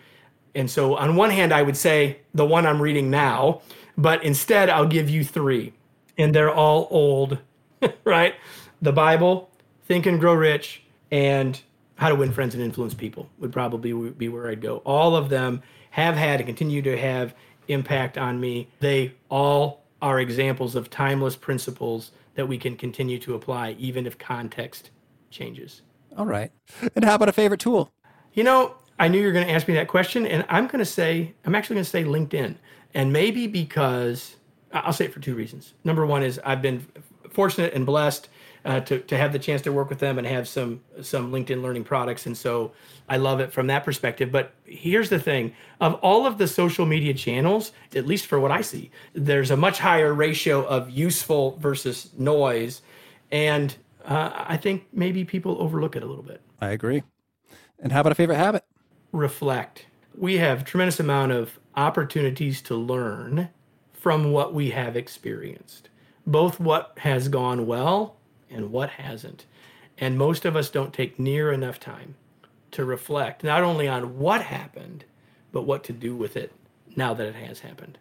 And 0.55 0.71
so, 0.71 0.97
on 0.97 1.17
one 1.17 1.31
hand, 1.31 1.53
I 1.53 1.63
would 1.63 1.77
say 1.77 2.19
the 2.35 2.45
one 2.45 2.67
I'm 2.67 2.81
reading 2.81 3.11
now, 3.11 3.63
but 3.97 4.23
instead, 4.25 4.69
I'll 4.69 4.87
give 4.87 5.09
you 5.09 5.25
three. 5.25 5.73
And 6.19 6.35
they're 6.35 6.53
all 6.53 6.89
old, 6.91 7.39
right? 8.05 8.35
The 8.83 8.93
Bible, 8.93 9.51
Think 9.85 10.07
and 10.07 10.21
Grow 10.21 10.35
Rich, 10.35 10.83
and 11.11 11.61
How 11.97 12.09
to 12.09 12.15
Win 12.15 12.33
Friends 12.33 12.55
and 12.55 12.63
Influence 12.63 12.95
People 12.95 13.29
would 13.39 13.53
probably 13.53 13.93
be 14.11 14.29
where 14.29 14.49
I'd 14.49 14.61
go. 14.61 14.79
All 14.79 15.17
of 15.17 15.29
them 15.29 15.63
have 15.91 16.17
had 16.17 16.41
and 16.41 16.47
continue 16.47 16.83
to 16.83 16.97
have 16.97 17.35
impact 17.69 18.19
on 18.19 18.41
me. 18.41 18.69
They 18.81 19.15
all 19.31 19.85
are 20.03 20.21
examples 20.21 20.75
of 20.75 20.91
timeless 20.91 21.37
principles 21.37 22.13
that 22.37 22.47
we 22.47 22.57
can 22.57 22.77
continue 22.77 23.19
to 23.19 23.35
apply, 23.35 23.73
even 23.79 24.07
if 24.07 24.17
context 24.17 24.91
changes. 25.31 25.83
All 26.17 26.27
right. 26.27 26.53
And 26.95 27.05
how 27.05 27.17
about 27.17 27.29
a 27.29 27.33
favorite 27.33 27.61
tool? 27.61 27.93
You 28.33 28.45
know, 28.45 28.77
I 28.99 29.09
knew 29.09 29.19
you 29.19 29.27
were 29.27 29.33
going 29.33 29.47
to 29.47 29.53
ask 29.53 29.67
me 29.69 29.75
that 29.75 29.89
question, 29.89 30.27
and 30.27 30.45
I'm 30.49 30.67
going 30.67 30.79
to 30.79 30.85
say, 30.85 31.35
I'm 31.45 31.55
actually 31.55 31.75
going 31.75 31.85
to 31.85 31.91
say 31.91 32.05
LinkedIn. 32.05 32.57
And 32.95 33.13
maybe 33.13 33.47
because 33.47 34.37
I'll 34.73 34.93
say 34.93 35.07
it 35.07 35.13
for 35.13 35.21
two 35.21 35.35
reasons. 35.35 35.75
Number 35.85 36.07
one 36.07 36.23
is 36.23 36.41
I've 36.45 36.63
been 36.63 36.87
fortunate 37.31 37.75
and 37.75 37.85
blessed 37.85 38.29
uh, 38.67 38.81
to, 38.81 38.99
to 38.99 39.17
have 39.17 39.33
the 39.33 39.39
chance 39.39 39.63
to 39.63 39.73
work 39.73 39.89
with 39.89 40.01
them 40.01 40.19
and 40.19 40.27
have 40.27 40.49
some 40.49 40.81
some 41.01 41.31
LinkedIn 41.31 41.63
learning 41.63 41.85
products. 41.85 42.27
And 42.27 42.37
so 42.37 42.73
I 43.09 43.17
love 43.17 43.39
it 43.39 43.53
from 43.53 43.69
that 43.69 43.85
perspective. 43.85 44.33
But 44.33 44.53
here's 44.65 45.09
the 45.09 45.21
thing 45.21 45.55
of 45.81 45.95
all 45.95 46.27
of 46.27 46.37
the 46.37 46.49
social 46.49 46.85
media 46.85 47.15
channels, 47.15 47.71
at 47.95 48.07
least 48.07 48.27
for 48.27 48.41
what 48.41 48.51
I 48.51 48.63
see, 48.63 48.91
there's 49.15 49.53
a 49.53 49.57
much 49.57 49.79
higher 49.79 50.13
ratio 50.13 50.67
of 50.67 50.91
useful 50.91 51.57
versus 51.59 52.11
noise. 52.19 52.83
And 53.31 53.75
uh, 54.05 54.31
I 54.35 54.57
think 54.57 54.87
maybe 54.93 55.25
people 55.25 55.57
overlook 55.61 55.95
it 55.95 56.03
a 56.03 56.07
little 56.07 56.25
bit. 56.25 56.41
I 56.61 56.71
agree. 56.71 57.05
And 57.79 57.93
how 57.93 58.01
about 58.01 58.13
a 58.13 58.17
favorite 58.17 58.37
habit? 58.37 58.65
Reflect. 59.13 59.87
We 60.17 60.39
have 60.39 60.65
tremendous 60.65 60.99
amount 60.99 61.33
of 61.33 61.61
opportunities 61.77 62.63
to 62.63 62.75
learn 62.75 63.51
from 63.93 64.33
what 64.33 64.55
we 64.55 64.71
have 64.71 64.97
experienced, 64.97 65.89
both 66.27 66.59
what 66.59 66.95
has 66.99 67.29
gone 67.29 67.67
well 67.67 68.16
and 68.51 68.71
what 68.71 68.91
hasn't. 68.91 69.47
And 69.99 70.19
most 70.19 70.45
of 70.45 70.57
us 70.57 70.69
don't 70.71 70.93
take 70.93 71.19
near 71.19 71.53
enough 71.53 71.81
time 71.81 72.17
to 72.73 72.85
reflect 72.85 73.43
not 73.43 73.63
only 73.63 73.89
on 73.89 74.19
what 74.19 74.43
happened, 74.43 75.05
but 75.53 75.63
what 75.63 75.85
to 75.85 75.93
do 75.93 76.15
with 76.15 76.37
it 76.37 76.53
now 76.95 77.15
that 77.15 77.27
it 77.27 77.35
has 77.35 77.61
happened. 77.61 77.99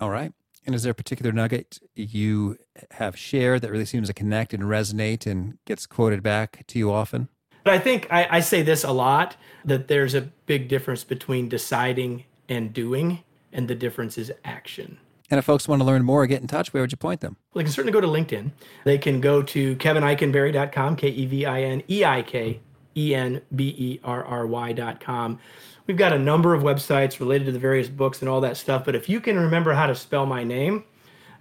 All 0.00 0.10
right. 0.10 0.32
And 0.66 0.74
is 0.74 0.82
there 0.82 0.90
a 0.90 0.94
particular 0.94 1.30
nugget 1.30 1.78
you 1.94 2.58
have 2.92 3.16
shared 3.16 3.62
that 3.62 3.70
really 3.70 3.84
seems 3.84 4.08
to 4.08 4.14
connect 4.14 4.52
and 4.52 4.64
resonate 4.64 5.24
and 5.24 5.58
gets 5.64 5.86
quoted 5.86 6.22
back 6.22 6.64
to 6.66 6.78
you 6.78 6.90
often? 6.90 7.28
But 7.62 7.74
I 7.74 7.78
think 7.78 8.08
I, 8.10 8.26
I 8.30 8.40
say 8.40 8.62
this 8.62 8.82
a 8.82 8.90
lot 8.90 9.36
that 9.64 9.88
there's 9.88 10.14
a 10.14 10.22
big 10.46 10.68
difference 10.68 11.04
between 11.04 11.48
deciding 11.48 12.24
and 12.48 12.72
doing, 12.72 13.22
and 13.52 13.68
the 13.68 13.74
difference 13.74 14.18
is 14.18 14.32
action. 14.44 14.98
And 15.30 15.38
if 15.38 15.44
folks 15.44 15.66
want 15.66 15.80
to 15.80 15.86
learn 15.86 16.04
more 16.04 16.22
or 16.22 16.26
get 16.26 16.40
in 16.40 16.46
touch, 16.46 16.72
where 16.72 16.82
would 16.82 16.92
you 16.92 16.96
point 16.96 17.20
them? 17.20 17.36
Well, 17.52 17.60
they 17.60 17.64
can 17.64 17.72
certainly 17.72 17.92
go 17.92 18.00
to 18.00 18.06
LinkedIn. 18.06 18.52
They 18.84 18.98
can 18.98 19.20
go 19.20 19.42
to 19.42 19.76
kevineikenberry.com, 19.76 20.96
K 20.96 21.08
E 21.08 21.26
V 21.26 21.46
I 21.46 21.62
N 21.62 21.82
E 21.88 22.04
I 22.04 22.22
K 22.22 22.60
E 22.96 23.14
N 23.14 23.42
B 23.54 23.74
E 23.76 24.00
R 24.04 24.24
R 24.24 24.46
Y.com. 24.46 25.38
We've 25.86 25.96
got 25.96 26.12
a 26.12 26.18
number 26.18 26.54
of 26.54 26.62
websites 26.62 27.20
related 27.20 27.44
to 27.46 27.52
the 27.52 27.58
various 27.58 27.88
books 27.88 28.20
and 28.20 28.28
all 28.28 28.40
that 28.40 28.56
stuff. 28.56 28.84
But 28.84 28.94
if 28.96 29.08
you 29.08 29.20
can 29.20 29.38
remember 29.38 29.72
how 29.72 29.86
to 29.86 29.94
spell 29.94 30.26
my 30.26 30.42
name, 30.42 30.84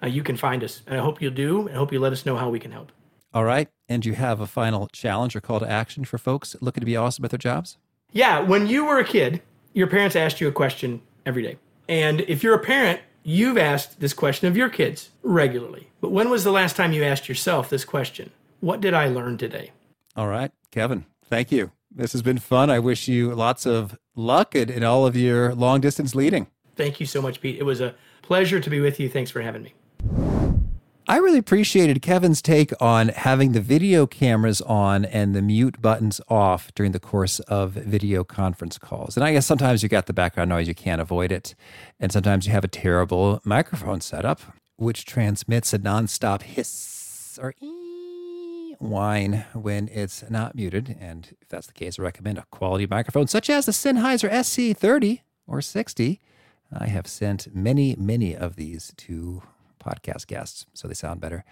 uh, 0.04 0.08
you 0.08 0.22
can 0.24 0.38
find 0.38 0.64
us. 0.64 0.82
And 0.86 0.98
I 0.98 1.02
hope 1.02 1.22
you'll 1.22 1.34
do. 1.34 1.62
And 1.62 1.72
I 1.72 1.74
hope 1.76 1.92
you 1.92 2.00
let 2.00 2.14
us 2.14 2.26
know 2.26 2.38
how 2.38 2.50
we 2.50 2.60
can 2.60 2.72
help. 2.72 2.92
All 3.34 3.44
right. 3.44 3.68
And 3.90 4.06
you 4.06 4.14
have 4.14 4.40
a 4.40 4.48
final 4.48 4.88
challenge 4.88 5.36
or 5.36 5.42
call 5.42 5.60
to 5.60 5.70
action 5.70 6.06
for 6.06 6.18
folks 6.18 6.56
looking 6.62 6.82
to 6.82 6.86
be 6.86 6.96
awesome 6.96 7.26
at 7.26 7.32
their 7.32 7.38
jobs? 7.38 7.78
Yeah. 8.12 8.40
When 8.40 8.68
you 8.68 8.86
were 8.86 9.00
a 9.00 9.04
kid, 9.04 9.42
your 9.74 9.88
parents 9.88 10.16
asked 10.16 10.40
you 10.40 10.48
a 10.48 10.52
question 10.52 11.02
every 11.26 11.44
day. 11.44 11.58
And 11.90 12.22
if 12.22 12.44
you're 12.44 12.56
a 12.56 12.64
parent, 12.64 13.02
you've 13.26 13.58
asked 13.58 14.00
this 14.00 14.14
question 14.14 14.48
of 14.48 14.56
your 14.56 14.70
kids 14.70 15.10
regularly. 15.24 15.90
But 16.00 16.12
when 16.12 16.30
was 16.30 16.44
the 16.44 16.52
last 16.52 16.76
time 16.76 16.94
you 16.94 17.04
asked 17.04 17.28
yourself 17.28 17.70
this 17.70 17.84
question? 17.84 18.32
What 18.60 18.80
did 18.80 18.94
I 18.94 19.08
learn 19.08 19.38
today? 19.38 19.72
All 20.16 20.28
right. 20.28 20.52
Kevin, 20.72 21.06
thank 21.26 21.52
you. 21.52 21.72
This 21.94 22.14
has 22.14 22.22
been 22.22 22.38
fun. 22.38 22.70
I 22.70 22.80
wish 22.80 23.08
you 23.08 23.34
lots 23.34 23.66
of 23.66 23.98
luck 24.16 24.56
in, 24.56 24.70
in 24.70 24.84
all 24.84 25.06
of 25.06 25.16
your 25.16 25.56
long 25.56 25.82
distance 25.82 26.14
leading. 26.14 26.48
Thank 26.76 27.00
you 27.00 27.06
so 27.06 27.22
much, 27.22 27.42
Pete. 27.42 27.58
It 27.58 27.64
was 27.64 27.82
a 27.82 27.96
pleasure 28.22 28.60
to 28.60 28.70
be 28.70 28.80
with 28.80 29.00
you. 29.00 29.10
Thanks 29.10 29.32
for 29.32 29.42
having 29.42 29.64
me. 29.64 29.74
I 31.08 31.18
really 31.18 31.38
appreciated 31.38 32.02
Kevin's 32.02 32.42
take 32.42 32.74
on 32.82 33.10
having 33.10 33.52
the 33.52 33.62
video 33.62 34.08
cameras 34.08 34.60
on 34.62 35.06
and 35.06 35.36
the 35.36 35.42
mute 35.42 35.80
buttons 35.80 36.20
off 36.30 36.74
during 36.74 36.94
the 36.94 37.00
course 37.00 37.40
of 37.42 37.74
video 37.74 38.24
conference 38.24 38.80
calls. 38.80 39.16
And 39.16 39.24
I 39.24 39.32
guess 39.32 39.46
sometimes 39.46 39.84
you 39.84 39.90
got 39.90 40.08
the 40.08 40.14
background 40.14 40.50
noise, 40.50 40.68
you 40.68 40.74
can't 40.74 41.00
avoid 41.00 41.32
it. 41.32 41.54
And 42.00 42.12
sometimes 42.12 42.48
you 42.48 42.54
have 42.54 42.64
a 42.64 42.68
terrible 42.68 43.40
microphone 43.44 44.02
setup, 44.02 44.42
which 44.78 45.06
transmits 45.06 45.74
a 45.74 45.80
nonstop 45.80 46.42
hiss 46.42 47.38
or 47.40 47.54
whine 48.80 49.46
when 49.54 49.90
it's 49.90 50.28
not 50.28 50.56
muted. 50.56 50.98
And 51.00 51.36
if 51.40 51.50
that's 51.50 51.68
the 51.68 51.74
case, 51.74 52.00
I 52.00 52.02
recommend 52.02 52.40
a 52.40 52.46
quality 52.50 52.88
microphone 52.88 53.28
such 53.28 53.48
as 53.52 53.68
the 53.68 53.72
Sennheiser 53.72 54.32
SC30 54.32 55.20
or 55.46 55.62
60. 55.62 56.20
I 56.74 56.88
have 56.88 57.06
sent 57.06 57.56
many, 57.56 57.96
many 57.96 58.36
of 58.36 58.56
these 58.56 58.92
to 58.98 59.44
podcast 59.86 60.28
guests, 60.28 60.66
so 60.74 60.88
they 60.88 60.94
sound 60.94 61.22
better. 61.22 61.44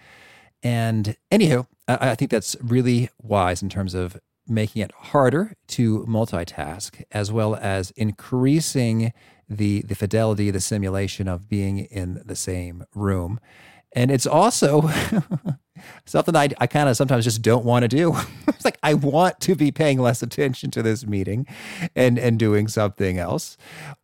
And 0.62 1.16
anyhow, 1.30 1.66
I, 1.86 2.10
I 2.10 2.14
think 2.14 2.30
that's 2.30 2.56
really 2.60 3.10
wise 3.22 3.62
in 3.62 3.68
terms 3.68 3.94
of 3.94 4.18
making 4.46 4.82
it 4.82 4.92
harder 4.92 5.54
to 5.68 6.04
multitask, 6.06 7.02
as 7.12 7.30
well 7.30 7.54
as 7.56 7.90
increasing 7.92 9.12
the 9.48 9.82
the 9.82 9.94
fidelity, 9.94 10.50
the 10.50 10.60
simulation 10.60 11.28
of 11.28 11.48
being 11.48 11.78
in 11.78 12.22
the 12.24 12.36
same 12.36 12.84
room. 12.94 13.38
And 13.92 14.10
it's 14.10 14.26
also 14.26 14.90
something 16.04 16.34
I, 16.34 16.48
I 16.58 16.66
kind 16.66 16.88
of 16.88 16.96
sometimes 16.96 17.24
just 17.24 17.42
don't 17.42 17.64
want 17.64 17.82
to 17.82 17.88
do. 17.88 18.14
it's 18.48 18.64
like 18.64 18.78
I 18.82 18.94
want 18.94 19.40
to 19.40 19.54
be 19.54 19.70
paying 19.70 20.00
less 20.00 20.22
attention 20.22 20.70
to 20.72 20.82
this 20.82 21.06
meeting 21.06 21.46
and 21.94 22.18
and 22.18 22.38
doing 22.38 22.68
something 22.68 23.18
else, 23.18 23.56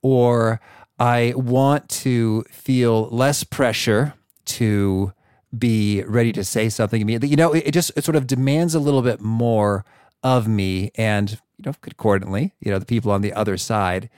or 0.02 0.60
I 0.98 1.32
want 1.36 1.88
to 1.88 2.44
feel 2.50 3.08
less 3.08 3.44
pressure 3.44 4.14
to 4.58 5.12
be 5.56 6.02
ready 6.04 6.32
to 6.32 6.44
say 6.44 6.68
something 6.68 7.00
immediately. 7.00 7.28
You 7.28 7.36
know, 7.36 7.52
it, 7.52 7.68
it 7.68 7.70
just 7.72 7.92
it 7.96 8.04
sort 8.04 8.16
of 8.16 8.26
demands 8.26 8.74
a 8.74 8.80
little 8.80 9.02
bit 9.02 9.20
more 9.20 9.84
of 10.22 10.46
me 10.46 10.90
and, 10.94 11.30
you 11.30 11.66
know, 11.66 11.74
concordantly, 11.80 12.52
you 12.60 12.70
know, 12.70 12.78
the 12.78 12.86
people 12.86 13.10
on 13.10 13.22
the 13.22 13.32
other 13.32 13.56
side. 13.56 14.08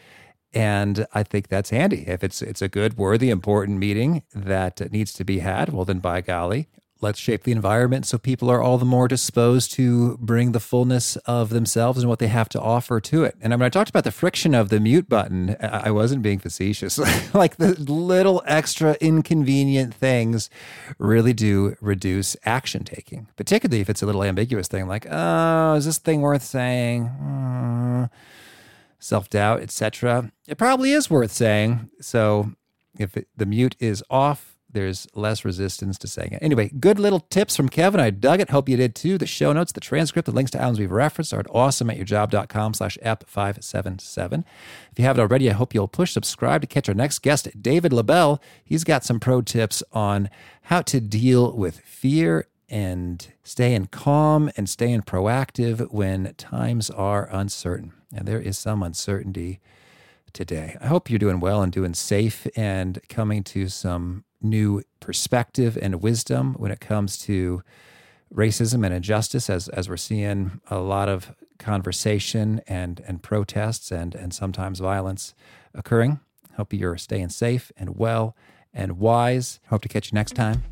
And 0.52 1.06
I 1.14 1.22
think 1.22 1.48
that's 1.48 1.70
handy. 1.70 2.04
If 2.06 2.22
it's 2.22 2.42
it's 2.42 2.60
a 2.60 2.68
good, 2.68 2.98
worthy, 2.98 3.30
important 3.30 3.78
meeting 3.78 4.22
that 4.34 4.92
needs 4.92 5.12
to 5.14 5.24
be 5.24 5.38
had, 5.38 5.70
well 5.70 5.84
then 5.84 6.00
by 6.00 6.20
golly, 6.20 6.68
let's 7.02 7.18
shape 7.18 7.42
the 7.42 7.52
environment 7.52 8.06
so 8.06 8.16
people 8.16 8.48
are 8.48 8.62
all 8.62 8.78
the 8.78 8.84
more 8.84 9.08
disposed 9.08 9.72
to 9.72 10.16
bring 10.18 10.52
the 10.52 10.60
fullness 10.60 11.16
of 11.16 11.50
themselves 11.50 11.98
and 11.98 12.08
what 12.08 12.20
they 12.20 12.28
have 12.28 12.48
to 12.50 12.60
offer 12.60 13.00
to 13.00 13.24
it. 13.24 13.36
And 13.40 13.52
when 13.52 13.62
I 13.62 13.68
talked 13.68 13.90
about 13.90 14.04
the 14.04 14.12
friction 14.12 14.54
of 14.54 14.68
the 14.68 14.80
mute 14.80 15.08
button, 15.08 15.56
I 15.60 15.90
wasn't 15.90 16.22
being 16.22 16.38
facetious. 16.38 16.98
like 17.34 17.56
the 17.56 17.74
little 17.80 18.42
extra 18.46 18.96
inconvenient 19.00 19.92
things 19.92 20.48
really 20.98 21.32
do 21.32 21.76
reduce 21.80 22.36
action 22.44 22.84
taking, 22.84 23.26
particularly 23.36 23.80
if 23.80 23.90
it's 23.90 24.02
a 24.02 24.06
little 24.06 24.22
ambiguous 24.22 24.68
thing 24.68 24.86
like, 24.86 25.06
oh, 25.10 25.74
is 25.74 25.84
this 25.84 25.98
thing 25.98 26.20
worth 26.20 26.42
saying? 26.42 27.06
Hmm. 27.06 28.04
Self 28.98 29.28
doubt, 29.28 29.60
etc. 29.60 30.30
It 30.46 30.58
probably 30.58 30.92
is 30.92 31.10
worth 31.10 31.32
saying. 31.32 31.90
So 32.00 32.52
if 32.98 33.16
it, 33.16 33.26
the 33.36 33.46
mute 33.46 33.74
is 33.80 34.04
off, 34.08 34.51
there's 34.72 35.06
less 35.14 35.44
resistance 35.44 35.98
to 35.98 36.06
saying 36.06 36.32
it. 36.32 36.42
Anyway, 36.42 36.70
good 36.80 36.98
little 36.98 37.20
tips 37.20 37.56
from 37.56 37.68
Kevin. 37.68 38.00
I 38.00 38.10
dug 38.10 38.40
it. 38.40 38.50
Hope 38.50 38.68
you 38.68 38.76
did 38.76 38.94
too. 38.94 39.18
The 39.18 39.26
show 39.26 39.52
notes, 39.52 39.72
the 39.72 39.80
transcript, 39.80 40.26
the 40.26 40.32
links 40.32 40.50
to 40.52 40.62
items 40.62 40.78
we've 40.78 40.90
referenced 40.90 41.32
are 41.34 41.40
at 41.40 41.46
awesomeatyourjob.com 41.46 42.74
slash 42.74 42.98
ep577. 43.04 44.44
If 44.90 44.98
you 44.98 45.04
haven't 45.04 45.20
already, 45.20 45.50
I 45.50 45.54
hope 45.54 45.74
you'll 45.74 45.88
push 45.88 46.12
subscribe 46.12 46.60
to 46.62 46.66
catch 46.66 46.88
our 46.88 46.94
next 46.94 47.20
guest, 47.20 47.48
David 47.60 47.92
LaBelle. 47.92 48.40
He's 48.64 48.84
got 48.84 49.04
some 49.04 49.20
pro 49.20 49.42
tips 49.42 49.82
on 49.92 50.30
how 50.62 50.82
to 50.82 51.00
deal 51.00 51.52
with 51.56 51.80
fear 51.80 52.46
and 52.68 53.28
staying 53.44 53.86
calm 53.86 54.50
and 54.56 54.68
staying 54.68 55.02
proactive 55.02 55.92
when 55.92 56.32
times 56.34 56.88
are 56.88 57.28
uncertain. 57.30 57.92
And 58.14 58.26
there 58.26 58.40
is 58.40 58.56
some 58.56 58.82
uncertainty 58.82 59.60
today. 60.32 60.76
I 60.80 60.86
hope 60.86 61.10
you're 61.10 61.18
doing 61.18 61.40
well 61.40 61.62
and 61.62 61.70
doing 61.70 61.94
safe 61.94 62.46
and 62.56 62.98
coming 63.08 63.44
to 63.44 63.68
some 63.68 64.24
new 64.42 64.82
perspective 65.00 65.78
and 65.80 66.02
wisdom 66.02 66.54
when 66.54 66.70
it 66.70 66.80
comes 66.80 67.18
to 67.18 67.62
racism 68.34 68.84
and 68.84 68.94
injustice 68.94 69.50
as 69.50 69.68
as 69.68 69.88
we're 69.88 69.96
seeing 69.96 70.60
a 70.70 70.78
lot 70.78 71.08
of 71.08 71.34
conversation 71.58 72.60
and 72.66 73.02
and 73.06 73.22
protests 73.22 73.90
and 73.90 74.14
and 74.14 74.34
sometimes 74.34 74.80
violence 74.80 75.34
occurring. 75.74 76.20
Hope 76.56 76.72
you're 76.72 76.98
staying 76.98 77.30
safe 77.30 77.72
and 77.76 77.96
well 77.96 78.36
and 78.72 78.98
wise. 78.98 79.60
Hope 79.68 79.82
to 79.82 79.88
catch 79.88 80.12
you 80.12 80.16
next 80.16 80.32
time. 80.32 80.64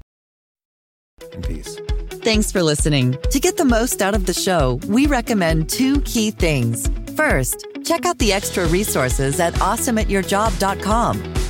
And 1.32 1.44
peace. 1.46 1.78
Thanks 2.22 2.50
for 2.52 2.62
listening. 2.62 3.16
To 3.30 3.40
get 3.40 3.56
the 3.56 3.64
most 3.64 4.02
out 4.02 4.14
of 4.14 4.26
the 4.26 4.34
show, 4.34 4.80
we 4.86 5.06
recommend 5.06 5.68
two 5.70 6.00
key 6.02 6.30
things. 6.30 6.90
First, 7.16 7.66
check 7.84 8.04
out 8.04 8.18
the 8.18 8.32
extra 8.32 8.66
resources 8.66 9.40
at 9.40 9.54
awesomeatyourjob.com. 9.54 11.49